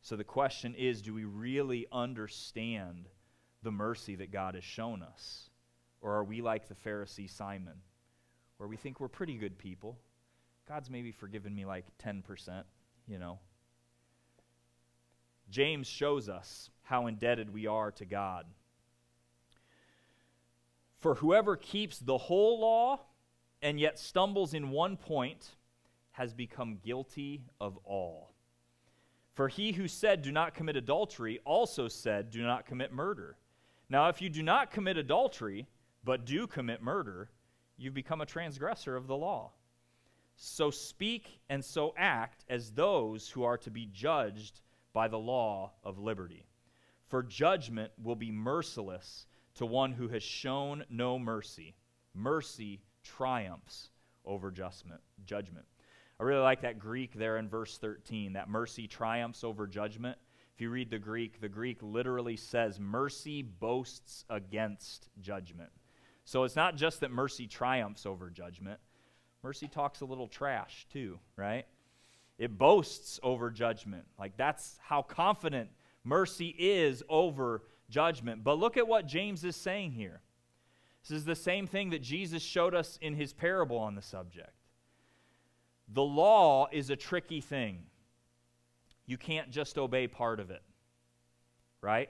So 0.01 0.15
the 0.15 0.23
question 0.23 0.75
is 0.75 1.01
do 1.01 1.13
we 1.13 1.25
really 1.25 1.87
understand 1.91 3.07
the 3.63 3.71
mercy 3.71 4.15
that 4.15 4.31
God 4.31 4.55
has 4.55 4.63
shown 4.63 5.03
us? 5.03 5.49
Or 6.01 6.15
are 6.15 6.23
we 6.23 6.41
like 6.41 6.67
the 6.67 6.75
Pharisee 6.75 7.29
Simon, 7.29 7.75
where 8.57 8.67
we 8.67 8.77
think 8.77 8.99
we're 8.99 9.07
pretty 9.07 9.35
good 9.37 9.57
people? 9.59 9.99
God's 10.67 10.89
maybe 10.89 11.11
forgiven 11.11 11.53
me 11.53 11.65
like 11.65 11.85
10%, 12.03 12.63
you 13.07 13.19
know. 13.19 13.39
James 15.49 15.85
shows 15.85 16.29
us 16.29 16.69
how 16.81 17.07
indebted 17.07 17.53
we 17.53 17.67
are 17.67 17.91
to 17.91 18.05
God. 18.05 18.45
For 20.99 21.15
whoever 21.15 21.55
keeps 21.55 21.99
the 21.99 22.17
whole 22.17 22.61
law 22.61 23.01
and 23.61 23.79
yet 23.79 23.99
stumbles 23.99 24.53
in 24.53 24.69
one 24.69 24.97
point 24.97 25.49
has 26.11 26.33
become 26.33 26.79
guilty 26.83 27.43
of 27.59 27.77
all. 27.83 28.30
For 29.41 29.47
he 29.47 29.71
who 29.71 29.87
said, 29.87 30.21
Do 30.21 30.31
not 30.31 30.53
commit 30.53 30.75
adultery, 30.75 31.39
also 31.45 31.87
said, 31.87 32.29
Do 32.29 32.43
not 32.43 32.67
commit 32.67 32.93
murder. 32.93 33.37
Now, 33.89 34.07
if 34.07 34.21
you 34.21 34.29
do 34.29 34.43
not 34.43 34.69
commit 34.69 34.97
adultery, 34.97 35.67
but 36.03 36.27
do 36.27 36.45
commit 36.45 36.83
murder, 36.83 37.31
you've 37.75 37.95
become 37.95 38.21
a 38.21 38.25
transgressor 38.27 38.95
of 38.95 39.07
the 39.07 39.17
law. 39.17 39.53
So 40.35 40.69
speak 40.69 41.39
and 41.49 41.65
so 41.65 41.95
act 41.97 42.45
as 42.49 42.73
those 42.73 43.29
who 43.29 43.41
are 43.41 43.57
to 43.57 43.71
be 43.71 43.87
judged 43.91 44.61
by 44.93 45.07
the 45.07 45.17
law 45.17 45.71
of 45.83 45.97
liberty. 45.97 46.45
For 47.07 47.23
judgment 47.23 47.93
will 47.97 48.15
be 48.15 48.29
merciless 48.29 49.25
to 49.55 49.65
one 49.65 49.91
who 49.91 50.07
has 50.09 50.21
shown 50.21 50.85
no 50.87 51.17
mercy. 51.17 51.73
Mercy 52.13 52.83
triumphs 53.03 53.89
over 54.23 54.51
judgment. 54.51 55.65
I 56.21 56.23
really 56.23 56.41
like 56.41 56.61
that 56.61 56.77
Greek 56.77 57.15
there 57.15 57.37
in 57.37 57.49
verse 57.49 57.79
13, 57.79 58.33
that 58.33 58.47
mercy 58.47 58.87
triumphs 58.87 59.43
over 59.43 59.65
judgment. 59.65 60.19
If 60.53 60.61
you 60.61 60.69
read 60.69 60.91
the 60.91 60.99
Greek, 60.99 61.41
the 61.41 61.49
Greek 61.49 61.79
literally 61.81 62.37
says 62.37 62.79
mercy 62.79 63.41
boasts 63.41 64.23
against 64.29 65.09
judgment. 65.19 65.71
So 66.23 66.43
it's 66.43 66.55
not 66.55 66.75
just 66.75 66.99
that 66.99 67.09
mercy 67.09 67.47
triumphs 67.47 68.05
over 68.05 68.29
judgment, 68.29 68.79
mercy 69.41 69.67
talks 69.67 70.01
a 70.01 70.05
little 70.05 70.27
trash 70.27 70.85
too, 70.93 71.17
right? 71.37 71.65
It 72.37 72.55
boasts 72.55 73.19
over 73.23 73.49
judgment. 73.49 74.05
Like 74.19 74.37
that's 74.37 74.77
how 74.79 75.01
confident 75.01 75.71
mercy 76.03 76.55
is 76.59 77.01
over 77.09 77.63
judgment. 77.89 78.43
But 78.43 78.59
look 78.59 78.77
at 78.77 78.87
what 78.87 79.07
James 79.07 79.43
is 79.43 79.55
saying 79.55 79.93
here. 79.93 80.21
This 81.01 81.17
is 81.17 81.25
the 81.25 81.35
same 81.35 81.65
thing 81.65 81.89
that 81.89 82.03
Jesus 82.03 82.43
showed 82.43 82.75
us 82.75 82.99
in 83.01 83.15
his 83.15 83.33
parable 83.33 83.79
on 83.79 83.95
the 83.95 84.03
subject. 84.03 84.51
The 85.93 86.03
law 86.03 86.67
is 86.71 86.89
a 86.89 86.95
tricky 86.95 87.41
thing. 87.41 87.83
You 89.05 89.17
can't 89.17 89.51
just 89.51 89.77
obey 89.77 90.07
part 90.07 90.39
of 90.39 90.49
it, 90.51 90.61
right? 91.81 92.09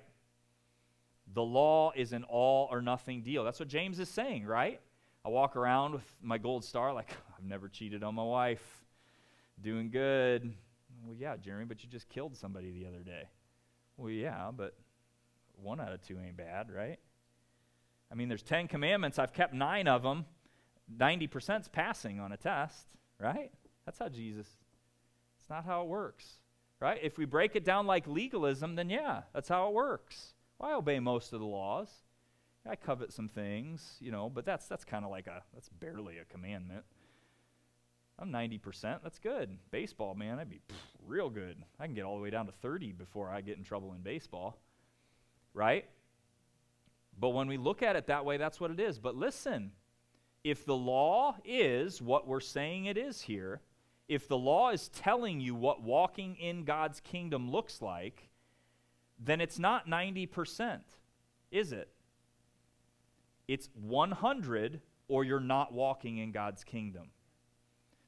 The 1.33 1.43
law 1.43 1.91
is 1.95 2.13
an 2.13 2.23
all 2.25 2.67
or 2.69 2.81
nothing 2.81 3.21
deal. 3.23 3.43
That's 3.43 3.59
what 3.59 3.69
James 3.69 3.99
is 3.99 4.09
saying, 4.09 4.45
right? 4.45 4.79
I 5.25 5.29
walk 5.29 5.55
around 5.55 5.93
with 5.93 6.15
my 6.21 6.37
gold 6.37 6.63
star, 6.63 6.93
like, 6.93 7.09
I've 7.37 7.45
never 7.45 7.69
cheated 7.69 8.03
on 8.03 8.15
my 8.15 8.23
wife. 8.23 8.83
Doing 9.61 9.89
good. 9.89 10.53
Well, 11.03 11.15
yeah, 11.15 11.37
Jeremy, 11.37 11.65
but 11.65 11.83
you 11.83 11.89
just 11.89 12.09
killed 12.09 12.35
somebody 12.35 12.71
the 12.71 12.87
other 12.87 13.03
day. 13.03 13.23
Well, 13.97 14.09
yeah, 14.09 14.51
but 14.55 14.75
one 15.55 15.79
out 15.79 15.93
of 15.93 16.01
two 16.05 16.17
ain't 16.19 16.37
bad, 16.37 16.71
right? 16.71 16.99
I 18.11 18.15
mean, 18.15 18.27
there's 18.27 18.43
10 18.43 18.67
commandments. 18.67 19.17
I've 19.19 19.33
kept 19.33 19.53
nine 19.53 19.87
of 19.87 20.03
them. 20.03 20.25
90%'s 20.97 21.69
passing 21.69 22.19
on 22.19 22.31
a 22.31 22.37
test, 22.37 22.87
right? 23.19 23.51
That's 23.85 23.99
how 23.99 24.09
Jesus, 24.09 24.47
it's 25.39 25.49
not 25.49 25.65
how 25.65 25.81
it 25.81 25.87
works, 25.87 26.39
right? 26.79 26.99
If 27.01 27.17
we 27.17 27.25
break 27.25 27.55
it 27.55 27.65
down 27.65 27.87
like 27.87 28.07
legalism, 28.07 28.75
then 28.75 28.89
yeah, 28.89 29.23
that's 29.33 29.49
how 29.49 29.67
it 29.67 29.73
works. 29.73 30.33
Well, 30.59 30.69
I 30.69 30.73
obey 30.75 30.99
most 30.99 31.33
of 31.33 31.39
the 31.39 31.45
laws. 31.45 31.89
I 32.69 32.75
covet 32.75 33.11
some 33.11 33.27
things, 33.27 33.97
you 33.99 34.11
know, 34.11 34.29
but 34.29 34.45
that's 34.45 34.67
that's 34.67 34.85
kind 34.85 35.03
of 35.03 35.09
like 35.09 35.25
a 35.25 35.41
that's 35.53 35.69
barely 35.69 36.19
a 36.19 36.25
commandment. 36.25 36.83
I'm 38.19 38.31
90%. 38.31 38.99
That's 39.01 39.17
good. 39.17 39.57
Baseball, 39.71 40.13
man, 40.13 40.37
I'd 40.37 40.49
be 40.49 40.61
pff, 40.69 40.75
real 41.07 41.29
good. 41.31 41.57
I 41.79 41.85
can 41.85 41.95
get 41.95 42.03
all 42.03 42.17
the 42.17 42.21
way 42.21 42.29
down 42.29 42.45
to 42.45 42.51
30 42.51 42.91
before 42.91 43.31
I 43.31 43.41
get 43.41 43.57
in 43.57 43.63
trouble 43.63 43.93
in 43.93 44.01
baseball. 44.01 44.59
Right? 45.55 45.85
But 47.19 47.29
when 47.29 47.47
we 47.47 47.57
look 47.57 47.81
at 47.81 47.95
it 47.95 48.07
that 48.07 48.23
way, 48.23 48.37
that's 48.37 48.59
what 48.59 48.69
it 48.69 48.79
is. 48.79 48.99
But 48.99 49.15
listen, 49.15 49.71
if 50.43 50.65
the 50.65 50.75
law 50.75 51.35
is 51.43 51.99
what 51.99 52.27
we're 52.27 52.39
saying 52.39 52.85
it 52.85 52.97
is 52.97 53.21
here, 53.21 53.61
if 54.11 54.27
the 54.27 54.37
law 54.37 54.71
is 54.71 54.89
telling 54.89 55.39
you 55.39 55.55
what 55.55 55.81
walking 55.81 56.35
in 56.35 56.65
God's 56.65 56.99
kingdom 56.99 57.49
looks 57.49 57.81
like, 57.81 58.27
then 59.17 59.39
it's 59.39 59.57
not 59.57 59.87
90%, 59.87 60.81
is 61.49 61.71
it? 61.71 61.87
It's 63.47 63.69
100 63.73 64.81
or 65.07 65.23
you're 65.23 65.39
not 65.39 65.71
walking 65.71 66.17
in 66.17 66.33
God's 66.33 66.65
kingdom. 66.65 67.07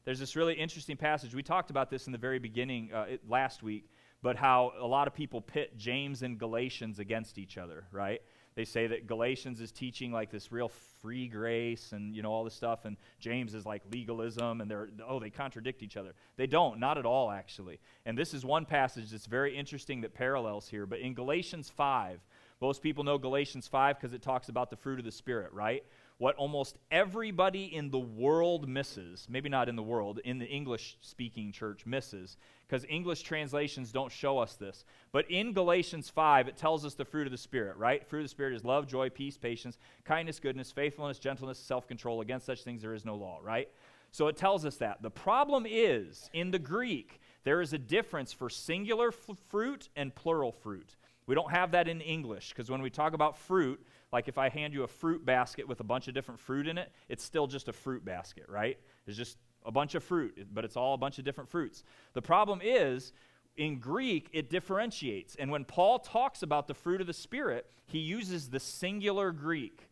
There's 0.04 0.20
this 0.20 0.36
really 0.36 0.56
interesting 0.56 0.97
passage. 0.97 1.34
We 1.34 1.41
talked 1.41 1.70
about 1.70 1.89
this 1.89 2.06
in 2.06 2.12
the 2.12 2.18
very 2.18 2.38
beginning 2.38 2.91
uh, 2.93 3.06
last 3.26 3.64
week, 3.64 3.89
but 4.22 4.36
how 4.36 4.74
a 4.78 4.86
lot 4.86 5.08
of 5.08 5.14
people 5.14 5.39
pit 5.39 5.78
James 5.78 6.22
and 6.22 6.38
Galatians 6.38 6.99
against 6.99 7.38
each 7.38 7.58
other, 7.58 7.86
right? 7.93 8.22
They 8.56 8.66
say 8.66 8.88
that 8.88 9.08
Galatians 9.08 9.60
is 9.62 9.72
teaching 9.72 10.12
like 10.12 10.32
this 10.32 10.51
real 10.51 10.70
free 11.01 11.28
grace 11.28 11.91
and 11.91 12.16
you 12.16 12.22
know 12.22 12.32
all 12.32 12.43
this 12.43 12.54
stuff 12.54 12.86
and 12.86 12.97
James 13.20 13.54
is 13.54 13.66
like 13.66 13.82
legalism 13.91 14.62
and 14.62 14.70
they're 14.70 14.89
oh 15.08 15.20
they 15.20 15.30
contradict 15.30 15.84
each 15.84 15.97
other. 15.97 16.14
They 16.38 16.47
don't, 16.47 16.80
not 16.80 16.97
at 16.97 17.06
all 17.06 17.32
actually. 17.32 17.80
And 18.06 18.18
this 18.18 18.34
is 18.34 18.45
one 18.45 18.66
passage 18.66 19.10
that's 19.12 19.26
very 19.26 19.56
interesting 19.58 20.01
that 20.01 20.14
parallels 20.14 20.68
here, 20.68 20.86
but 20.86 20.99
in 20.99 21.14
Galatians 21.14 21.70
5, 21.70 22.20
most 22.62 22.82
people 22.82 23.04
know 23.04 23.18
Galatians 23.18 23.68
5 23.68 23.99
because 23.99 24.14
it 24.14 24.22
talks 24.22 24.49
about 24.49 24.70
the 24.70 24.78
fruit 24.78 24.99
of 24.99 25.06
the 25.06 25.12
spirit, 25.12 25.51
right? 25.51 25.84
What 26.18 26.36
almost 26.36 26.78
everybody 26.91 27.74
in 27.76 27.89
the 27.89 27.99
world 27.99 28.68
misses, 28.68 29.28
maybe 29.30 29.49
not 29.49 29.68
in 29.68 29.76
the 29.76 29.84
world, 29.84 30.20
in 30.24 30.38
the 30.38 30.45
English 30.45 30.97
speaking 31.01 31.51
church 31.51 31.86
misses, 31.86 32.38
because 32.68 32.86
English 32.88 33.24
translations 33.24 33.91
don't 33.91 34.11
show 34.11 34.38
us 34.38 34.55
this. 34.55 34.86
But 35.11 35.30
in 35.30 35.53
Galatians 35.53 36.09
5, 36.09 36.47
it 36.47 36.57
tells 36.57 36.86
us 36.86 36.93
the 36.93 37.05
fruit 37.05 37.28
of 37.28 37.32
the 37.32 37.38
Spirit, 37.38 37.78
right? 37.78 38.07
Fruit 38.07 38.20
of 38.20 38.26
the 38.26 38.30
Spirit 38.30 38.53
is 38.53 38.64
love, 38.64 38.88
joy, 38.88 39.09
peace, 39.09 39.38
patience, 39.38 39.78
kindness, 40.05 40.39
goodness, 40.39 40.72
faithfulness, 40.72 41.20
gentleness, 41.20 41.59
self 41.59 41.88
control. 41.88 42.22
Against 42.22 42.45
such 42.45 42.64
things 42.64 42.82
there 42.82 42.93
is 42.93 43.05
no 43.05 43.16
law, 43.16 43.39
right? 43.43 43.68
So 44.11 44.28
it 44.28 44.38
tells 44.38 44.66
us 44.66 44.78
that. 44.78 45.01
The 45.01 45.09
problem 45.09 45.66
is, 45.68 46.30
in 46.34 46.51
the 46.51 46.59
Greek, 46.59 47.20
there 47.43 47.61
is 47.61 47.74
a 47.74 47.78
difference 47.78 48.32
for 48.32 48.49
singular 48.49 49.07
f- 49.09 49.38
fruit 49.49 49.89
and 49.95 50.14
plural 50.14 50.51
fruit. 50.51 50.95
We 51.26 51.36
don't 51.36 51.52
have 51.52 51.72
that 51.72 51.88
in 51.88 52.02
English 52.02 52.50
because 52.50 52.70
when 52.70 52.82
we 52.82 52.90
talk 52.90 53.14
about 53.14 53.38
fruit, 53.38 53.80
like 54.12 54.28
if 54.28 54.38
I 54.38 54.50
hand 54.50 54.74
you 54.74 54.84
a 54.84 54.88
fruit 54.88 55.26
basket 55.26 55.68
with 55.68 55.80
a 55.80 55.84
bunch 55.84 56.08
of 56.08 56.14
different 56.14 56.40
fruit 56.40 56.68
in 56.68 56.78
it, 56.78 56.92
it's 57.10 57.24
still 57.24 57.48
just 57.48 57.68
a 57.68 57.74
fruit 57.74 58.04
basket, 58.04 58.46
right? 58.50 58.78
It's 59.08 59.18
just 59.18 59.38
a 59.66 59.72
bunch 59.72 59.96
of 59.96 60.04
fruit, 60.04 60.48
but 60.54 60.66
it's 60.66 60.76
all 60.76 60.94
a 60.94 60.98
bunch 60.98 61.20
of 61.20 61.26
different 61.26 61.50
fruits. 61.50 61.84
The 62.14 62.22
problem 62.22 62.60
is, 62.62 63.14
in 63.56 63.80
Greek, 63.80 64.30
it 64.34 64.50
differentiates. 64.50 65.36
And 65.36 65.52
when 65.52 65.64
Paul 65.64 66.00
talks 66.00 66.44
about 66.44 66.68
the 66.68 66.74
fruit 66.74 67.02
of 67.02 67.08
the 67.08 67.14
Spirit, 67.14 67.68
he 67.86 68.00
uses 68.00 68.50
the 68.50 68.60
singular 68.60 69.32
Greek, 69.32 69.90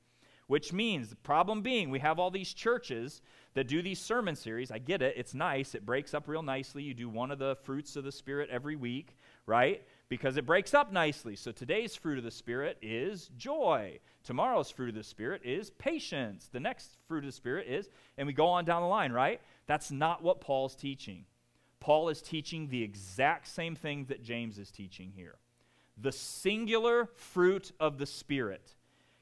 which 0.48 0.74
means 0.74 1.10
the 1.10 1.16
problem 1.16 1.62
being 1.62 1.90
we 1.90 2.00
have 2.00 2.20
all 2.20 2.32
these 2.32 2.54
churches 2.54 3.22
that 3.54 3.68
do 3.68 3.82
these 3.82 4.00
sermon 4.00 4.36
series. 4.36 4.72
I 4.72 4.80
get 4.80 5.02
it, 5.02 5.14
it's 5.18 5.34
nice, 5.34 5.76
it 5.76 5.86
breaks 5.86 6.14
up 6.14 6.28
real 6.28 6.42
nicely. 6.42 6.84
You 6.84 6.94
do 6.94 7.10
one 7.10 7.32
of 7.32 7.40
the 7.40 7.56
fruits 7.64 7.96
of 7.96 8.04
the 8.04 8.12
Spirit 8.12 8.50
every 8.50 8.76
week, 8.76 9.18
right? 9.46 9.84
Because 10.12 10.36
it 10.36 10.46
breaks 10.46 10.74
up 10.74 10.92
nicely. 10.92 11.38
So 11.38 11.54
today's 11.54 11.96
fruit 11.96 12.18
of 12.18 12.26
the 12.26 12.32
Spirit 12.32 12.78
is 12.82 13.30
joy. 13.38 13.98
Tomorrow's 14.26 14.70
fruit 14.70 14.90
of 14.90 14.96
the 14.96 15.06
Spirit 15.06 15.42
is 15.46 15.70
patience. 15.70 16.50
The 16.52 16.60
next 16.60 16.98
fruit 17.08 17.20
of 17.20 17.28
the 17.28 17.32
Spirit 17.32 17.66
is, 17.70 17.88
and 18.18 18.28
we 18.28 18.34
go 18.34 18.48
on 18.48 18.66
down 18.66 18.82
the 18.82 18.90
line, 18.90 19.14
right? 19.14 19.40
That's 19.68 19.90
not 19.90 20.22
what 20.22 20.42
Paul's 20.42 20.76
teaching. 20.76 21.24
Paul 21.80 22.10
is 22.10 22.22
teaching 22.22 22.68
the 22.68 22.84
exact 22.84 23.48
same 23.48 23.74
thing 23.74 24.04
that 24.10 24.22
James 24.22 24.60
is 24.60 24.70
teaching 24.70 25.14
here. 25.16 25.36
The 25.98 26.12
singular 26.12 27.08
fruit 27.16 27.72
of 27.80 27.98
the 27.98 28.06
Spirit 28.06 28.76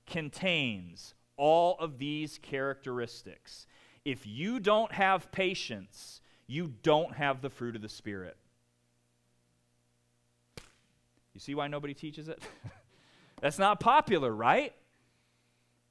contains 0.07 1.13
all 1.37 1.77
of 1.77 1.99
these 1.99 2.39
characteristics. 2.41 3.67
If 4.05 4.25
you 4.25 4.59
don't 4.59 4.93
have 4.93 5.31
patience, 5.31 6.21
you 6.47 6.73
don't 6.81 7.13
have 7.13 7.41
the 7.43 7.51
fruit 7.51 7.75
of 7.75 7.83
the 7.83 7.89
Spirit. 7.89 8.37
You 11.39 11.41
see 11.41 11.55
why 11.55 11.69
nobody 11.69 11.93
teaches 11.93 12.27
it? 12.27 12.43
That's 13.41 13.57
not 13.57 13.79
popular, 13.79 14.29
right? 14.29 14.73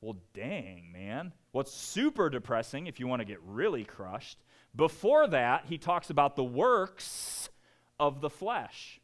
Well, 0.03 0.19
dang, 0.35 0.93
man. 0.93 1.33
What's 1.53 1.73
super 1.73 2.29
depressing, 2.29 2.87
if 2.87 3.01
you 3.01 3.07
want 3.07 3.21
to 3.21 3.25
get 3.25 3.41
really 3.43 3.83
crushed, 3.83 4.37
before 4.77 5.27
that, 5.29 5.65
he 5.65 5.79
talks 5.79 6.11
about 6.11 6.37
the 6.37 6.45
works 6.45 7.49
of 7.99 8.21
the 8.21 8.29
flesh. 8.29 9.01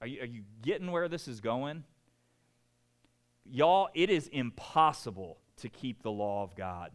Are 0.00 0.08
you, 0.08 0.22
are 0.22 0.26
you 0.26 0.42
getting 0.60 0.90
where 0.90 1.06
this 1.06 1.28
is 1.28 1.40
going? 1.40 1.84
Y'all, 3.44 3.88
it 3.94 4.10
is 4.10 4.26
impossible 4.26 5.38
to 5.58 5.68
keep 5.68 6.02
the 6.02 6.10
law 6.10 6.42
of 6.42 6.56
God. 6.56 6.90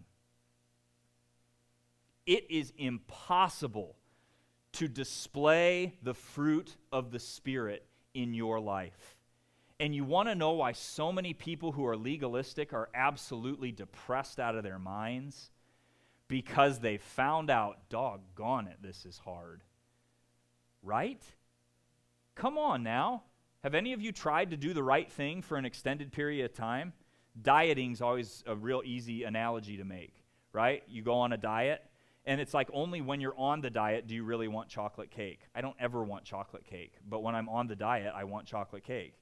It 2.25 2.51
is 2.51 2.73
impossible 2.77 3.95
to 4.73 4.89
display 4.89 5.93
the 6.03 6.13
fruit 6.13 6.75
of 6.91 7.11
the 7.11 7.19
Spirit 7.19 7.87
in 8.13 8.33
your 8.33 8.59
life. 8.59 9.17
And 9.79 9.95
you 9.95 10.03
want 10.03 10.29
to 10.29 10.35
know 10.35 10.51
why 10.51 10.73
so 10.73 11.11
many 11.11 11.33
people 11.33 11.71
who 11.71 11.87
are 11.87 11.97
legalistic 11.97 12.71
are 12.71 12.89
absolutely 12.93 13.71
depressed 13.71 14.39
out 14.39 14.55
of 14.55 14.63
their 14.63 14.77
minds? 14.77 15.49
Because 16.27 16.79
they 16.79 16.97
found 16.97 17.49
out, 17.49 17.89
doggone 17.89 18.67
it, 18.67 18.77
this 18.81 19.05
is 19.05 19.17
hard. 19.17 19.61
Right? 20.83 21.23
Come 22.35 22.57
on 22.57 22.83
now. 22.83 23.23
Have 23.63 23.75
any 23.75 23.93
of 23.93 24.01
you 24.01 24.11
tried 24.11 24.51
to 24.51 24.57
do 24.57 24.73
the 24.73 24.83
right 24.83 25.11
thing 25.11 25.41
for 25.41 25.57
an 25.57 25.65
extended 25.65 26.11
period 26.11 26.45
of 26.45 26.53
time? 26.53 26.93
Dieting's 27.39 28.01
always 28.01 28.43
a 28.47 28.55
real 28.55 28.81
easy 28.83 29.23
analogy 29.23 29.77
to 29.77 29.83
make, 29.83 30.13
right? 30.53 30.83
You 30.87 31.01
go 31.01 31.13
on 31.15 31.33
a 31.33 31.37
diet, 31.37 31.83
and 32.25 32.39
it's 32.39 32.53
like 32.53 32.69
only 32.73 33.01
when 33.01 33.19
you're 33.19 33.37
on 33.37 33.61
the 33.61 33.69
diet 33.69 34.07
do 34.07 34.13
you 34.13 34.23
really 34.23 34.47
want 34.47 34.69
chocolate 34.69 35.09
cake. 35.09 35.41
I 35.55 35.61
don't 35.61 35.75
ever 35.79 36.03
want 36.03 36.23
chocolate 36.23 36.65
cake, 36.65 36.93
but 37.09 37.23
when 37.23 37.33
I'm 37.35 37.49
on 37.49 37.67
the 37.67 37.75
diet, 37.75 38.13
I 38.15 38.25
want 38.25 38.45
chocolate 38.45 38.83
cake. 38.83 39.13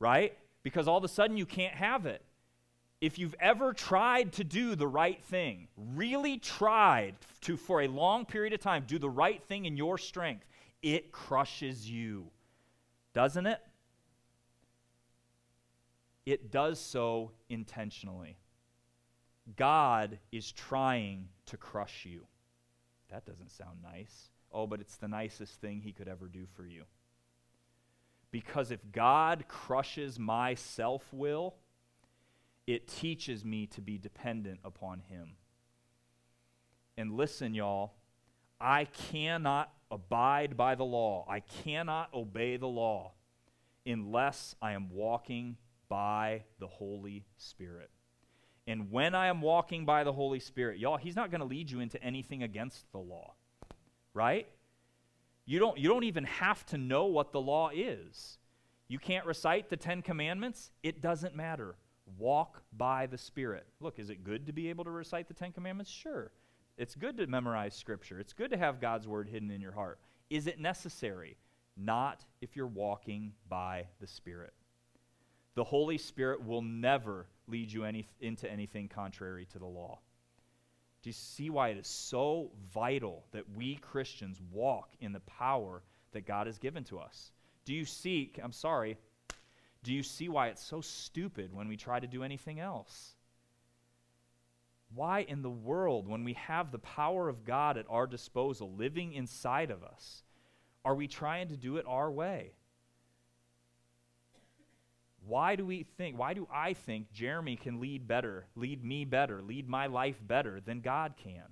Right? 0.00 0.36
Because 0.62 0.88
all 0.88 0.98
of 0.98 1.04
a 1.04 1.08
sudden 1.08 1.36
you 1.36 1.46
can't 1.46 1.74
have 1.74 2.06
it. 2.06 2.22
If 3.00 3.18
you've 3.18 3.36
ever 3.40 3.72
tried 3.72 4.32
to 4.34 4.44
do 4.44 4.74
the 4.74 4.88
right 4.88 5.22
thing, 5.24 5.68
really 5.76 6.38
tried 6.38 7.14
to, 7.42 7.56
for 7.56 7.82
a 7.82 7.88
long 7.88 8.26
period 8.26 8.52
of 8.52 8.60
time, 8.60 8.84
do 8.88 8.98
the 8.98 9.08
right 9.08 9.40
thing 9.44 9.66
in 9.66 9.76
your 9.76 9.98
strength, 9.98 10.44
it 10.82 11.12
crushes 11.12 11.88
you. 11.88 12.26
Doesn't 13.14 13.46
it? 13.46 13.60
It 16.26 16.50
does 16.50 16.80
so 16.80 17.30
intentionally. 17.48 18.36
God 19.56 20.18
is 20.32 20.50
trying 20.52 21.28
to 21.48 21.56
crush 21.56 22.06
you. 22.06 22.26
That 23.10 23.24
doesn't 23.24 23.50
sound 23.50 23.78
nice. 23.82 24.30
Oh, 24.52 24.66
but 24.66 24.80
it's 24.80 24.96
the 24.96 25.08
nicest 25.08 25.60
thing 25.60 25.80
he 25.80 25.92
could 25.92 26.08
ever 26.08 26.26
do 26.26 26.46
for 26.56 26.66
you. 26.66 26.84
Because 28.30 28.70
if 28.70 28.80
God 28.92 29.44
crushes 29.48 30.18
my 30.18 30.54
self 30.54 31.04
will, 31.12 31.54
it 32.66 32.86
teaches 32.86 33.44
me 33.44 33.66
to 33.68 33.80
be 33.80 33.96
dependent 33.96 34.60
upon 34.64 35.00
him. 35.00 35.36
And 36.98 37.14
listen, 37.14 37.54
y'all, 37.54 37.94
I 38.60 38.84
cannot 38.84 39.72
abide 39.90 40.56
by 40.56 40.74
the 40.74 40.84
law, 40.84 41.24
I 41.28 41.40
cannot 41.40 42.12
obey 42.12 42.56
the 42.58 42.66
law 42.66 43.12
unless 43.86 44.54
I 44.60 44.72
am 44.72 44.90
walking 44.90 45.56
by 45.88 46.44
the 46.58 46.66
Holy 46.66 47.24
Spirit. 47.38 47.90
And 48.68 48.92
when 48.92 49.14
I 49.14 49.28
am 49.28 49.40
walking 49.40 49.86
by 49.86 50.04
the 50.04 50.12
Holy 50.12 50.38
Spirit, 50.38 50.78
y'all, 50.78 50.98
He's 50.98 51.16
not 51.16 51.30
going 51.30 51.40
to 51.40 51.46
lead 51.46 51.70
you 51.70 51.80
into 51.80 52.00
anything 52.04 52.42
against 52.42 52.84
the 52.92 52.98
law, 52.98 53.32
right? 54.12 54.46
You 55.46 55.58
don't, 55.58 55.78
you 55.78 55.88
don't 55.88 56.04
even 56.04 56.24
have 56.24 56.66
to 56.66 56.76
know 56.76 57.06
what 57.06 57.32
the 57.32 57.40
law 57.40 57.70
is. 57.74 58.36
You 58.86 58.98
can't 58.98 59.24
recite 59.24 59.70
the 59.70 59.78
Ten 59.78 60.02
Commandments, 60.02 60.70
it 60.82 61.00
doesn't 61.00 61.34
matter. 61.34 61.76
Walk 62.18 62.62
by 62.76 63.06
the 63.06 63.16
Spirit. 63.16 63.66
Look, 63.80 63.98
is 63.98 64.10
it 64.10 64.22
good 64.22 64.46
to 64.46 64.52
be 64.52 64.68
able 64.68 64.84
to 64.84 64.90
recite 64.90 65.28
the 65.28 65.34
Ten 65.34 65.50
Commandments? 65.50 65.90
Sure. 65.90 66.30
It's 66.76 66.94
good 66.94 67.16
to 67.16 67.26
memorize 67.26 67.74
Scripture, 67.74 68.20
it's 68.20 68.34
good 68.34 68.50
to 68.50 68.58
have 68.58 68.82
God's 68.82 69.08
Word 69.08 69.30
hidden 69.30 69.50
in 69.50 69.62
your 69.62 69.72
heart. 69.72 69.98
Is 70.28 70.46
it 70.46 70.60
necessary? 70.60 71.38
Not 71.74 72.22
if 72.42 72.54
you're 72.54 72.66
walking 72.66 73.32
by 73.48 73.86
the 73.98 74.06
Spirit. 74.06 74.52
The 75.54 75.64
Holy 75.64 75.96
Spirit 75.96 76.44
will 76.44 76.60
never 76.60 77.28
lead 77.48 77.72
you 77.72 77.84
any, 77.84 78.08
into 78.20 78.50
anything 78.50 78.88
contrary 78.88 79.46
to 79.52 79.58
the 79.58 79.66
law. 79.66 79.98
Do 81.02 81.10
you 81.10 81.14
see 81.14 81.50
why 81.50 81.68
it 81.68 81.78
is 81.78 81.86
so 81.86 82.50
vital 82.72 83.24
that 83.32 83.44
we 83.56 83.76
Christians 83.76 84.40
walk 84.50 84.90
in 85.00 85.12
the 85.12 85.20
power 85.20 85.82
that 86.12 86.26
God 86.26 86.46
has 86.46 86.58
given 86.58 86.84
to 86.84 86.98
us? 86.98 87.32
Do 87.64 87.74
you 87.74 87.84
see, 87.84 88.32
I'm 88.42 88.52
sorry, 88.52 88.98
do 89.84 89.92
you 89.92 90.02
see 90.02 90.28
why 90.28 90.48
it's 90.48 90.64
so 90.64 90.80
stupid 90.80 91.54
when 91.54 91.68
we 91.68 91.76
try 91.76 92.00
to 92.00 92.06
do 92.06 92.24
anything 92.24 92.58
else? 92.58 93.14
Why 94.94 95.20
in 95.20 95.42
the 95.42 95.50
world, 95.50 96.08
when 96.08 96.24
we 96.24 96.32
have 96.34 96.72
the 96.72 96.78
power 96.78 97.28
of 97.28 97.44
God 97.44 97.76
at 97.76 97.86
our 97.88 98.06
disposal 98.06 98.72
living 98.72 99.12
inside 99.12 99.70
of 99.70 99.84
us, 99.84 100.24
are 100.84 100.94
we 100.94 101.06
trying 101.06 101.48
to 101.48 101.56
do 101.56 101.76
it 101.76 101.84
our 101.86 102.10
way? 102.10 102.52
Why 105.28 105.56
do 105.56 105.66
we 105.66 105.82
think, 105.98 106.18
why 106.18 106.32
do 106.32 106.48
I 106.50 106.72
think 106.72 107.12
Jeremy 107.12 107.56
can 107.56 107.80
lead 107.80 108.08
better, 108.08 108.46
lead 108.56 108.82
me 108.82 109.04
better, 109.04 109.42
lead 109.42 109.68
my 109.68 109.86
life 109.86 110.16
better 110.26 110.58
than 110.58 110.80
God 110.80 111.16
can? 111.22 111.44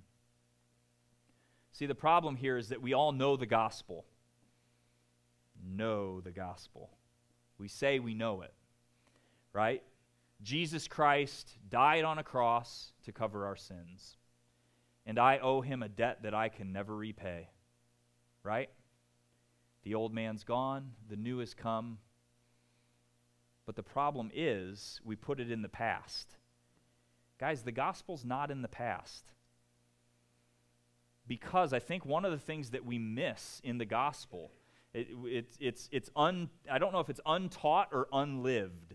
See, 1.72 1.84
the 1.84 1.94
problem 1.94 2.36
here 2.36 2.56
is 2.56 2.70
that 2.70 2.80
we 2.80 2.94
all 2.94 3.12
know 3.12 3.36
the 3.36 3.44
gospel. 3.44 4.06
Know 5.62 6.22
the 6.22 6.30
gospel. 6.30 6.88
We 7.58 7.68
say 7.68 7.98
we 7.98 8.14
know 8.14 8.40
it, 8.40 8.54
right? 9.52 9.82
Jesus 10.42 10.88
Christ 10.88 11.58
died 11.68 12.04
on 12.04 12.16
a 12.16 12.24
cross 12.24 12.92
to 13.04 13.12
cover 13.12 13.44
our 13.44 13.56
sins. 13.56 14.16
And 15.04 15.18
I 15.18 15.36
owe 15.36 15.60
him 15.60 15.82
a 15.82 15.88
debt 15.90 16.22
that 16.22 16.34
I 16.34 16.48
can 16.48 16.72
never 16.72 16.96
repay, 16.96 17.50
right? 18.42 18.70
The 19.82 19.94
old 19.94 20.14
man's 20.14 20.44
gone, 20.44 20.92
the 21.10 21.16
new 21.16 21.40
has 21.40 21.52
come. 21.52 21.98
But 23.66 23.74
the 23.74 23.82
problem 23.82 24.30
is, 24.32 25.00
we 25.04 25.16
put 25.16 25.40
it 25.40 25.50
in 25.50 25.60
the 25.60 25.68
past. 25.68 26.36
Guys, 27.38 27.62
the 27.62 27.72
gospel's 27.72 28.24
not 28.24 28.50
in 28.50 28.62
the 28.62 28.68
past. 28.68 29.24
Because 31.26 31.72
I 31.72 31.80
think 31.80 32.06
one 32.06 32.24
of 32.24 32.30
the 32.30 32.38
things 32.38 32.70
that 32.70 32.86
we 32.86 32.98
miss 32.98 33.60
in 33.64 33.78
the 33.78 33.84
gospel, 33.84 34.52
it, 34.94 35.08
it, 35.24 35.56
it's, 35.58 35.88
it's 35.90 36.08
un, 36.14 36.48
I 36.70 36.78
don't 36.78 36.92
know 36.92 37.00
if 37.00 37.10
it's 37.10 37.20
untaught 37.26 37.88
or 37.90 38.06
unlived, 38.12 38.94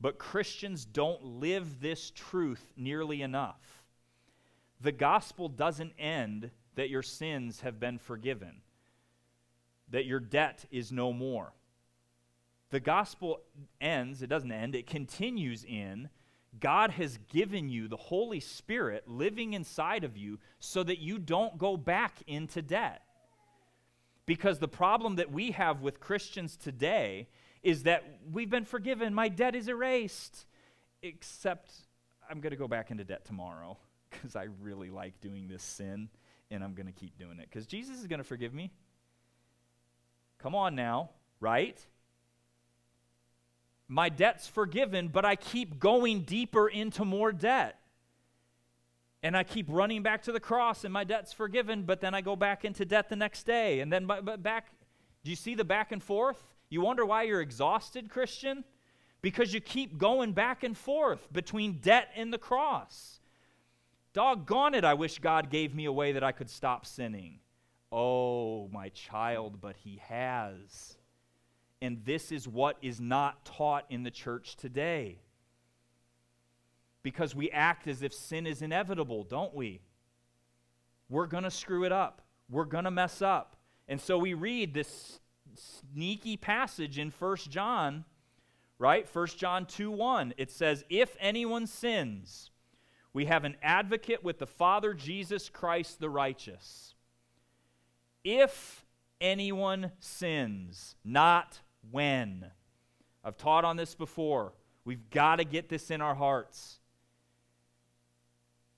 but 0.00 0.18
Christians 0.18 0.84
don't 0.84 1.22
live 1.24 1.80
this 1.80 2.12
truth 2.14 2.72
nearly 2.76 3.22
enough. 3.22 3.82
The 4.80 4.92
gospel 4.92 5.48
doesn't 5.48 5.94
end 5.98 6.50
that 6.76 6.90
your 6.90 7.02
sins 7.02 7.62
have 7.62 7.80
been 7.80 7.98
forgiven, 7.98 8.60
that 9.90 10.06
your 10.06 10.20
debt 10.20 10.64
is 10.70 10.92
no 10.92 11.12
more. 11.12 11.52
The 12.74 12.80
gospel 12.80 13.38
ends, 13.80 14.20
it 14.20 14.26
doesn't 14.26 14.50
end, 14.50 14.74
it 14.74 14.88
continues 14.88 15.62
in 15.62 16.08
God 16.58 16.90
has 16.90 17.20
given 17.28 17.68
you 17.68 17.86
the 17.86 17.96
Holy 17.96 18.40
Spirit 18.40 19.06
living 19.06 19.52
inside 19.52 20.02
of 20.02 20.16
you 20.16 20.40
so 20.58 20.82
that 20.82 20.98
you 20.98 21.20
don't 21.20 21.56
go 21.56 21.76
back 21.76 22.16
into 22.26 22.62
debt. 22.62 23.02
Because 24.26 24.58
the 24.58 24.66
problem 24.66 25.14
that 25.16 25.30
we 25.30 25.52
have 25.52 25.82
with 25.82 26.00
Christians 26.00 26.56
today 26.56 27.28
is 27.62 27.84
that 27.84 28.02
we've 28.32 28.50
been 28.50 28.64
forgiven, 28.64 29.14
my 29.14 29.28
debt 29.28 29.54
is 29.54 29.68
erased, 29.68 30.44
except 31.00 31.70
I'm 32.28 32.40
going 32.40 32.50
to 32.50 32.56
go 32.56 32.66
back 32.66 32.90
into 32.90 33.04
debt 33.04 33.24
tomorrow 33.24 33.78
because 34.10 34.34
I 34.34 34.48
really 34.60 34.90
like 34.90 35.20
doing 35.20 35.46
this 35.46 35.62
sin 35.62 36.08
and 36.50 36.64
I'm 36.64 36.74
going 36.74 36.88
to 36.88 36.92
keep 36.92 37.16
doing 37.20 37.38
it 37.38 37.48
because 37.48 37.68
Jesus 37.68 38.00
is 38.00 38.08
going 38.08 38.18
to 38.18 38.24
forgive 38.24 38.52
me. 38.52 38.72
Come 40.40 40.56
on 40.56 40.74
now, 40.74 41.10
right? 41.38 41.78
My 43.88 44.08
debt's 44.08 44.46
forgiven, 44.46 45.08
but 45.08 45.24
I 45.24 45.36
keep 45.36 45.78
going 45.78 46.22
deeper 46.22 46.68
into 46.68 47.04
more 47.04 47.32
debt. 47.32 47.78
And 49.22 49.36
I 49.36 49.42
keep 49.42 49.66
running 49.68 50.02
back 50.02 50.22
to 50.24 50.32
the 50.32 50.40
cross, 50.40 50.84
and 50.84 50.92
my 50.92 51.04
debt's 51.04 51.32
forgiven, 51.32 51.84
but 51.84 52.00
then 52.00 52.14
I 52.14 52.20
go 52.20 52.36
back 52.36 52.64
into 52.64 52.84
debt 52.84 53.08
the 53.08 53.16
next 53.16 53.44
day. 53.44 53.80
And 53.80 53.92
then 53.92 54.06
back. 54.06 54.68
Do 55.22 55.30
you 55.30 55.36
see 55.36 55.54
the 55.54 55.64
back 55.64 55.92
and 55.92 56.02
forth? 56.02 56.42
You 56.68 56.82
wonder 56.82 57.06
why 57.06 57.22
you're 57.22 57.40
exhausted, 57.40 58.10
Christian? 58.10 58.64
Because 59.22 59.54
you 59.54 59.60
keep 59.60 59.96
going 59.96 60.32
back 60.32 60.62
and 60.62 60.76
forth 60.76 61.32
between 61.32 61.78
debt 61.78 62.08
and 62.14 62.32
the 62.32 62.38
cross. 62.38 63.20
Doggone 64.12 64.74
it, 64.74 64.84
I 64.84 64.94
wish 64.94 65.18
God 65.18 65.50
gave 65.50 65.74
me 65.74 65.86
a 65.86 65.92
way 65.92 66.12
that 66.12 66.22
I 66.22 66.32
could 66.32 66.50
stop 66.50 66.84
sinning. 66.84 67.40
Oh, 67.90 68.68
my 68.68 68.90
child, 68.90 69.60
but 69.60 69.76
He 69.76 70.00
has. 70.06 70.96
And 71.84 72.02
this 72.02 72.32
is 72.32 72.48
what 72.48 72.78
is 72.80 72.98
not 72.98 73.44
taught 73.44 73.84
in 73.90 74.04
the 74.04 74.10
church 74.10 74.56
today. 74.56 75.18
Because 77.02 77.34
we 77.34 77.50
act 77.50 77.86
as 77.86 78.02
if 78.02 78.14
sin 78.14 78.46
is 78.46 78.62
inevitable, 78.62 79.22
don't 79.22 79.54
we? 79.54 79.82
We're 81.10 81.26
going 81.26 81.44
to 81.44 81.50
screw 81.50 81.84
it 81.84 81.92
up. 81.92 82.22
We're 82.48 82.64
going 82.64 82.84
to 82.84 82.90
mess 82.90 83.20
up. 83.20 83.56
And 83.86 84.00
so 84.00 84.16
we 84.16 84.32
read 84.32 84.72
this 84.72 85.20
sneaky 85.56 86.38
passage 86.38 86.98
in 86.98 87.10
1 87.10 87.36
John, 87.50 88.06
right? 88.78 89.06
1 89.06 89.26
John 89.36 89.66
2 89.66 89.90
1. 89.90 90.32
It 90.38 90.50
says, 90.50 90.86
If 90.88 91.14
anyone 91.20 91.66
sins, 91.66 92.50
we 93.12 93.26
have 93.26 93.44
an 93.44 93.56
advocate 93.62 94.24
with 94.24 94.38
the 94.38 94.46
Father, 94.46 94.94
Jesus 94.94 95.50
Christ 95.50 96.00
the 96.00 96.08
righteous. 96.08 96.94
If 98.24 98.86
anyone 99.20 99.92
sins, 100.00 100.96
not 101.04 101.60
when. 101.90 102.50
I've 103.24 103.36
taught 103.36 103.64
on 103.64 103.76
this 103.76 103.94
before. 103.94 104.52
We've 104.84 105.08
got 105.10 105.36
to 105.36 105.44
get 105.44 105.68
this 105.68 105.90
in 105.90 106.00
our 106.00 106.14
hearts. 106.14 106.78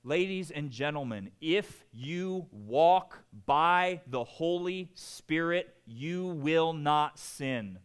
Ladies 0.04 0.52
and 0.52 0.70
gentlemen, 0.70 1.32
if 1.40 1.84
you 1.92 2.46
walk 2.52 3.18
by 3.44 4.02
the 4.06 4.22
Holy 4.22 4.92
Spirit, 4.94 5.74
you 5.84 6.26
will 6.26 6.72
not 6.72 7.18
sin. 7.18 7.80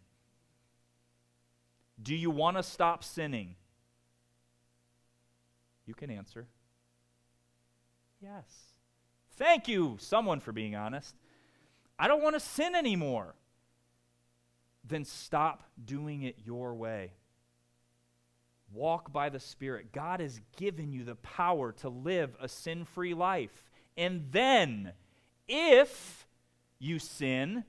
Do 1.99 2.15
you 2.15 2.29
want 2.29 2.57
to 2.57 2.63
stop 2.63 3.03
sinning? 3.03 3.55
You 5.87 5.95
can 5.95 6.11
answer. 6.11 6.45
Yes. 8.21 8.45
Thank 9.37 9.67
you, 9.67 9.97
someone, 9.99 10.39
for 10.39 10.51
being 10.51 10.75
honest. 10.75 11.15
I 11.97 12.07
don't 12.07 12.21
want 12.21 12.35
to 12.35 12.39
sin 12.39 12.75
anymore. 12.75 13.33
Then 14.91 15.05
stop 15.05 15.63
doing 15.83 16.23
it 16.23 16.35
your 16.43 16.75
way. 16.75 17.13
Walk 18.73 19.13
by 19.13 19.29
the 19.29 19.39
Spirit. 19.39 19.93
God 19.93 20.19
has 20.19 20.41
given 20.57 20.91
you 20.91 21.05
the 21.05 21.15
power 21.15 21.71
to 21.79 21.87
live 21.87 22.35
a 22.41 22.49
sin 22.49 22.83
free 22.83 23.13
life. 23.13 23.71
And 23.95 24.27
then, 24.31 24.91
if 25.47 26.27
you 26.77 26.99
sin, 26.99 27.63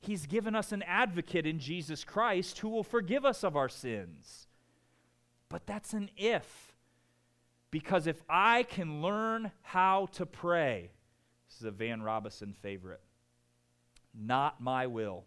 He's 0.00 0.26
given 0.26 0.56
us 0.56 0.72
an 0.72 0.82
advocate 0.82 1.46
in 1.46 1.60
Jesus 1.60 2.02
Christ 2.02 2.58
who 2.58 2.68
will 2.68 2.82
forgive 2.82 3.24
us 3.24 3.44
of 3.44 3.56
our 3.56 3.68
sins. 3.68 4.48
But 5.48 5.64
that's 5.64 5.92
an 5.92 6.10
if. 6.16 6.74
Because 7.70 8.08
if 8.08 8.20
I 8.28 8.64
can 8.64 9.00
learn 9.00 9.52
how 9.62 10.06
to 10.14 10.26
pray, 10.26 10.90
this 11.48 11.58
is 11.58 11.64
a 11.66 11.70
Van 11.70 12.02
Robison 12.02 12.52
favorite, 12.52 13.00
not 14.12 14.60
my 14.60 14.88
will. 14.88 15.24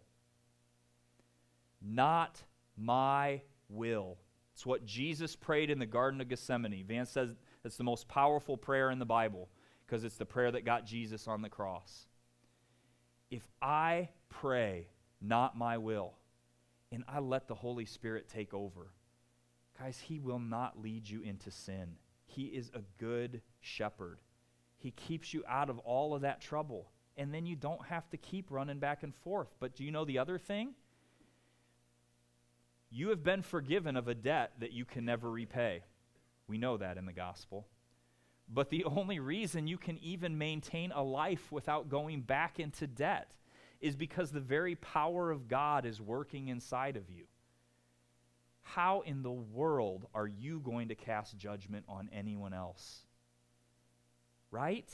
Not 1.81 2.41
my 2.77 3.41
will. 3.69 4.17
It's 4.53 4.65
what 4.65 4.85
Jesus 4.85 5.35
prayed 5.35 5.69
in 5.69 5.79
the 5.79 5.85
Garden 5.85 6.21
of 6.21 6.29
Gethsemane. 6.29 6.83
Van 6.87 7.05
says 7.05 7.35
it's 7.63 7.77
the 7.77 7.83
most 7.83 8.07
powerful 8.07 8.57
prayer 8.57 8.91
in 8.91 8.99
the 8.99 9.05
Bible 9.05 9.49
because 9.85 10.03
it's 10.03 10.17
the 10.17 10.25
prayer 10.25 10.51
that 10.51 10.65
got 10.65 10.85
Jesus 10.85 11.27
on 11.27 11.41
the 11.41 11.49
cross. 11.49 12.07
If 13.29 13.47
I 13.61 14.09
pray, 14.29 14.87
not 15.21 15.57
my 15.57 15.77
will, 15.77 16.13
and 16.91 17.03
I 17.07 17.19
let 17.19 17.47
the 17.47 17.55
Holy 17.55 17.85
Spirit 17.85 18.27
take 18.27 18.53
over, 18.53 18.91
guys, 19.79 19.99
He 19.99 20.19
will 20.19 20.39
not 20.39 20.81
lead 20.81 21.09
you 21.09 21.21
into 21.21 21.49
sin. 21.49 21.95
He 22.25 22.45
is 22.45 22.71
a 22.73 22.81
good 22.99 23.41
shepherd. 23.61 24.19
He 24.77 24.91
keeps 24.91 25.33
you 25.33 25.43
out 25.47 25.69
of 25.69 25.79
all 25.79 26.13
of 26.13 26.21
that 26.21 26.41
trouble. 26.41 26.89
And 27.17 27.33
then 27.33 27.45
you 27.45 27.55
don't 27.55 27.85
have 27.85 28.09
to 28.09 28.17
keep 28.17 28.49
running 28.49 28.79
back 28.79 29.03
and 29.03 29.13
forth. 29.13 29.49
But 29.59 29.75
do 29.75 29.83
you 29.83 29.91
know 29.91 30.05
the 30.05 30.17
other 30.17 30.37
thing? 30.37 30.73
You 32.91 33.09
have 33.09 33.23
been 33.23 33.41
forgiven 33.41 33.95
of 33.95 34.07
a 34.07 34.13
debt 34.13 34.51
that 34.59 34.73
you 34.73 34.85
can 34.85 35.05
never 35.05 35.31
repay. 35.31 35.83
We 36.47 36.57
know 36.57 36.77
that 36.77 36.97
in 36.97 37.05
the 37.05 37.13
gospel. 37.13 37.65
But 38.47 38.69
the 38.69 38.83
only 38.83 39.19
reason 39.19 39.65
you 39.67 39.77
can 39.77 39.97
even 39.99 40.37
maintain 40.37 40.91
a 40.91 41.01
life 41.01 41.51
without 41.51 41.89
going 41.89 42.21
back 42.21 42.59
into 42.59 42.85
debt 42.85 43.31
is 43.79 43.95
because 43.95 44.31
the 44.31 44.39
very 44.41 44.75
power 44.75 45.31
of 45.31 45.47
God 45.47 45.85
is 45.85 45.99
working 45.99 46.49
inside 46.49 46.97
of 46.97 47.09
you 47.09 47.23
how 48.61 49.01
in 49.01 49.21
the 49.23 49.31
world 49.31 50.05
are 50.13 50.27
you 50.27 50.59
going 50.59 50.87
to 50.89 50.95
cast 50.95 51.37
judgment 51.37 51.85
on 51.89 52.09
anyone 52.13 52.53
else? 52.53 53.01
Right? 54.49 54.89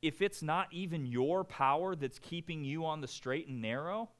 If 0.00 0.20
it's 0.20 0.42
not 0.42 0.68
even 0.70 1.06
your 1.06 1.44
power 1.44 1.94
that's 1.94 2.18
keeping 2.18 2.64
you 2.64 2.84
on 2.84 3.00
the 3.00 3.08
straight 3.08 3.48
and 3.48 3.62
narrow, 3.62 4.10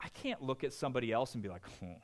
I 0.00 0.08
can't 0.08 0.42
look 0.42 0.64
at 0.64 0.72
somebody 0.72 1.12
else 1.12 1.34
and 1.34 1.42
be 1.42 1.48
like, 1.48 1.62
oh, 1.82 1.96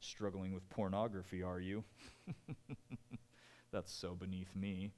struggling 0.00 0.52
with 0.52 0.68
pornography, 0.70 1.42
are 1.42 1.60
you? 1.60 1.84
that's 3.72 3.92
so 3.92 4.14
beneath 4.14 4.54
me. 4.54 4.90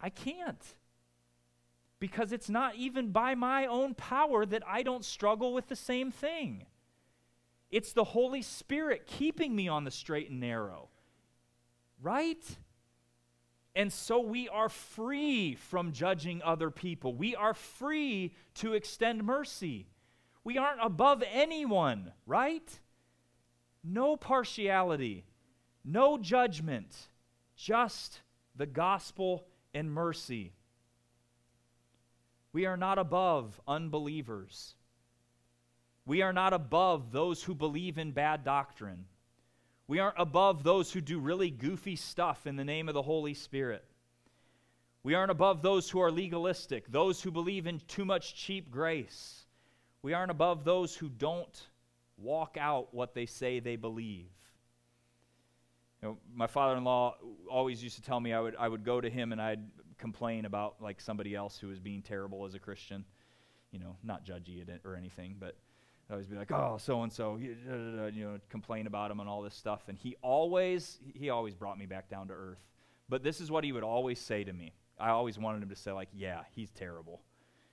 I 0.00 0.10
can't. 0.10 0.62
Because 2.00 2.32
it's 2.32 2.48
not 2.48 2.76
even 2.76 3.10
by 3.10 3.34
my 3.34 3.66
own 3.66 3.94
power 3.94 4.46
that 4.46 4.62
I 4.66 4.82
don't 4.82 5.04
struggle 5.04 5.52
with 5.52 5.68
the 5.68 5.76
same 5.76 6.10
thing. 6.10 6.66
It's 7.70 7.92
the 7.92 8.04
Holy 8.04 8.42
Spirit 8.42 9.06
keeping 9.06 9.54
me 9.54 9.68
on 9.68 9.84
the 9.84 9.90
straight 9.90 10.30
and 10.30 10.40
narrow. 10.40 10.88
Right? 12.00 12.42
And 13.74 13.92
so 13.92 14.20
we 14.20 14.48
are 14.48 14.68
free 14.68 15.54
from 15.54 15.92
judging 15.92 16.42
other 16.42 16.70
people. 16.70 17.14
We 17.14 17.36
are 17.36 17.54
free 17.54 18.34
to 18.54 18.74
extend 18.74 19.24
mercy. 19.24 19.86
We 20.48 20.56
aren't 20.56 20.80
above 20.82 21.22
anyone, 21.30 22.10
right? 22.24 22.80
No 23.84 24.16
partiality, 24.16 25.26
no 25.84 26.16
judgment, 26.16 26.96
just 27.54 28.22
the 28.56 28.64
gospel 28.64 29.44
and 29.74 29.92
mercy. 29.92 30.54
We 32.54 32.64
are 32.64 32.78
not 32.78 32.98
above 32.98 33.60
unbelievers. 33.68 34.74
We 36.06 36.22
are 36.22 36.32
not 36.32 36.54
above 36.54 37.12
those 37.12 37.42
who 37.42 37.54
believe 37.54 37.98
in 37.98 38.12
bad 38.12 38.42
doctrine. 38.42 39.04
We 39.86 39.98
aren't 39.98 40.18
above 40.18 40.62
those 40.62 40.90
who 40.90 41.02
do 41.02 41.18
really 41.20 41.50
goofy 41.50 41.96
stuff 41.96 42.46
in 42.46 42.56
the 42.56 42.64
name 42.64 42.88
of 42.88 42.94
the 42.94 43.02
Holy 43.02 43.34
Spirit. 43.34 43.84
We 45.02 45.12
aren't 45.12 45.30
above 45.30 45.60
those 45.60 45.90
who 45.90 46.00
are 46.00 46.10
legalistic, 46.10 46.90
those 46.90 47.20
who 47.20 47.30
believe 47.30 47.66
in 47.66 47.82
too 47.86 48.06
much 48.06 48.34
cheap 48.34 48.70
grace. 48.70 49.44
We 50.02 50.12
aren't 50.12 50.30
above 50.30 50.64
those 50.64 50.94
who 50.94 51.08
don't 51.08 51.68
walk 52.16 52.56
out 52.58 52.92
what 52.94 53.14
they 53.14 53.26
say 53.26 53.60
they 53.60 53.76
believe. 53.76 54.30
You 56.02 56.08
know, 56.08 56.18
my 56.32 56.46
father-in-law 56.46 57.16
always 57.50 57.82
used 57.82 57.96
to 57.96 58.02
tell 58.02 58.20
me 58.20 58.32
I 58.32 58.40
would 58.40 58.54
I 58.56 58.68
would 58.68 58.84
go 58.84 59.00
to 59.00 59.10
him 59.10 59.32
and 59.32 59.42
I'd 59.42 59.64
complain 59.98 60.44
about 60.44 60.76
like 60.80 61.00
somebody 61.00 61.34
else 61.34 61.58
who 61.58 61.68
was 61.68 61.80
being 61.80 62.02
terrible 62.02 62.44
as 62.44 62.54
a 62.54 62.58
Christian. 62.58 63.04
You 63.72 63.80
know, 63.80 63.96
not 64.02 64.24
judgy 64.24 64.64
or 64.84 64.94
anything, 64.94 65.36
but 65.38 65.56
I'd 66.08 66.14
always 66.14 66.26
be 66.26 66.36
like, 66.36 66.52
"Oh, 66.52 66.78
so 66.78 67.02
and 67.02 67.12
so," 67.12 67.36
you 67.36 67.56
know, 67.66 68.38
complain 68.48 68.86
about 68.86 69.10
him 69.10 69.20
and 69.20 69.28
all 69.28 69.42
this 69.42 69.54
stuff. 69.54 69.88
And 69.88 69.98
he 69.98 70.16
always 70.22 71.00
he 71.14 71.30
always 71.30 71.54
brought 71.54 71.78
me 71.78 71.86
back 71.86 72.08
down 72.08 72.28
to 72.28 72.34
earth. 72.34 72.64
But 73.08 73.22
this 73.22 73.40
is 73.40 73.50
what 73.50 73.64
he 73.64 73.72
would 73.72 73.82
always 73.82 74.18
say 74.18 74.44
to 74.44 74.52
me. 74.52 74.72
I 74.98 75.10
always 75.10 75.38
wanted 75.38 75.62
him 75.62 75.68
to 75.68 75.76
say 75.76 75.92
like, 75.92 76.08
"Yeah, 76.14 76.42
he's 76.54 76.70
terrible. 76.70 77.20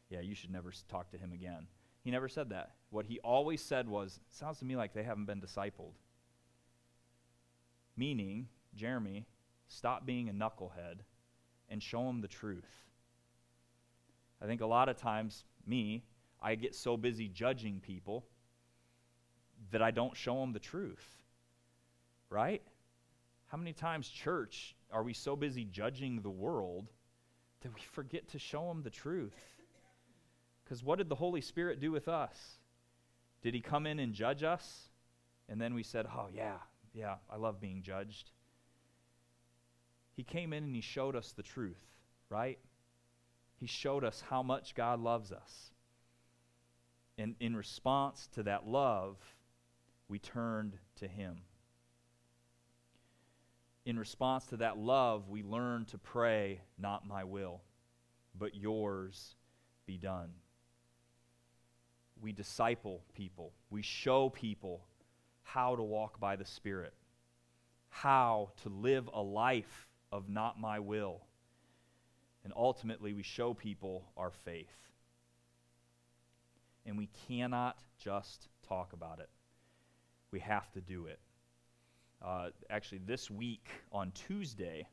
Yeah, 0.10 0.22
you 0.22 0.36
should 0.36 0.52
never 0.52 0.72
talk 0.90 1.12
to 1.12 1.18
him 1.18 1.32
again." 1.32 1.68
He 2.06 2.12
never 2.12 2.30
said 2.30 2.50
that. 2.50 2.76
What 2.92 3.08
he 3.08 3.20
always 3.22 3.64
said 3.64 3.90
was, 3.90 4.20
"Sounds 4.30 4.60
to 4.60 4.66
me 4.66 4.76
like 4.76 4.94
they 4.94 5.02
haven't 5.02 5.26
been 5.26 5.42
discipled." 5.42 5.96
Meaning, 7.98 8.48
Jeremy, 8.76 9.26
stop 9.68 10.06
being 10.06 10.30
a 10.30 10.34
knucklehead 10.34 11.00
and 11.68 11.82
show 11.82 12.06
them 12.06 12.22
the 12.22 12.28
truth. 12.28 12.86
I 14.40 14.46
think 14.46 14.62
a 14.62 14.68
lot 14.68 14.88
of 14.88 14.98
times, 14.98 15.46
me, 15.66 16.06
I 16.40 16.54
get 16.54 16.76
so 16.76 16.96
busy 16.96 17.28
judging 17.28 17.80
people 17.80 18.28
that 19.72 19.82
I 19.82 19.90
don't 19.90 20.16
show 20.16 20.40
them 20.42 20.54
the 20.54 20.60
truth. 20.60 21.24
Right? 22.30 22.62
How 23.48 23.58
many 23.58 23.74
times, 23.74 24.08
church, 24.08 24.76
are 24.92 25.02
we 25.02 25.14
so 25.14 25.36
busy 25.36 25.66
judging 25.66 26.22
the 26.22 26.30
world 26.30 26.92
that 27.62 27.74
we 27.74 27.82
forget 27.82 28.28
to 28.28 28.38
show 28.38 28.68
them 28.68 28.84
the 28.84 28.92
truth? 28.92 29.55
Because 30.66 30.84
what 30.84 30.98
did 30.98 31.10
the 31.10 31.16
Holy 31.16 31.42
Spirit 31.42 31.80
do 31.80 31.92
with 31.92 32.08
us? 32.08 32.58
Did 33.44 33.54
he 33.54 33.62
come 33.62 33.86
in 33.86 34.00
and 34.00 34.14
judge 34.14 34.42
us? 34.42 34.90
And 35.48 35.62
then 35.62 35.76
we 35.76 35.84
said, 35.84 36.08
oh, 36.08 36.28
yeah, 36.34 36.58
yeah, 36.92 37.16
I 37.30 37.38
love 37.38 37.62
being 37.62 37.84
judged. 37.84 38.32
He 40.16 40.24
came 40.24 40.54
in 40.54 40.64
and 40.64 40.76
he 40.76 40.82
showed 40.82 41.16
us 41.16 41.34
the 41.34 41.44
truth, 41.44 41.84
right? 42.30 42.58
He 43.60 43.68
showed 43.68 44.04
us 44.04 44.24
how 44.28 44.42
much 44.42 44.74
God 44.74 45.00
loves 45.00 45.32
us. 45.32 45.72
And 47.18 47.36
in 47.40 47.56
response 47.56 48.28
to 48.34 48.44
that 48.44 48.68
love, 48.68 49.18
we 50.08 50.18
turned 50.18 50.78
to 50.98 51.08
him. 51.08 51.38
In 53.86 54.00
response 54.00 54.46
to 54.48 54.58
that 54.58 54.80
love, 54.80 55.30
we 55.30 55.44
learned 55.44 55.90
to 55.90 56.00
pray, 56.00 56.62
Not 56.80 57.08
my 57.08 57.24
will, 57.24 57.62
but 58.38 58.56
yours 58.56 59.36
be 59.86 59.98
done. 59.98 60.32
We 62.22 62.32
disciple 62.32 63.02
people, 63.14 63.54
we 63.70 63.82
show 63.82 64.30
people 64.30 64.82
how 65.44 65.76
to 65.76 65.84
walk 65.84 66.20
by 66.20 66.36
the 66.36 66.46
Spirit, 66.46 66.94
how 67.90 68.50
to 68.64 68.70
live 68.70 69.10
a 69.14 69.22
life 69.22 69.88
of 70.12 70.30
not 70.30 70.60
my 70.60 70.80
will. 70.80 71.22
And 72.44 72.54
ultimately, 72.56 73.14
we 73.14 73.24
show 73.24 73.54
people 73.54 74.06
our 74.18 74.32
faith. 74.32 74.76
And 76.86 76.98
we 76.98 77.10
cannot 77.28 77.80
just 77.98 78.48
talk 78.68 78.94
about 78.94 79.20
it, 79.20 79.30
we 80.32 80.40
have 80.40 80.72
to 80.74 80.82
do 80.82 81.06
it. 81.06 81.20
Uh, 82.24 82.50
actually, 82.70 83.02
this 83.06 83.30
week 83.30 83.68
on 83.92 84.12
Tuesday, 84.12 84.88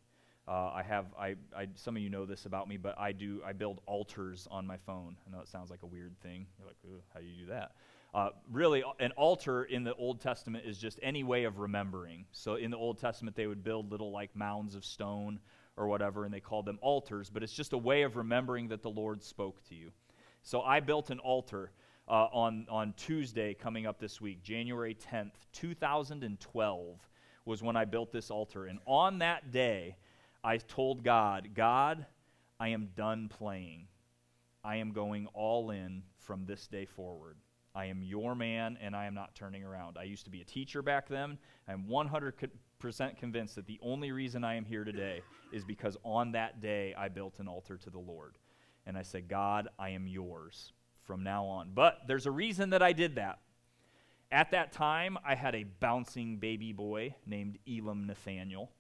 uh, 0.49 0.73
I 0.75 0.83
have 0.83 1.07
I, 1.19 1.37
I, 1.57 1.69
some 1.75 1.97
of 1.97 2.03
you 2.03 2.11
know 2.11 2.27
this 2.27 2.47
about 2.47 2.69
me, 2.69 2.77
but 2.77 2.99
I 2.99 3.13
do 3.13 3.41
I 3.47 3.53
build 3.53 3.81
altars 3.87 4.49
on 4.51 4.67
my 4.67 4.77
phone. 4.77 5.17
I 5.27 5.31
know 5.31 5.41
it 5.41 5.49
sounds 5.49 5.71
like 5.71 5.83
a 5.83 5.87
weird 5.87 6.19
thing. 6.21 6.47
You're 6.59 6.67
like, 6.67 6.77
how 7.15 7.21
do 7.21 7.27
you 7.27 7.45
do 7.45 7.47
that? 7.53 7.73
Uh, 8.15 8.29
really, 8.51 8.85
an 9.01 9.13
altar 9.13 9.65
in 9.65 9.85
the 9.85 9.95
Old 9.95 10.21
Testament 10.21 10.65
is 10.67 10.77
just 10.77 10.99
any 11.03 11.25
way 11.25 11.45
of 11.45 11.59
remembering. 11.59 12.27
So 12.33 12.57
in 12.57 12.71
the 12.71 12.77
Old 12.77 12.99
Testament, 12.99 13.37
they 13.37 13.47
would 13.47 13.65
build 13.65 13.91
little 13.91 14.11
like 14.11 14.35
mounds 14.37 14.75
of 14.75 14.85
stone 14.85 15.41
or 15.77 15.87
whatever, 15.87 16.25
and 16.25 16.35
they 16.35 16.41
called 16.41 16.67
them 16.67 16.79
altars, 16.83 17.31
but 17.31 17.43
it's 17.43 17.55
just 17.55 17.73
a 17.73 17.79
way 17.79 18.03
of 18.03 18.17
remembering 18.17 18.69
that 18.69 18.83
the 18.83 18.91
Lord 18.91 19.23
spoke 19.23 19.67
to 19.69 19.75
you. 19.75 19.91
So 20.43 20.61
I 20.61 20.81
built 20.81 21.09
an 21.09 21.21
altar 21.21 21.71
uh, 22.09 22.27
on, 22.33 22.67
on 22.69 22.93
Tuesday 22.97 23.55
coming 23.55 23.87
up 23.87 23.99
this 23.99 24.21
week, 24.21 24.43
January 24.43 24.95
10th, 25.11 25.33
2012 25.53 27.09
was 27.45 27.63
when 27.63 27.77
I 27.77 27.85
built 27.85 28.13
this 28.13 28.31
altar. 28.31 28.67
And 28.67 28.79
on 28.87 29.19
that 29.19 29.51
day, 29.51 29.97
I 30.45 30.57
told 30.57 31.05
God, 31.05 31.51
God, 31.55 32.07
I 32.59 32.69
am 32.69 32.91
done 32.97 33.29
playing. 33.29 33.87
I 34.65 34.77
am 34.77 34.93
going 34.93 35.27
all 35.35 35.71
in 35.71 36.03
from 36.19 36.45
this 36.47 36.67
day 36.67 36.85
forward. 36.85 37.37
I 37.75 37.87
am 37.87 38.03
your 38.03 38.35
man 38.35 38.77
and 38.81 38.95
I 38.95 39.07
am 39.07 39.15
not 39.15 39.35
turning 39.35 39.65
around. 39.65 39.97
I 39.99 40.03
used 40.05 40.25
to 40.25 40.31
be 40.31 40.41
a 40.41 40.45
teacher 40.45 40.83
back 40.83 41.09
then. 41.09 41.39
I'm 41.67 41.85
100% 41.85 42.51
convinced 43.17 43.55
that 43.55 43.67
the 43.67 43.79
only 43.83 44.13
reason 44.13 44.45
I 44.45 44.55
am 44.57 44.65
here 44.65 44.85
today 44.85 45.23
is 45.53 45.65
because 45.65 45.97
on 46.05 46.33
that 46.33 46.61
day 46.61 46.95
I 46.97 47.09
built 47.09 47.39
an 47.39 47.49
altar 47.49 47.77
to 47.79 47.91
the 47.91 47.99
Lord. 47.99 48.37
And 48.85 48.99
I 48.99 49.03
said, 49.03 49.29
God, 49.29 49.69
I 49.79 49.91
am 49.91 50.07
yours 50.07 50.73
from 51.05 51.23
now 51.23 51.45
on. 51.45 51.71
But 51.75 52.01
there's 52.07 52.27
a 52.27 52.31
reason 52.31 52.71
that 52.71 52.83
I 52.83 52.93
did 52.93 53.15
that. 53.15 53.39
At 54.31 54.51
that 54.51 54.73
time, 54.73 55.19
I 55.27 55.35
had 55.35 55.55
a 55.55 55.65
bouncing 55.65 56.39
baby 56.39 56.73
boy 56.73 57.15
named 57.27 57.59
Elam 57.69 58.07
Nathaniel, 58.07 58.71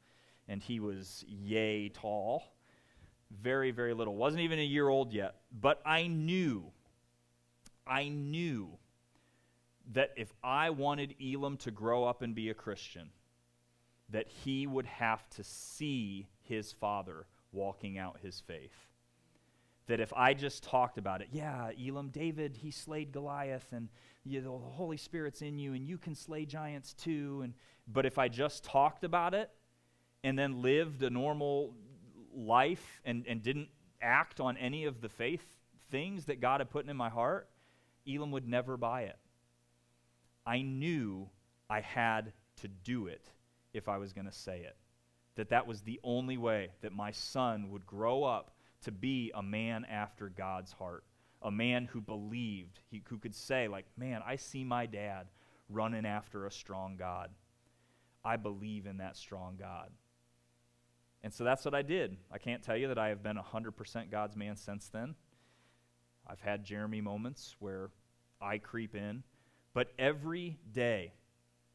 and 0.49 0.63
he 0.63 0.81
was 0.81 1.25
yay 1.27 1.89
tall. 1.89 2.43
Very, 3.31 3.71
very 3.71 3.95
little. 3.95 4.15
Wasn't 4.15 4.43
even 4.43 4.59
a 4.59 4.65
year 4.65 4.89
old 4.89 5.13
yet. 5.13 5.37
But 5.59 5.81
I 5.87 6.07
knew, 6.07 6.71
I 7.87 8.09
knew 8.09 8.79
that 9.93 10.11
if 10.17 10.33
I 10.43 10.71
wanted 10.71 11.15
Elam 11.23 11.57
to 11.59 11.71
grow 11.71 12.05
up 12.05 12.23
and 12.23 12.35
be 12.35 12.51
a 12.51 12.55
Christian, 12.55 13.11
that 14.11 14.29
he 14.29 14.67
would 14.67 14.87
have 14.87 15.29
to 15.31 15.43
see 15.43 16.29
his 16.43 16.73
father 16.73 17.27
walking 17.53 17.99
out 17.99 18.19
his 18.23 18.41
faith. 18.41 18.87
That 19.87 20.01
if 20.01 20.13
I 20.13 20.35
just 20.35 20.63
talked 20.63 20.99
about 20.99 21.23
it, 21.23 21.29
yeah, 21.33 21.71
Elam, 21.85 22.11
David, 22.11 22.57
he 22.57 22.71
slayed 22.71 23.13
Goliath, 23.13 23.67
and 23.73 23.89
you 24.25 24.41
know, 24.41 24.59
the 24.59 24.71
Holy 24.71 24.97
Spirit's 24.97 25.43
in 25.43 25.59
you, 25.59 25.75
and 25.75 25.87
you 25.87 25.99
can 25.99 26.15
slay 26.15 26.45
giants 26.45 26.93
too. 26.93 27.41
And, 27.43 27.55
but 27.89 28.07
if 28.07 28.19
I 28.19 28.29
just 28.29 28.65
talked 28.65 29.03
about 29.03 29.35
it 29.35 29.51
and 30.25 30.39
then 30.39 30.63
lived 30.63 31.03
a 31.03 31.11
normal 31.11 31.75
life 32.35 33.01
and, 33.05 33.25
and 33.27 33.43
didn't 33.43 33.69
act 34.01 34.41
on 34.41 34.57
any 34.57 34.85
of 34.85 35.01
the 35.01 35.09
faith 35.09 35.45
things 35.91 36.25
that 36.25 36.41
God 36.41 36.61
had 36.61 36.71
put 36.71 36.89
in 36.89 36.97
my 36.97 37.11
heart, 37.11 37.49
Elam 38.09 38.33
would 38.33 38.49
never 38.49 38.77
buy 38.77 39.03
it. 39.03 39.19
I 40.45 40.63
knew 40.63 41.29
I 41.71 41.81
had 41.81 42.33
to 42.63 42.69
do 42.69 43.07
it 43.07 43.31
if 43.73 43.89
I 43.89 43.99
was 43.99 44.13
going 44.13 44.27
to 44.27 44.33
say 44.33 44.61
it. 44.61 44.77
That 45.37 45.51
that 45.51 45.67
was 45.67 45.83
the 45.83 46.01
only 46.03 46.37
way 46.37 46.71
that 46.81 46.93
my 46.93 47.13
son 47.13 47.71
would 47.71 47.87
grow 47.87 48.25
up 48.25 48.51
to 48.85 48.91
be 48.91 49.31
a 49.35 49.43
man 49.43 49.85
after 49.85 50.29
God's 50.29 50.73
heart, 50.73 51.05
a 51.43 51.51
man 51.51 51.85
who 51.85 52.01
believed, 52.01 52.81
he, 52.91 53.03
who 53.09 53.19
could 53.19 53.35
say, 53.35 53.69
like, 53.69 53.87
man, 53.97 54.23
I 54.27 54.37
see 54.37 54.65
my 54.65 54.87
dad 54.87 55.29
running 55.69 56.05
after 56.05 56.47
a 56.47 56.51
strong 56.51 56.97
God. 56.97 57.31
I 58.25 58.37
believe 58.37 58.87
in 58.87 58.99
that 58.99 59.17
strong 59.17 59.57
God. 59.59 59.91
And 61.25 61.33
so 61.33 61.45
that's 61.45 61.65
what 61.65 61.75
I 61.75 61.83
did. 61.83 62.17
I 62.33 62.39
can't 62.39 62.63
tell 62.63 62.77
you 62.77 62.89
that 62.89 62.99
I 62.99 63.09
have 63.09 63.23
been 63.23 63.37
100% 63.37 64.11
God's 64.11 64.37
man 64.37 64.57
since 64.57 64.89
then. 64.89 65.15
I've 66.27 66.41
had 66.41 66.65
Jeremy 66.65 67.01
moments 67.01 67.57
where 67.59 67.91
I 68.41 68.59
creep 68.59 68.95
in 68.95 69.23
but 69.75 69.93
every 69.99 70.59
day, 70.71 71.13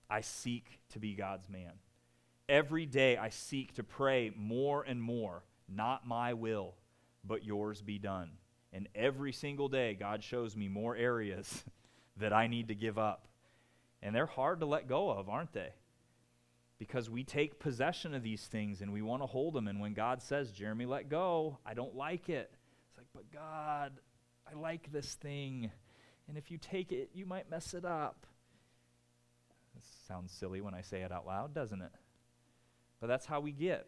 I 0.09 0.21
seek 0.21 0.79
to 0.89 0.99
be 0.99 1.15
God's 1.15 1.49
man. 1.49 1.73
Every 2.47 2.85
day, 2.85 3.17
I 3.17 3.29
seek 3.29 3.73
to 3.75 3.83
pray 3.83 4.31
more 4.35 4.83
and 4.83 5.01
more, 5.01 5.43
not 5.67 6.07
my 6.07 6.33
will, 6.33 6.75
but 7.23 7.43
yours 7.43 7.81
be 7.81 7.97
done. 7.97 8.31
And 8.71 8.87
every 8.95 9.33
single 9.33 9.67
day, 9.67 9.95
God 9.95 10.23
shows 10.23 10.55
me 10.55 10.67
more 10.67 10.95
areas 10.95 11.63
that 12.17 12.33
I 12.33 12.47
need 12.47 12.67
to 12.69 12.75
give 12.75 12.97
up. 12.97 13.27
And 14.01 14.15
they're 14.15 14.27
hard 14.27 14.59
to 14.59 14.65
let 14.65 14.87
go 14.87 15.09
of, 15.09 15.27
aren't 15.27 15.53
they? 15.53 15.69
Because 16.79 17.09
we 17.09 17.23
take 17.23 17.59
possession 17.59 18.13
of 18.13 18.21
these 18.21 18.45
things 18.45 18.81
and 18.81 18.93
we 18.93 19.01
want 19.01 19.23
to 19.23 19.25
hold 19.25 19.53
them. 19.53 19.67
And 19.67 19.79
when 19.79 19.93
God 19.93 20.21
says, 20.21 20.51
Jeremy, 20.51 20.85
let 20.85 21.09
go, 21.09 21.57
I 21.65 21.73
don't 21.73 21.95
like 21.95 22.29
it. 22.29 22.51
It's 22.89 22.97
like, 22.97 23.07
but 23.15 23.31
God, 23.31 23.93
I 24.49 24.55
like 24.55 24.91
this 24.91 25.15
thing. 25.15 25.71
And 26.27 26.37
if 26.37 26.51
you 26.51 26.57
take 26.57 26.91
it, 26.91 27.09
you 27.13 27.25
might 27.25 27.49
mess 27.49 27.73
it 27.73 27.85
up. 27.85 28.25
Sounds 30.07 30.31
silly 30.31 30.61
when 30.61 30.73
I 30.73 30.81
say 30.81 31.01
it 31.01 31.11
out 31.11 31.25
loud, 31.25 31.53
doesn't 31.53 31.81
it? 31.81 31.91
But 33.01 33.07
that's 33.07 33.25
how 33.25 33.39
we 33.39 33.51
get. 33.51 33.87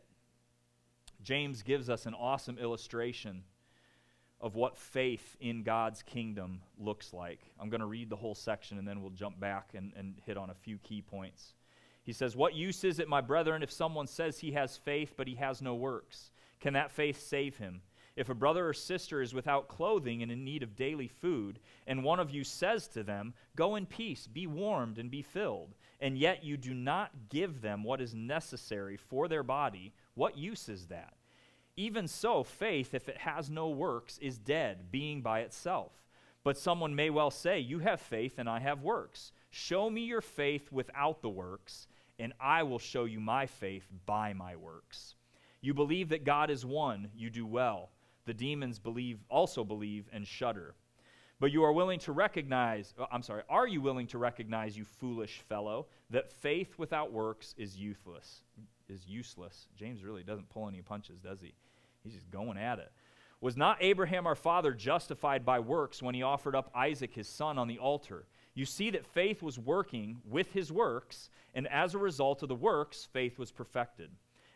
James 1.22 1.64
gives 1.64 1.90
us 1.90 2.06
an 2.06 2.14
awesome 2.14 2.58
illustration 2.58 3.44
of 4.42 4.56
what 4.56 4.78
faith 4.78 5.36
in 5.42 5.64
God's 5.64 6.02
kingdom 6.02 6.62
looks 6.78 7.14
like. 7.14 7.40
I'm 7.60 7.70
going 7.70 7.82
to 7.82 7.88
read 7.88 8.10
the 8.10 8.16
whole 8.16 8.36
section 8.36 8.78
and 8.78 8.88
then 8.88 9.02
we'll 9.02 9.12
jump 9.12 9.40
back 9.40 9.72
and, 9.74 9.92
and 9.98 10.16
hit 10.26 10.38
on 10.38 10.50
a 10.50 10.54
few 10.54 10.78
key 10.78 11.02
points. 11.02 11.54
He 12.10 12.14
says, 12.14 12.36
What 12.36 12.56
use 12.56 12.84
is 12.84 12.98
it, 12.98 13.08
my 13.08 13.22
brethren, 13.22 13.62
if 13.62 13.70
someone 13.70 14.08
says 14.08 14.40
he 14.40 14.54
has 14.54 14.76
faith 14.76 15.14
but 15.16 15.28
he 15.28 15.36
has 15.36 15.62
no 15.62 15.76
works? 15.76 16.32
Can 16.60 16.74
that 16.74 16.90
faith 16.90 17.22
save 17.22 17.58
him? 17.58 17.82
If 18.16 18.30
a 18.30 18.34
brother 18.34 18.68
or 18.68 18.74
sister 18.74 19.22
is 19.22 19.36
without 19.36 19.68
clothing 19.68 20.24
and 20.24 20.32
in 20.32 20.44
need 20.44 20.64
of 20.64 20.76
daily 20.76 21.08
food, 21.08 21.60
and 21.86 22.04
one 22.04 22.20
of 22.20 22.32
you 22.32 22.44
says 22.44 22.88
to 22.88 23.04
them, 23.04 23.36
Go 23.56 23.76
in 23.76 23.86
peace, 23.86 24.26
be 24.26 24.48
warmed, 24.48 24.98
and 24.98 25.12
be 25.12 25.22
filled, 25.22 25.76
and 26.00 26.18
yet 26.18 26.44
you 26.44 26.58
do 26.58 26.74
not 26.74 27.12
give 27.30 27.62
them 27.62 27.84
what 27.84 28.02
is 28.02 28.16
necessary 28.16 28.98
for 28.98 29.28
their 29.28 29.44
body, 29.44 29.94
what 30.16 30.36
use 30.36 30.68
is 30.68 30.88
that? 30.88 31.14
Even 31.78 32.08
so, 32.08 32.44
faith, 32.44 32.96
if 32.96 33.08
it 33.08 33.18
has 33.18 33.52
no 33.52 33.70
works, 33.70 34.18
is 34.18 34.40
dead, 34.40 34.90
being 34.90 35.22
by 35.22 35.42
itself. 35.42 35.92
But 36.44 36.58
someone 36.58 36.96
may 36.96 37.12
well 37.12 37.30
say, 37.30 37.60
You 37.60 37.78
have 37.78 38.02
faith, 38.02 38.40
and 38.40 38.50
I 38.50 38.62
have 38.62 38.82
works. 38.82 39.32
Show 39.52 39.92
me 39.92 40.02
your 40.02 40.22
faith 40.22 40.72
without 40.72 41.22
the 41.22 41.30
works, 41.30 41.88
and 42.20 42.34
I 42.40 42.64
will 42.64 42.80
show 42.80 43.06
you 43.06 43.20
my 43.20 43.46
faith 43.46 43.88
by 44.06 44.34
my 44.34 44.56
works. 44.56 45.16
You 45.62 45.74
believe 45.74 46.10
that 46.10 46.24
God 46.24 46.50
is 46.50 46.66
one, 46.66 47.10
you 47.16 47.30
do 47.30 47.46
well. 47.46 47.90
The 48.26 48.34
demons 48.34 48.78
believe 48.78 49.20
also 49.30 49.64
believe 49.64 50.08
and 50.14 50.28
shudder. 50.28 50.76
But 51.40 51.52
you 51.52 51.64
are 51.64 51.72
willing 51.72 52.00
to 52.02 52.12
recognize, 52.12 52.94
uh, 53.00 53.06
I'm 53.12 53.24
sorry, 53.24 53.44
are 53.50 53.68
you 53.68 53.82
willing 53.82 54.08
to 54.08 54.18
recognize, 54.18 54.78
you 54.78 54.84
foolish 54.84 55.42
fellow, 55.48 55.88
that 56.10 56.30
faith 56.30 56.78
without 56.78 57.14
works 57.14 57.56
is 57.58 57.78
useless? 57.78 58.42
Is 58.90 59.08
useless. 59.08 59.68
James 59.76 60.04
really 60.04 60.24
doesn't 60.24 60.50
pull 60.50 60.68
any 60.68 60.82
punches, 60.82 61.20
does 61.20 61.40
he? 61.42 61.54
He's 62.04 62.14
just 62.14 62.30
going 62.30 62.58
at 62.58 62.80
it. 62.80 62.92
Was 63.42 63.56
not 63.56 63.78
Abraham 63.80 64.28
our 64.28 64.36
father 64.36 64.74
justified 64.74 65.46
by 65.46 65.60
works 65.60 66.02
when 66.02 66.14
he 66.14 66.24
offered 66.24 66.56
up 66.56 66.70
Isaac 66.76 67.14
his 67.14 67.28
son 67.28 67.58
on 67.58 67.68
the 67.68 67.80
altar? 67.80 68.26
You 68.60 68.66
see 68.66 68.90
that 68.90 69.06
faith 69.06 69.42
was 69.42 69.58
working 69.58 70.18
with 70.26 70.52
his 70.52 70.70
works, 70.70 71.30
and 71.54 71.66
as 71.70 71.96
a 71.96 71.98
result 71.98 72.44
of 72.44 72.50
the 72.50 72.56
works, 72.56 73.08
faith 73.14 73.40
was 73.40 73.54
perfected. 73.54 74.10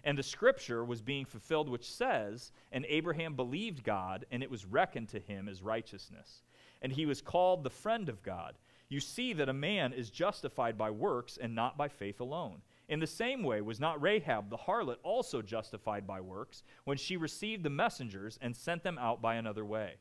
And 0.04 0.18
the 0.18 0.24
scripture 0.24 0.84
was 0.84 1.02
being 1.02 1.24
fulfilled, 1.24 1.70
which 1.70 1.90
says, 1.90 2.52
And 2.74 2.86
Abraham 2.90 3.34
believed 3.36 3.86
God, 3.86 4.26
and 4.30 4.44
it 4.44 4.52
was 4.52 4.66
reckoned 4.66 5.08
to 5.08 5.22
him 5.22 5.48
as 5.48 5.64
righteousness. 5.64 6.42
And 6.82 6.92
he 6.92 7.06
was 7.06 7.22
called 7.22 7.64
the 7.64 7.70
friend 7.70 8.10
of 8.10 8.22
God. 8.24 8.56
You 8.90 9.00
see 9.00 9.32
that 9.32 9.48
a 9.48 9.54
man 9.54 9.94
is 9.94 10.10
justified 10.10 10.78
by 10.78 10.92
works 10.92 11.40
and 11.42 11.56
not 11.56 11.78
by 11.78 11.88
faith 11.88 12.20
alone. 12.20 12.62
In 12.90 13.00
the 13.00 13.08
same 13.08 13.42
way, 13.42 13.62
was 13.62 13.80
not 13.80 14.02
Rahab 14.02 14.50
the 14.50 14.58
harlot 14.58 14.98
also 15.04 15.42
justified 15.42 16.06
by 16.06 16.20
works 16.20 16.64
when 16.84 16.98
she 16.98 17.16
received 17.16 17.64
the 17.64 17.70
messengers 17.70 18.38
and 18.42 18.54
sent 18.54 18.84
them 18.84 18.98
out 18.98 19.22
by 19.22 19.36
another 19.36 19.64
way? 19.64 19.94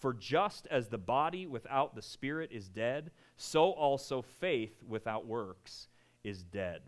For 0.00 0.14
just 0.14 0.66
as 0.68 0.88
the 0.88 0.98
body 0.98 1.46
without 1.46 1.94
the 1.94 2.00
spirit 2.00 2.50
is 2.52 2.70
dead, 2.70 3.10
so 3.36 3.70
also 3.70 4.22
faith 4.22 4.82
without 4.88 5.26
works 5.26 5.88
is 6.24 6.42
dead. 6.42 6.80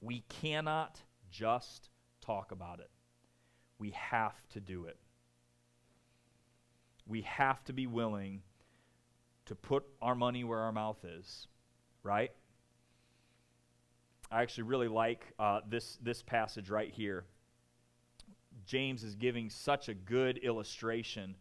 We 0.00 0.24
cannot 0.28 1.00
just 1.30 1.90
talk 2.20 2.50
about 2.50 2.80
it, 2.80 2.90
we 3.78 3.90
have 3.90 4.34
to 4.50 4.60
do 4.60 4.86
it. 4.86 4.98
We 7.06 7.22
have 7.22 7.64
to 7.64 7.72
be 7.72 7.86
willing 7.86 8.42
to 9.46 9.54
put 9.54 9.84
our 10.02 10.16
money 10.16 10.42
where 10.42 10.58
our 10.58 10.72
mouth 10.72 11.02
is, 11.04 11.46
right? 12.02 12.32
I 14.30 14.42
actually 14.42 14.64
really 14.64 14.88
like 14.88 15.24
uh, 15.38 15.60
this, 15.68 15.98
this 16.02 16.20
passage 16.20 16.68
right 16.68 16.92
here. 16.92 17.24
James 18.66 19.04
is 19.04 19.14
giving 19.14 19.48
such 19.48 19.88
a 19.88 19.94
good 19.94 20.38
illustration 20.38 21.36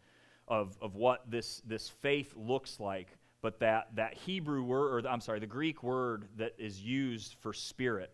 of, 0.48 0.78
of 0.82 0.96
what 0.96 1.30
this, 1.30 1.62
this 1.66 1.90
faith 1.90 2.34
looks 2.36 2.80
like, 2.80 3.08
but 3.42 3.60
that, 3.60 3.90
that 3.96 4.14
Hebrew 4.14 4.64
word, 4.64 5.06
or 5.06 5.10
I'm 5.10 5.22
sorry, 5.22 5.40
the 5.40 5.48
Greek 5.48 5.84
word 5.84 6.28
that 6.38 6.54
is 6.58 6.82
used 6.82 7.36
for 7.40 7.54
spirit, 7.54 8.12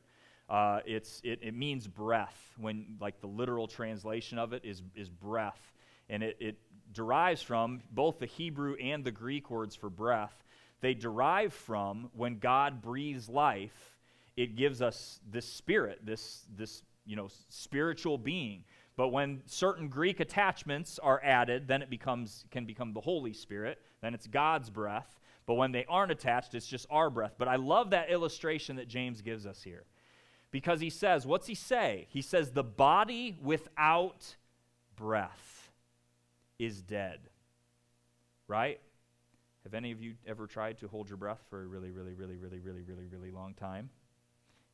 uh, 0.50 0.80
it's, 0.86 1.22
it, 1.24 1.40
it 1.42 1.56
means 1.56 1.88
breath, 1.88 2.54
when 2.58 2.98
like 3.00 3.20
the 3.22 3.28
literal 3.28 3.68
translation 3.68 4.38
of 4.38 4.54
it 4.54 4.64
is, 4.66 4.82
is 4.96 5.10
breath. 5.10 5.74
And 6.10 6.22
it, 6.22 6.38
it 6.40 6.58
derives 6.94 7.42
from 7.42 7.82
both 7.92 8.20
the 8.20 8.26
Hebrew 8.26 8.76
and 8.76 9.04
the 9.04 9.12
Greek 9.12 9.50
words 9.50 9.76
for 9.76 9.90
breath. 9.90 10.44
They 10.82 10.94
derive 10.94 11.54
from 11.54 12.10
when 12.14 12.40
God 12.40 12.82
breathes 12.82 13.30
life 13.30 13.94
it 14.36 14.56
gives 14.56 14.82
us 14.82 15.20
this 15.30 15.46
spirit, 15.46 16.00
this, 16.04 16.46
this 16.56 16.82
you 17.06 17.16
know, 17.16 17.28
spiritual 17.50 18.18
being. 18.18 18.64
But 18.96 19.10
when 19.10 19.42
certain 19.46 19.88
Greek 19.88 20.20
attachments 20.20 21.00
are 21.00 21.20
added, 21.24 21.68
then 21.68 21.82
it 21.82 21.90
becomes, 21.90 22.46
can 22.52 22.66
become 22.66 22.94
the 22.94 23.02
Holy 23.02 23.34
Spirit. 23.34 23.80
Then 24.02 24.14
it's 24.14 24.28
God's 24.28 24.70
breath. 24.70 25.20
But 25.46 25.56
when 25.56 25.72
they 25.72 25.86
aren't 25.90 26.12
attached, 26.12 26.54
it's 26.54 26.68
just 26.68 26.86
our 26.90 27.10
breath. 27.10 27.34
But 27.38 27.48
I 27.48 27.56
love 27.56 27.90
that 27.90 28.10
illustration 28.10 28.76
that 28.76 28.88
James 28.88 29.22
gives 29.22 29.46
us 29.46 29.64
here. 29.64 29.86
Because 30.52 30.80
he 30.80 30.92
says, 30.92 31.26
what's 31.26 31.48
he 31.48 31.56
say? 31.56 32.08
He 32.10 32.22
says, 32.22 32.52
the 32.52 32.64
body 32.64 33.38
without 33.42 34.36
breath 34.96 35.72
is 36.60 36.82
dead. 36.84 37.20
Right? 38.48 38.80
Have 39.64 39.74
any 39.74 39.92
of 39.92 40.02
you 40.02 40.14
ever 40.28 40.46
tried 40.46 40.78
to 40.80 40.88
hold 40.88 41.10
your 41.10 41.18
breath 41.18 41.44
for 41.50 41.64
a 41.64 41.66
really, 41.66 41.90
really, 41.90 42.14
really, 42.14 42.36
really, 42.36 42.60
really, 42.60 42.84
really, 42.84 43.08
really 43.08 43.32
long 43.32 43.56
time? 43.56 43.90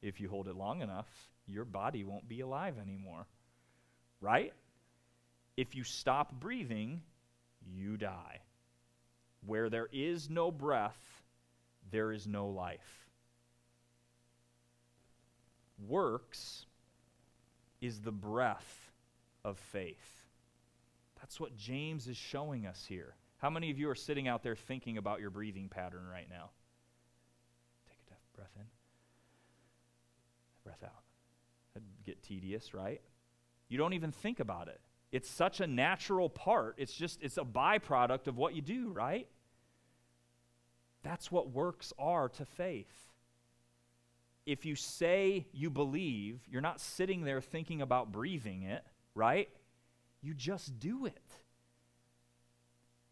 If 0.02 0.20
you 0.20 0.28
hold 0.28 0.50
it 0.50 0.56
long 0.56 0.82
enough, 0.82 1.08
your 1.48 1.64
body 1.64 2.04
won't 2.04 2.28
be 2.28 2.42
alive 2.42 2.76
anymore. 2.78 3.26
Right? 4.22 4.54
If 5.58 5.76
you 5.76 5.84
stop 5.84 6.40
breathing, 6.40 7.02
you 7.66 7.98
die. 7.98 8.40
Where 9.46 9.70
there 9.70 9.88
is 9.92 10.30
no 10.30 10.52
breath, 10.52 11.00
there 11.92 12.12
is 12.12 12.28
no 12.28 12.48
life. 12.48 13.08
Works 15.88 16.66
is 17.82 18.02
the 18.02 18.12
breath 18.12 18.92
of 19.46 19.58
faith. 19.58 20.24
That's 21.20 21.40
what 21.40 21.56
James 21.56 22.08
is 22.08 22.18
showing 22.18 22.66
us 22.66 22.86
here. 22.88 23.16
How 23.38 23.50
many 23.50 23.72
of 23.72 23.80
you 23.80 23.90
are 23.90 23.96
sitting 23.96 24.28
out 24.28 24.44
there 24.44 24.56
thinking 24.56 24.98
about 24.98 25.22
your 25.22 25.30
breathing 25.30 25.70
pattern 25.70 26.06
right 26.12 26.28
now? 26.30 26.50
Take 27.88 28.00
a 28.08 28.10
deep 28.10 28.36
breath 28.36 28.52
in 28.58 28.66
breath 30.70 30.84
out. 30.84 31.04
That'd 31.74 31.88
get 32.06 32.22
tedious, 32.22 32.74
right? 32.74 33.02
You 33.70 33.78
don't 33.78 33.94
even 33.94 34.12
think 34.12 34.40
about 34.40 34.68
it. 34.68 34.82
It's 35.12 35.30
such 35.30 35.60
a 35.60 35.68
natural 35.68 36.30
part. 36.30 36.76
It's 36.78 36.94
just, 36.94 37.22
it's 37.22 37.38
a 37.38 37.44
byproduct 37.44 38.28
of 38.28 38.38
what 38.38 38.56
you 38.56 38.62
do, 38.62 38.90
right? 38.90 39.28
That's 41.04 41.32
what 41.32 41.52
works 41.52 41.94
are 41.98 42.30
to 42.30 42.46
faith. 42.46 43.12
If 44.46 44.66
you 44.66 44.76
say 44.76 45.46
you 45.54 45.70
believe, 45.70 46.40
you're 46.50 46.62
not 46.62 46.82
sitting 46.82 47.24
there 47.24 47.42
thinking 47.42 47.82
about 47.82 48.12
breathing 48.12 48.64
it, 48.64 48.84
right? 49.14 49.50
You 50.22 50.34
just 50.34 50.80
do 50.80 51.06
it. 51.06 51.32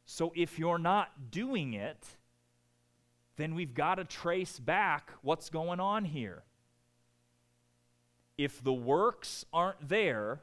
So 0.05 0.33
if 0.35 0.57
you're 0.57 0.79
not 0.79 1.31
doing 1.31 1.73
it, 1.73 2.03
then 3.35 3.53
we've 3.53 3.75
got 3.75 3.95
to 3.95 4.03
trace 4.03 4.57
back 4.57 5.11
what's 5.21 5.49
going 5.49 5.79
on 5.79 6.05
here 6.05 6.43
if 8.37 8.63
the 8.63 8.73
works 8.73 9.45
aren't 9.51 9.89
there, 9.89 10.41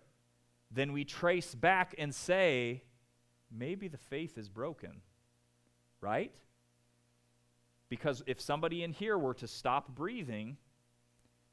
then 0.75 0.93
we 0.93 1.05
trace 1.05 1.55
back 1.55 1.95
and 1.99 2.14
say, 2.14 2.83
maybe 3.51 3.87
the 3.89 3.99
faith 3.99 4.37
is 4.37 4.49
broken, 4.49 5.03
right? 6.01 6.33
Because 7.89 8.22
if 8.27 8.41
somebody 8.41 8.83
in 8.83 8.93
here 8.93 9.16
were 9.16 9.35
to 9.35 9.47
stop 9.47 9.95
breathing, 9.95 10.57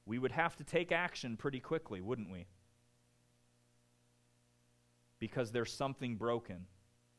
we 0.06 0.18
would 0.18 0.32
have 0.32 0.56
to 0.58 0.64
take 0.64 0.92
action 0.92 1.38
pretty 1.38 1.60
quickly, 1.60 2.02
wouldn't 2.02 2.32
we? 2.32 2.48
Because 5.20 5.52
there's 5.52 5.72
something 5.72 6.16
broken. 6.16 6.66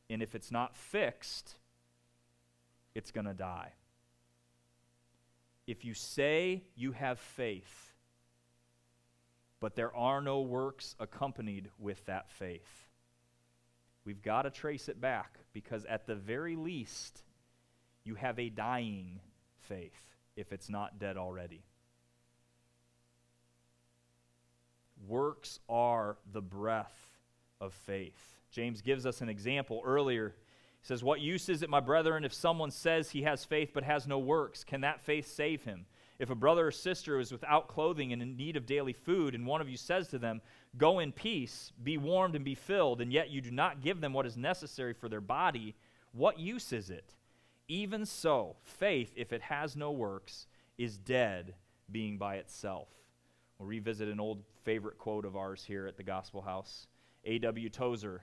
And 0.09 0.21
if 0.21 0.35
it's 0.35 0.51
not 0.51 0.75
fixed, 0.75 1.55
it's 2.93 3.11
going 3.11 3.25
to 3.25 3.33
die. 3.33 3.71
If 5.65 5.85
you 5.85 5.93
say 5.93 6.63
you 6.75 6.91
have 6.91 7.17
faith, 7.17 7.92
but 9.63 9.77
there 9.77 9.95
are 9.95 10.19
no 10.19 10.41
works 10.41 10.93
accompanied 10.99 11.69
with 11.79 12.05
that 12.05 12.29
faith. 12.29 12.89
We've 14.03 14.21
got 14.21 14.41
to 14.41 14.49
trace 14.49 14.89
it 14.89 14.99
back 14.99 15.39
because, 15.53 15.85
at 15.85 16.05
the 16.05 16.15
very 16.15 16.57
least, 16.57 17.23
you 18.03 18.15
have 18.15 18.37
a 18.39 18.49
dying 18.49 19.21
faith 19.61 20.17
if 20.35 20.51
it's 20.51 20.69
not 20.69 20.99
dead 20.99 21.15
already. 21.15 21.63
Works 25.07 25.61
are 25.69 26.17
the 26.33 26.41
breath 26.41 26.99
of 27.61 27.73
faith. 27.73 28.35
James 28.51 28.81
gives 28.81 29.05
us 29.05 29.21
an 29.21 29.29
example 29.29 29.81
earlier. 29.85 30.35
He 30.81 30.87
says, 30.87 31.05
What 31.05 31.21
use 31.21 31.47
is 31.47 31.61
it, 31.61 31.69
my 31.69 31.79
brethren, 31.79 32.25
if 32.25 32.33
someone 32.33 32.71
says 32.71 33.11
he 33.11 33.21
has 33.21 33.45
faith 33.45 33.71
but 33.73 33.85
has 33.85 34.07
no 34.07 34.19
works? 34.19 34.65
Can 34.65 34.81
that 34.81 34.99
faith 34.99 35.25
save 35.33 35.63
him? 35.63 35.85
If 36.19 36.29
a 36.29 36.35
brother 36.35 36.67
or 36.67 36.71
sister 36.71 37.19
is 37.19 37.31
without 37.31 37.67
clothing 37.67 38.13
and 38.13 38.21
in 38.21 38.37
need 38.37 38.55
of 38.55 38.65
daily 38.65 38.93
food, 38.93 39.33
and 39.33 39.45
one 39.45 39.61
of 39.61 39.69
you 39.69 39.77
says 39.77 40.07
to 40.09 40.19
them, 40.19 40.41
Go 40.77 40.99
in 40.99 41.11
peace, 41.11 41.71
be 41.83 41.97
warmed 41.97 42.35
and 42.35 42.45
be 42.45 42.55
filled, 42.55 43.01
and 43.01 43.11
yet 43.11 43.29
you 43.29 43.41
do 43.41 43.51
not 43.51 43.81
give 43.81 43.99
them 43.99 44.13
what 44.13 44.25
is 44.25 44.37
necessary 44.37 44.93
for 44.93 45.09
their 45.09 45.21
body, 45.21 45.75
what 46.11 46.39
use 46.39 46.71
is 46.71 46.89
it? 46.89 47.15
Even 47.67 48.05
so, 48.05 48.55
faith, 48.63 49.11
if 49.15 49.33
it 49.33 49.41
has 49.41 49.75
no 49.75 49.91
works, 49.91 50.47
is 50.77 50.97
dead, 50.97 51.55
being 51.91 52.17
by 52.17 52.35
itself. 52.35 52.89
We'll 53.57 53.67
revisit 53.67 54.09
an 54.09 54.19
old 54.19 54.43
favorite 54.63 54.97
quote 54.97 55.25
of 55.25 55.35
ours 55.35 55.63
here 55.63 55.87
at 55.87 55.97
the 55.97 56.03
Gospel 56.03 56.41
House. 56.41 56.87
A.W. 57.25 57.69
Tozer 57.69 58.21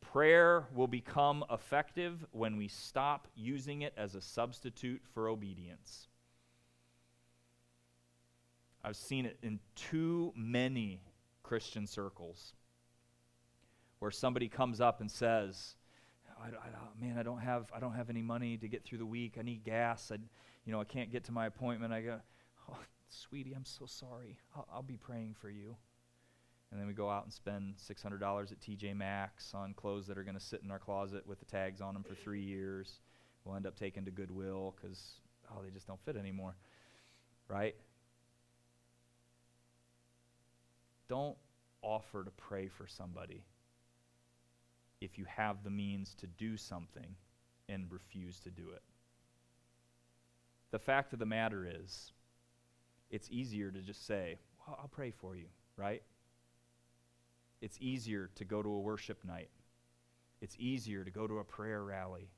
Prayer 0.00 0.66
will 0.74 0.86
become 0.86 1.44
effective 1.50 2.24
when 2.32 2.56
we 2.56 2.68
stop 2.68 3.28
using 3.36 3.82
it 3.82 3.92
as 3.96 4.14
a 4.14 4.20
substitute 4.20 5.02
for 5.12 5.28
obedience. 5.28 6.08
I've 8.82 8.96
seen 8.96 9.26
it 9.26 9.38
in 9.42 9.60
too 9.74 10.32
many 10.36 11.02
Christian 11.42 11.86
circles 11.86 12.54
where 13.98 14.10
somebody 14.10 14.48
comes 14.48 14.80
up 14.80 15.00
and 15.00 15.10
says, 15.10 15.76
I, 16.40 16.46
I, 16.48 16.68
oh, 16.74 16.88
"Man, 16.98 17.18
I 17.18 17.22
don't 17.22 17.40
have 17.40 17.70
I 17.74 17.80
don't 17.80 17.94
have 17.94 18.08
any 18.08 18.22
money 18.22 18.56
to 18.56 18.68
get 18.68 18.84
through 18.84 18.98
the 18.98 19.06
week. 19.06 19.36
I 19.38 19.42
need 19.42 19.64
gas. 19.64 20.10
I, 20.12 20.16
you 20.64 20.72
know, 20.72 20.80
I 20.80 20.84
can't 20.84 21.12
get 21.12 21.24
to 21.24 21.32
my 21.32 21.46
appointment. 21.46 21.92
I 21.92 22.00
go, 22.00 22.20
oh, 22.70 22.78
sweetie, 23.08 23.52
I'm 23.52 23.66
so 23.66 23.84
sorry. 23.86 24.38
I'll, 24.56 24.66
I'll 24.72 24.82
be 24.82 24.96
praying 24.96 25.36
for 25.38 25.50
you." 25.50 25.76
And 26.70 26.78
then 26.80 26.86
we 26.86 26.92
go 26.92 27.10
out 27.10 27.24
and 27.24 27.32
spend 27.32 27.74
$600 27.76 28.52
at 28.52 28.60
TJ 28.60 28.96
Maxx 28.96 29.54
on 29.54 29.74
clothes 29.74 30.06
that 30.06 30.16
are 30.16 30.22
going 30.22 30.36
to 30.36 30.40
sit 30.40 30.62
in 30.62 30.70
our 30.70 30.78
closet 30.78 31.26
with 31.26 31.40
the 31.40 31.44
tags 31.44 31.80
on 31.80 31.94
them 31.94 32.04
for 32.04 32.14
three 32.14 32.42
years. 32.42 33.00
We'll 33.44 33.56
end 33.56 33.66
up 33.66 33.76
taking 33.76 34.04
to 34.04 34.12
Goodwill 34.12 34.76
because, 34.76 35.14
oh, 35.50 35.62
they 35.64 35.70
just 35.70 35.88
don't 35.88 36.00
fit 36.04 36.16
anymore. 36.16 36.54
Right? 37.48 37.74
Don't 41.10 41.36
offer 41.82 42.22
to 42.22 42.30
pray 42.30 42.68
for 42.68 42.86
somebody 42.86 43.42
if 45.00 45.18
you 45.18 45.24
have 45.24 45.64
the 45.64 45.70
means 45.70 46.14
to 46.20 46.28
do 46.28 46.56
something 46.56 47.16
and 47.68 47.90
refuse 47.90 48.38
to 48.38 48.50
do 48.50 48.70
it. 48.72 48.82
The 50.70 50.78
fact 50.78 51.12
of 51.12 51.18
the 51.18 51.26
matter 51.26 51.66
is, 51.68 52.12
it's 53.10 53.28
easier 53.28 53.72
to 53.72 53.80
just 53.80 54.06
say, 54.06 54.38
well, 54.64 54.78
I'll 54.80 54.86
pray 54.86 55.10
for 55.10 55.34
you, 55.34 55.46
right? 55.76 56.04
It's 57.60 57.78
easier 57.80 58.30
to 58.36 58.44
go 58.44 58.62
to 58.62 58.68
a 58.68 58.78
worship 58.78 59.24
night. 59.24 59.50
It's 60.40 60.54
easier 60.60 61.02
to 61.02 61.10
go 61.10 61.26
to 61.26 61.38
a 61.38 61.44
prayer 61.44 61.82
rally, 61.82 62.28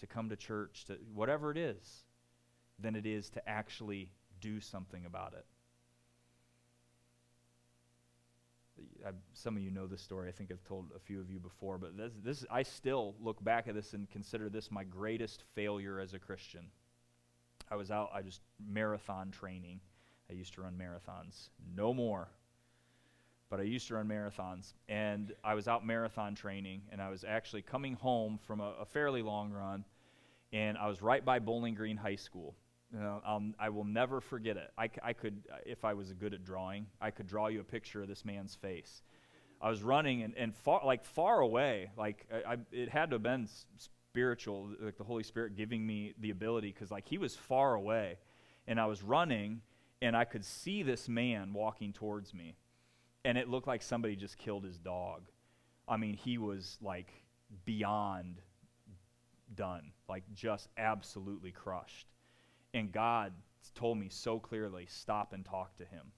to 0.00 0.06
come 0.06 0.28
to 0.28 0.36
church, 0.36 0.84
to 0.88 0.98
whatever 1.14 1.50
it 1.50 1.56
is, 1.56 2.04
than 2.78 2.94
it 2.94 3.06
is 3.06 3.30
to 3.30 3.48
actually 3.48 4.12
do 4.42 4.60
something 4.60 5.06
about 5.06 5.32
it. 5.32 5.46
I, 9.06 9.10
some 9.32 9.56
of 9.56 9.62
you 9.62 9.70
know 9.70 9.86
this 9.86 10.00
story. 10.00 10.28
I 10.28 10.32
think 10.32 10.50
I've 10.50 10.64
told 10.64 10.86
a 10.94 10.98
few 10.98 11.20
of 11.20 11.30
you 11.30 11.38
before, 11.38 11.78
but 11.78 11.96
this, 11.96 12.12
this, 12.22 12.44
I 12.50 12.62
still 12.62 13.14
look 13.20 13.42
back 13.42 13.68
at 13.68 13.74
this 13.74 13.94
and 13.94 14.10
consider 14.10 14.48
this 14.48 14.70
my 14.70 14.84
greatest 14.84 15.44
failure 15.54 16.00
as 16.00 16.14
a 16.14 16.18
Christian. 16.18 16.66
I 17.70 17.76
was 17.76 17.90
out, 17.90 18.10
I 18.14 18.22
just 18.22 18.40
marathon 18.58 19.30
training. 19.30 19.80
I 20.30 20.34
used 20.34 20.54
to 20.54 20.62
run 20.62 20.74
marathons. 20.74 21.50
No 21.74 21.94
more. 21.94 22.28
But 23.50 23.60
I 23.60 23.64
used 23.64 23.88
to 23.88 23.94
run 23.94 24.08
marathons. 24.08 24.74
And 24.88 25.32
I 25.42 25.54
was 25.54 25.68
out 25.68 25.86
marathon 25.86 26.34
training, 26.34 26.82
and 26.90 27.00
I 27.00 27.08
was 27.08 27.24
actually 27.24 27.62
coming 27.62 27.94
home 27.94 28.38
from 28.46 28.60
a, 28.60 28.74
a 28.80 28.84
fairly 28.84 29.22
long 29.22 29.52
run, 29.52 29.84
and 30.52 30.76
I 30.78 30.88
was 30.88 31.02
right 31.02 31.24
by 31.24 31.38
Bowling 31.38 31.74
Green 31.74 31.96
High 31.96 32.16
School. 32.16 32.54
You 32.92 33.00
know, 33.00 33.52
I 33.58 33.68
will 33.68 33.84
never 33.84 34.20
forget 34.20 34.56
it. 34.56 34.70
I, 34.78 34.88
I 35.02 35.12
could, 35.12 35.42
if 35.66 35.84
I 35.84 35.92
was 35.92 36.12
good 36.14 36.32
at 36.32 36.42
drawing, 36.42 36.86
I 37.00 37.10
could 37.10 37.26
draw 37.26 37.48
you 37.48 37.60
a 37.60 37.64
picture 37.64 38.00
of 38.02 38.08
this 38.08 38.24
man's 38.24 38.54
face. 38.54 39.02
I 39.60 39.68
was 39.68 39.82
running 39.82 40.22
and, 40.22 40.34
and 40.36 40.54
far, 40.54 40.80
like 40.84 41.04
far 41.04 41.40
away, 41.40 41.90
like 41.98 42.26
I, 42.32 42.54
I, 42.54 42.56
it 42.72 42.88
had 42.88 43.10
to 43.10 43.16
have 43.16 43.22
been 43.22 43.48
spiritual, 43.76 44.70
like 44.80 44.96
the 44.96 45.04
Holy 45.04 45.22
Spirit 45.22 45.56
giving 45.56 45.86
me 45.86 46.14
the 46.18 46.30
ability, 46.30 46.72
because 46.72 46.90
like 46.90 47.06
he 47.06 47.18
was 47.18 47.34
far 47.34 47.74
away, 47.74 48.18
and 48.66 48.80
I 48.80 48.86
was 48.86 49.02
running, 49.02 49.60
and 50.00 50.16
I 50.16 50.24
could 50.24 50.44
see 50.44 50.82
this 50.82 51.08
man 51.08 51.52
walking 51.52 51.92
towards 51.92 52.32
me, 52.32 52.56
and 53.24 53.36
it 53.36 53.48
looked 53.48 53.66
like 53.66 53.82
somebody 53.82 54.16
just 54.16 54.38
killed 54.38 54.64
his 54.64 54.78
dog. 54.78 55.28
I 55.86 55.96
mean, 55.96 56.14
he 56.14 56.38
was 56.38 56.78
like 56.80 57.12
beyond 57.64 58.40
done, 59.54 59.92
like 60.08 60.22
just 60.34 60.68
absolutely 60.78 61.50
crushed. 61.50 62.06
And 62.74 62.92
God 62.92 63.32
told 63.74 63.98
me 63.98 64.08
so 64.08 64.38
clearly 64.38 64.86
stop 64.88 65.32
and 65.32 65.44
talk 65.44 65.76
to 65.76 65.84
him. 65.84 66.12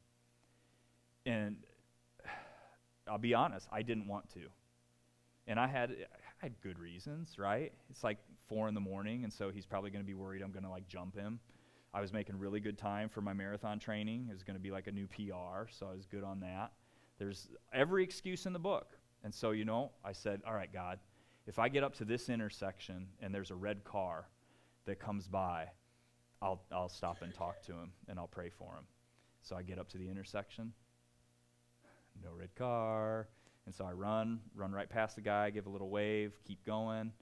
And 1.26 1.56
I'll 3.08 3.18
be 3.18 3.34
honest, 3.34 3.68
I 3.70 3.82
didn't 3.82 4.08
want 4.08 4.32
to. 4.34 4.42
And 5.46 5.58
I 5.58 5.66
had, 5.66 5.90
I 5.90 6.44
had 6.44 6.60
good 6.62 6.78
reasons, 6.78 7.38
right? 7.38 7.72
It's 7.90 8.04
like 8.04 8.18
four 8.48 8.68
in 8.68 8.74
the 8.74 8.80
morning, 8.80 9.24
and 9.24 9.32
so 9.32 9.50
he's 9.50 9.66
probably 9.66 9.90
going 9.90 10.04
to 10.04 10.06
be 10.06 10.14
worried 10.14 10.42
I'm 10.42 10.52
going 10.52 10.64
to 10.64 10.70
like 10.70 10.86
jump 10.86 11.16
him. 11.16 11.40
I 11.92 12.00
was 12.00 12.12
making 12.12 12.38
really 12.38 12.60
good 12.60 12.78
time 12.78 13.08
for 13.08 13.20
my 13.20 13.32
marathon 13.32 13.78
training. 13.78 14.28
It 14.30 14.32
was 14.32 14.44
going 14.44 14.54
to 14.54 14.62
be 14.62 14.70
like 14.70 14.86
a 14.86 14.92
new 14.92 15.08
PR, 15.08 15.68
so 15.68 15.88
I 15.90 15.94
was 15.94 16.06
good 16.06 16.22
on 16.22 16.40
that. 16.40 16.72
There's 17.18 17.48
every 17.72 18.04
excuse 18.04 18.46
in 18.46 18.52
the 18.52 18.60
book. 18.60 18.96
And 19.24 19.34
so, 19.34 19.50
you 19.50 19.64
know, 19.64 19.90
I 20.04 20.12
said, 20.12 20.40
All 20.46 20.54
right, 20.54 20.72
God, 20.72 20.98
if 21.46 21.58
I 21.58 21.68
get 21.68 21.82
up 21.82 21.94
to 21.96 22.04
this 22.04 22.28
intersection 22.28 23.08
and 23.20 23.34
there's 23.34 23.50
a 23.50 23.56
red 23.56 23.84
car 23.84 24.28
that 24.86 25.00
comes 25.00 25.26
by, 25.26 25.66
I'll, 26.42 26.62
I'll 26.72 26.88
stop 26.88 27.22
and 27.22 27.34
talk 27.34 27.62
to 27.66 27.72
him 27.72 27.92
and 28.08 28.18
I'll 28.18 28.26
pray 28.26 28.50
for 28.50 28.74
him. 28.74 28.84
So 29.42 29.56
I 29.56 29.62
get 29.62 29.78
up 29.78 29.88
to 29.90 29.98
the 29.98 30.08
intersection, 30.08 30.72
no 32.22 32.30
red 32.32 32.54
car. 32.54 33.28
And 33.66 33.74
so 33.74 33.84
I 33.84 33.92
run, 33.92 34.40
run 34.54 34.72
right 34.72 34.88
past 34.88 35.16
the 35.16 35.22
guy, 35.22 35.50
give 35.50 35.66
a 35.66 35.70
little 35.70 35.90
wave, 35.90 36.32
keep 36.44 36.64
going, 36.64 37.12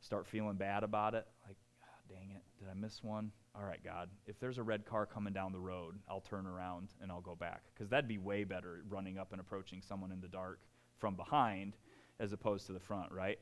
start 0.00 0.26
feeling 0.26 0.56
bad 0.56 0.84
about 0.84 1.14
it. 1.14 1.26
Like, 1.46 1.56
oh, 1.82 2.14
dang 2.14 2.30
it, 2.30 2.42
did 2.58 2.68
I 2.70 2.74
miss 2.74 3.02
one? 3.02 3.32
All 3.54 3.64
right, 3.64 3.82
God, 3.84 4.08
if 4.26 4.38
there's 4.40 4.58
a 4.58 4.62
red 4.62 4.86
car 4.86 5.04
coming 5.04 5.32
down 5.32 5.52
the 5.52 5.60
road, 5.60 5.98
I'll 6.08 6.20
turn 6.20 6.46
around 6.46 6.88
and 7.02 7.10
I'll 7.10 7.20
go 7.20 7.34
back. 7.34 7.62
Because 7.74 7.90
that'd 7.90 8.08
be 8.08 8.18
way 8.18 8.44
better 8.44 8.82
running 8.88 9.18
up 9.18 9.32
and 9.32 9.40
approaching 9.40 9.82
someone 9.82 10.12
in 10.12 10.20
the 10.20 10.28
dark 10.28 10.60
from 10.98 11.14
behind 11.14 11.74
as 12.18 12.32
opposed 12.32 12.66
to 12.66 12.72
the 12.72 12.80
front, 12.80 13.12
right? 13.12 13.38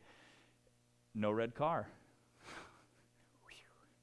No 1.15 1.31
red 1.31 1.55
car. 1.55 1.87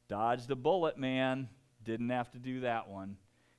Dodged 0.10 0.50
a 0.52 0.56
bullet, 0.56 0.98
man. 0.98 1.50
Didn't 1.84 2.10
have 2.10 2.32
to 2.32 2.40
do 2.40 2.62
that 2.62 2.90
one. 2.90 3.18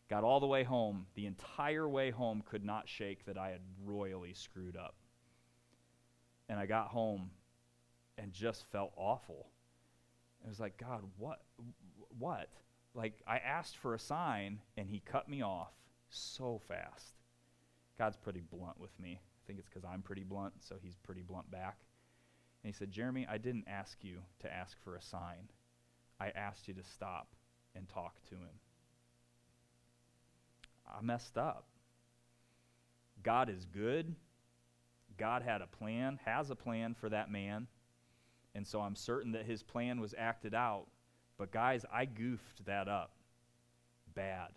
Got 0.08 0.24
all 0.24 0.40
the 0.40 0.46
way 0.46 0.64
home. 0.64 1.06
The 1.14 1.26
entire 1.26 1.88
way 1.88 2.10
home 2.10 2.42
could 2.48 2.64
not 2.64 2.88
shake 2.88 3.26
that 3.26 3.36
I 3.36 3.50
had 3.50 3.60
royally 3.84 4.32
screwed 4.32 4.76
up. 4.76 4.94
And 6.48 6.58
I 6.58 6.66
got 6.66 6.88
home 6.88 7.30
and 8.16 8.32
just 8.32 8.64
felt 8.72 8.92
awful. 8.96 9.48
It 10.44 10.48
was 10.48 10.60
like, 10.60 10.78
God, 10.78 11.02
what? 11.18 11.42
What? 12.18 12.48
Like, 12.94 13.20
I 13.26 13.38
asked 13.38 13.76
for 13.76 13.94
a 13.94 13.98
sign 13.98 14.60
and 14.76 14.88
he 14.88 15.00
cut 15.00 15.28
me 15.28 15.42
off 15.42 15.72
so 16.08 16.60
fast. 16.66 17.18
God's 17.98 18.16
pretty 18.16 18.40
blunt 18.40 18.80
with 18.80 18.98
me. 18.98 19.20
I 19.20 19.40
think 19.46 19.58
it's 19.58 19.68
because 19.68 19.84
I'm 19.84 20.02
pretty 20.02 20.24
blunt, 20.24 20.54
so 20.60 20.76
he's 20.80 20.96
pretty 20.96 21.22
blunt 21.22 21.50
back. 21.50 21.78
And 22.62 22.72
he 22.72 22.76
said, 22.76 22.90
Jeremy, 22.90 23.26
I 23.30 23.38
didn't 23.38 23.66
ask 23.68 23.98
you 24.02 24.20
to 24.40 24.52
ask 24.52 24.76
for 24.82 24.96
a 24.96 25.02
sign. 25.02 25.50
I 26.20 26.30
asked 26.30 26.68
you 26.68 26.74
to 26.74 26.84
stop 26.84 27.28
and 27.74 27.88
talk 27.88 28.22
to 28.28 28.34
him. 28.34 28.60
I 30.86 31.02
messed 31.02 31.36
up. 31.36 31.66
God 33.22 33.50
is 33.50 33.64
good. 33.64 34.14
God 35.16 35.42
had 35.42 35.60
a 35.60 35.66
plan, 35.66 36.18
has 36.24 36.50
a 36.50 36.56
plan 36.56 36.94
for 36.94 37.08
that 37.08 37.30
man. 37.30 37.66
And 38.54 38.66
so 38.66 38.80
I'm 38.80 38.96
certain 38.96 39.32
that 39.32 39.46
his 39.46 39.62
plan 39.62 40.00
was 40.00 40.14
acted 40.16 40.54
out. 40.54 40.86
But 41.36 41.52
guys, 41.52 41.84
I 41.92 42.04
goofed 42.04 42.64
that 42.66 42.88
up 42.88 43.12
bad 44.14 44.50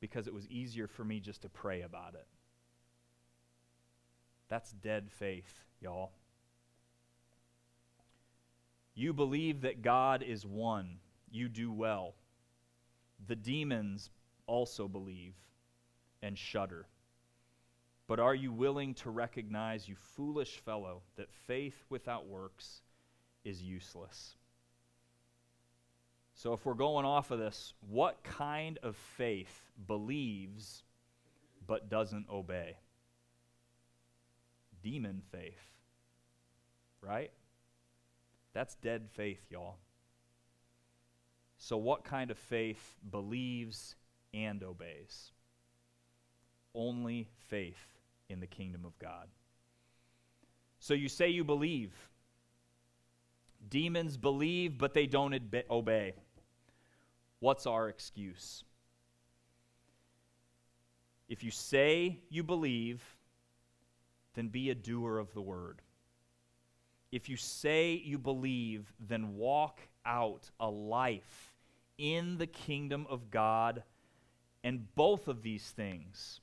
because 0.00 0.26
it 0.26 0.34
was 0.34 0.46
easier 0.48 0.86
for 0.86 1.04
me 1.04 1.20
just 1.20 1.42
to 1.42 1.48
pray 1.48 1.82
about 1.82 2.14
it. 2.14 2.26
That's 4.48 4.72
dead 4.72 5.10
faith, 5.10 5.64
y'all. 5.80 6.12
You 8.94 9.12
believe 9.12 9.62
that 9.62 9.82
God 9.82 10.22
is 10.22 10.46
one. 10.46 10.98
You 11.30 11.48
do 11.48 11.72
well. 11.72 12.14
The 13.26 13.36
demons 13.36 14.10
also 14.46 14.86
believe 14.86 15.34
and 16.22 16.38
shudder. 16.38 16.86
But 18.06 18.20
are 18.20 18.34
you 18.34 18.52
willing 18.52 18.94
to 18.94 19.10
recognize, 19.10 19.88
you 19.88 19.96
foolish 19.96 20.58
fellow, 20.58 21.02
that 21.16 21.32
faith 21.46 21.84
without 21.88 22.26
works 22.26 22.82
is 23.44 23.62
useless? 23.62 24.36
So, 26.34 26.52
if 26.52 26.66
we're 26.66 26.74
going 26.74 27.06
off 27.06 27.30
of 27.30 27.38
this, 27.38 27.72
what 27.88 28.22
kind 28.24 28.78
of 28.82 28.96
faith 28.96 29.62
believes 29.86 30.82
but 31.66 31.88
doesn't 31.88 32.26
obey? 32.30 32.76
Demon 34.82 35.22
faith, 35.30 35.72
right? 37.00 37.30
That's 38.54 38.76
dead 38.76 39.08
faith, 39.12 39.42
y'all. 39.50 39.76
So, 41.58 41.76
what 41.76 42.04
kind 42.04 42.30
of 42.30 42.38
faith 42.38 42.96
believes 43.10 43.96
and 44.32 44.62
obeys? 44.62 45.32
Only 46.74 47.28
faith 47.48 47.98
in 48.28 48.40
the 48.40 48.46
kingdom 48.46 48.84
of 48.84 48.98
God. 48.98 49.28
So, 50.78 50.94
you 50.94 51.08
say 51.08 51.28
you 51.28 51.44
believe. 51.44 51.92
Demons 53.68 54.16
believe, 54.16 54.78
but 54.78 54.94
they 54.94 55.06
don't 55.06 55.34
obey. 55.70 56.12
What's 57.40 57.66
our 57.66 57.88
excuse? 57.88 58.62
If 61.28 61.42
you 61.42 61.50
say 61.50 62.20
you 62.28 62.42
believe, 62.42 63.02
then 64.34 64.48
be 64.48 64.70
a 64.70 64.74
doer 64.74 65.18
of 65.18 65.32
the 65.32 65.40
word. 65.40 65.80
If 67.14 67.28
you 67.28 67.36
say 67.36 67.92
you 67.92 68.18
believe, 68.18 68.92
then 68.98 69.36
walk 69.36 69.78
out 70.04 70.50
a 70.58 70.68
life 70.68 71.54
in 71.96 72.38
the 72.38 72.48
kingdom 72.48 73.06
of 73.08 73.30
God. 73.30 73.84
And 74.64 74.92
both 74.96 75.28
of 75.28 75.40
these 75.40 75.62
things 75.62 76.40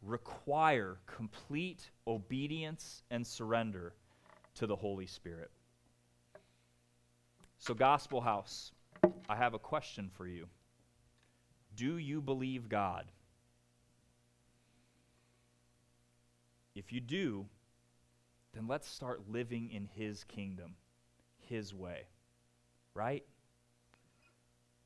require 0.00 0.96
complete 1.04 1.90
obedience 2.06 3.02
and 3.10 3.26
surrender 3.26 3.92
to 4.54 4.66
the 4.66 4.74
Holy 4.74 5.04
Spirit. 5.04 5.50
So, 7.58 7.74
Gospel 7.74 8.22
House, 8.22 8.72
I 9.28 9.36
have 9.36 9.52
a 9.52 9.58
question 9.58 10.08
for 10.14 10.26
you. 10.26 10.46
Do 11.76 11.98
you 11.98 12.22
believe 12.22 12.70
God? 12.70 13.04
If 16.74 16.90
you 16.90 17.02
do, 17.02 17.44
then 18.54 18.66
let's 18.66 18.88
start 18.88 19.22
living 19.30 19.70
in 19.70 19.88
His 19.94 20.24
kingdom, 20.24 20.74
His 21.38 21.74
way. 21.74 22.02
Right? 22.94 23.24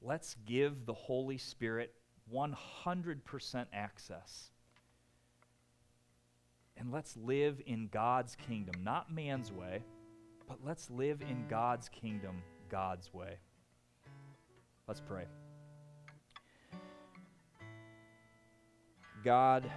Let's 0.00 0.36
give 0.46 0.84
the 0.84 0.94
Holy 0.94 1.38
Spirit 1.38 1.94
100% 2.32 3.66
access. 3.72 4.50
And 6.76 6.90
let's 6.90 7.16
live 7.16 7.60
in 7.66 7.88
God's 7.88 8.34
kingdom, 8.34 8.82
not 8.82 9.12
man's 9.12 9.52
way, 9.52 9.82
but 10.48 10.58
let's 10.64 10.90
live 10.90 11.22
in 11.22 11.44
God's 11.48 11.88
kingdom, 11.88 12.42
God's 12.68 13.12
way. 13.14 13.36
Let's 14.88 15.00
pray. 15.00 15.24
God, 19.22 19.70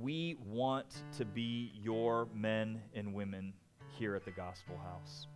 we 0.00 0.36
want 0.44 1.02
to 1.16 1.24
be 1.24 1.72
your 1.74 2.28
men 2.34 2.80
and 2.94 3.12
women 3.12 3.52
here 3.98 4.14
at 4.14 4.24
the 4.24 4.30
Gospel 4.30 4.76
House. 4.76 5.26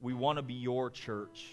We 0.00 0.12
want 0.12 0.38
to 0.38 0.42
be 0.42 0.54
your 0.54 0.90
church. 0.90 1.46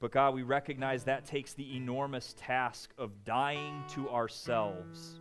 But 0.00 0.10
God, 0.10 0.34
we 0.34 0.42
recognize 0.42 1.04
that 1.04 1.24
takes 1.24 1.52
the 1.52 1.76
enormous 1.76 2.34
task 2.36 2.90
of 2.98 3.24
dying 3.24 3.84
to 3.90 4.08
ourselves 4.10 5.20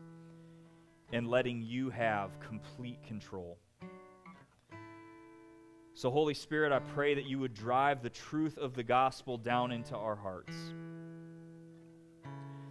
and 1.14 1.28
letting 1.28 1.62
you 1.62 1.92
have 1.92 2.40
complete 2.40 3.04
control. 3.04 3.60
So, 5.94 6.10
Holy 6.10 6.34
Spirit, 6.34 6.72
I 6.72 6.80
pray 6.80 7.14
that 7.14 7.26
you 7.26 7.38
would 7.38 7.54
drive 7.54 8.02
the 8.02 8.10
truth 8.10 8.58
of 8.58 8.74
the 8.74 8.84
gospel 8.84 9.38
down 9.38 9.72
into 9.72 9.96
our 9.96 10.16
hearts 10.16 10.56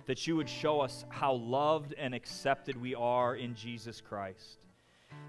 that 0.06 0.26
you 0.26 0.36
would 0.36 0.48
show 0.48 0.80
us 0.80 1.04
how 1.08 1.34
loved 1.34 1.94
and 1.98 2.14
accepted 2.14 2.80
we 2.80 2.94
are 2.94 3.36
in 3.36 3.54
Jesus 3.54 4.00
Christ. 4.00 4.66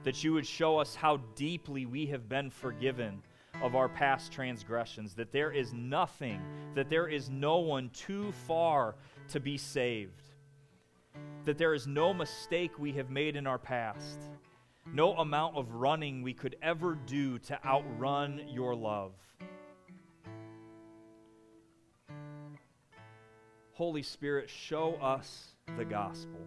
That 0.04 0.24
you 0.24 0.34
would 0.34 0.46
show 0.46 0.78
us 0.78 0.96
how 0.96 1.18
deeply 1.36 1.86
we 1.86 2.06
have 2.08 2.28
been 2.28 2.50
forgiven 2.50 3.22
of 3.62 3.76
our 3.76 3.90
past 3.90 4.32
transgressions. 4.32 5.14
That 5.14 5.32
there 5.32 5.52
is 5.52 5.74
nothing, 5.74 6.42
that 6.76 6.90
there 6.90 7.08
is 7.08 7.30
no 7.30 7.60
one 7.60 7.90
too 7.90 8.32
far 8.48 8.96
to 9.30 9.40
be 9.40 9.58
saved. 9.58 10.24
That 11.46 11.58
there 11.58 11.74
is 11.74 11.88
no 11.88 12.14
mistake 12.14 12.80
we 12.80 12.92
have 12.94 13.10
made 13.10 13.36
in 13.36 13.48
our 13.48 13.60
past. 13.60 14.20
No 14.94 15.14
amount 15.18 15.56
of 15.56 15.74
running 15.74 16.22
we 16.22 16.34
could 16.34 16.56
ever 16.62 16.96
do 17.06 17.38
to 17.40 17.66
outrun 17.66 18.42
your 18.50 18.76
love. 18.76 19.14
Holy 23.82 24.04
Spirit, 24.04 24.48
show 24.48 24.94
us 25.02 25.56
the 25.76 25.84
gospel. 25.84 26.40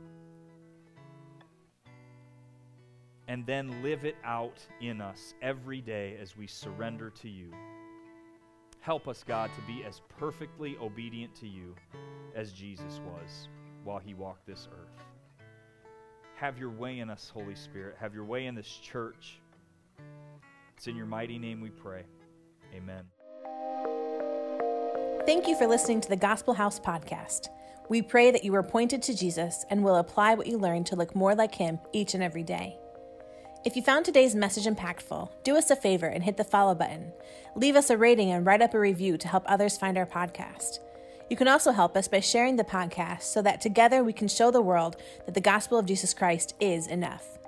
And 3.27 3.45
then 3.45 3.83
live 3.83 4.05
it 4.05 4.15
out 4.23 4.65
in 4.81 5.01
us 5.01 5.35
every 5.43 5.81
day 5.81 6.17
as 6.23 6.37
we 6.37 6.47
surrender 6.47 7.11
to 7.11 7.29
you. 7.29 7.51
Help 8.79 9.09
us, 9.09 9.25
God, 9.27 9.51
to 9.57 9.61
be 9.63 9.83
as 9.83 10.01
perfectly 10.17 10.77
obedient 10.81 11.35
to 11.41 11.49
you 11.49 11.75
as 12.37 12.53
Jesus 12.53 13.01
was 13.05 13.49
while 13.83 13.99
he 13.99 14.15
walked 14.15 14.47
this 14.47 14.69
earth. 14.71 15.05
Have 16.37 16.57
your 16.57 16.71
way 16.71 17.01
in 17.01 17.11
us, 17.11 17.33
Holy 17.35 17.57
Spirit. 17.57 17.97
Have 17.99 18.15
your 18.15 18.27
way 18.27 18.47
in 18.47 18.55
this 18.55 18.79
church. 18.81 19.41
It's 20.77 20.87
in 20.87 20.95
your 20.95 21.07
mighty 21.07 21.41
name 21.41 21.61
we 21.61 21.71
pray. 21.71 22.05
Amen. 22.73 23.03
Thank 25.27 25.49
you 25.49 25.57
for 25.57 25.67
listening 25.67 26.03
to 26.03 26.09
the 26.11 26.17
Gospel 26.17 26.53
House 26.53 26.79
podcast. 26.79 27.49
We 27.89 28.03
pray 28.03 28.31
that 28.31 28.45
you 28.45 28.55
are 28.57 28.63
pointed 28.63 29.03
to 29.05 29.17
Jesus 29.17 29.65
and 29.71 29.83
will 29.83 29.97
apply 29.97 30.35
what 30.35 30.47
you 30.47 30.59
learn 30.59 30.85
to 30.85 30.97
look 30.97 31.15
more 31.15 31.35
like 31.35 31.55
him 31.55 31.79
each 31.95 32.13
and 32.13 32.23
every 32.23 32.43
day. 32.43 32.77
If 33.65 33.75
you 33.75 33.81
found 33.81 34.05
today's 34.05 34.35
message 34.35 34.67
impactful, 34.67 35.31
do 35.43 35.57
us 35.57 35.71
a 35.71 35.77
favor 35.77 36.05
and 36.05 36.23
hit 36.23 36.37
the 36.37 36.45
follow 36.45 36.75
button. 36.75 37.11
Leave 37.55 37.75
us 37.75 37.89
a 37.89 37.97
rating 37.97 38.33
and 38.33 38.45
write 38.45 38.61
up 38.61 38.75
a 38.75 38.79
review 38.79 39.17
to 39.17 39.27
help 39.27 39.45
others 39.47 39.79
find 39.79 39.97
our 39.97 40.05
podcast. 40.05 40.81
You 41.31 41.39
can 41.39 41.49
also 41.49 41.73
help 41.73 41.97
us 41.97 42.07
by 42.07 42.21
sharing 42.21 42.57
the 42.57 42.63
podcast 42.63 43.23
so 43.23 43.41
that 43.41 43.63
together 43.63 44.05
we 44.05 44.13
can 44.13 44.29
show 44.29 44.51
the 44.51 44.61
world 44.61 44.97
that 45.25 45.33
the 45.33 45.41
gospel 45.41 45.79
of 45.79 45.87
Jesus 45.87 46.13
Christ 46.13 46.55
is 46.61 46.87
enough. 46.87 47.39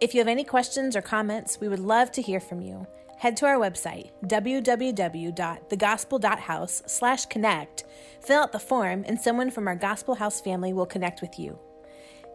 If 0.00 0.14
you 0.14 0.20
have 0.20 0.28
any 0.28 0.44
questions 0.44 0.96
or 0.96 1.02
comments, 1.02 1.60
we 1.60 1.68
would 1.68 1.80
love 1.80 2.10
to 2.12 2.22
hear 2.22 2.40
from 2.40 2.62
you 2.62 2.86
head 3.18 3.36
to 3.36 3.46
our 3.46 3.58
website, 3.58 4.10
www.thegospel.house 4.24 6.82
slash 6.86 7.26
connect, 7.26 7.84
fill 8.20 8.42
out 8.42 8.52
the 8.52 8.58
form, 8.58 9.04
and 9.06 9.20
someone 9.20 9.50
from 9.50 9.68
our 9.68 9.76
Gospel 9.76 10.14
House 10.14 10.40
family 10.40 10.72
will 10.72 10.86
connect 10.86 11.20
with 11.20 11.38
you. 11.38 11.58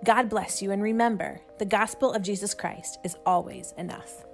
God 0.03 0.29
bless 0.29 0.61
you, 0.61 0.69
and 0.71 0.83
remember, 0.83 1.41
the 1.59 1.65
gospel 1.65 2.11
of 2.11 2.21
Jesus 2.21 2.53
Christ 2.53 2.99
is 3.03 3.15
always 3.25 3.73
enough. 3.77 4.25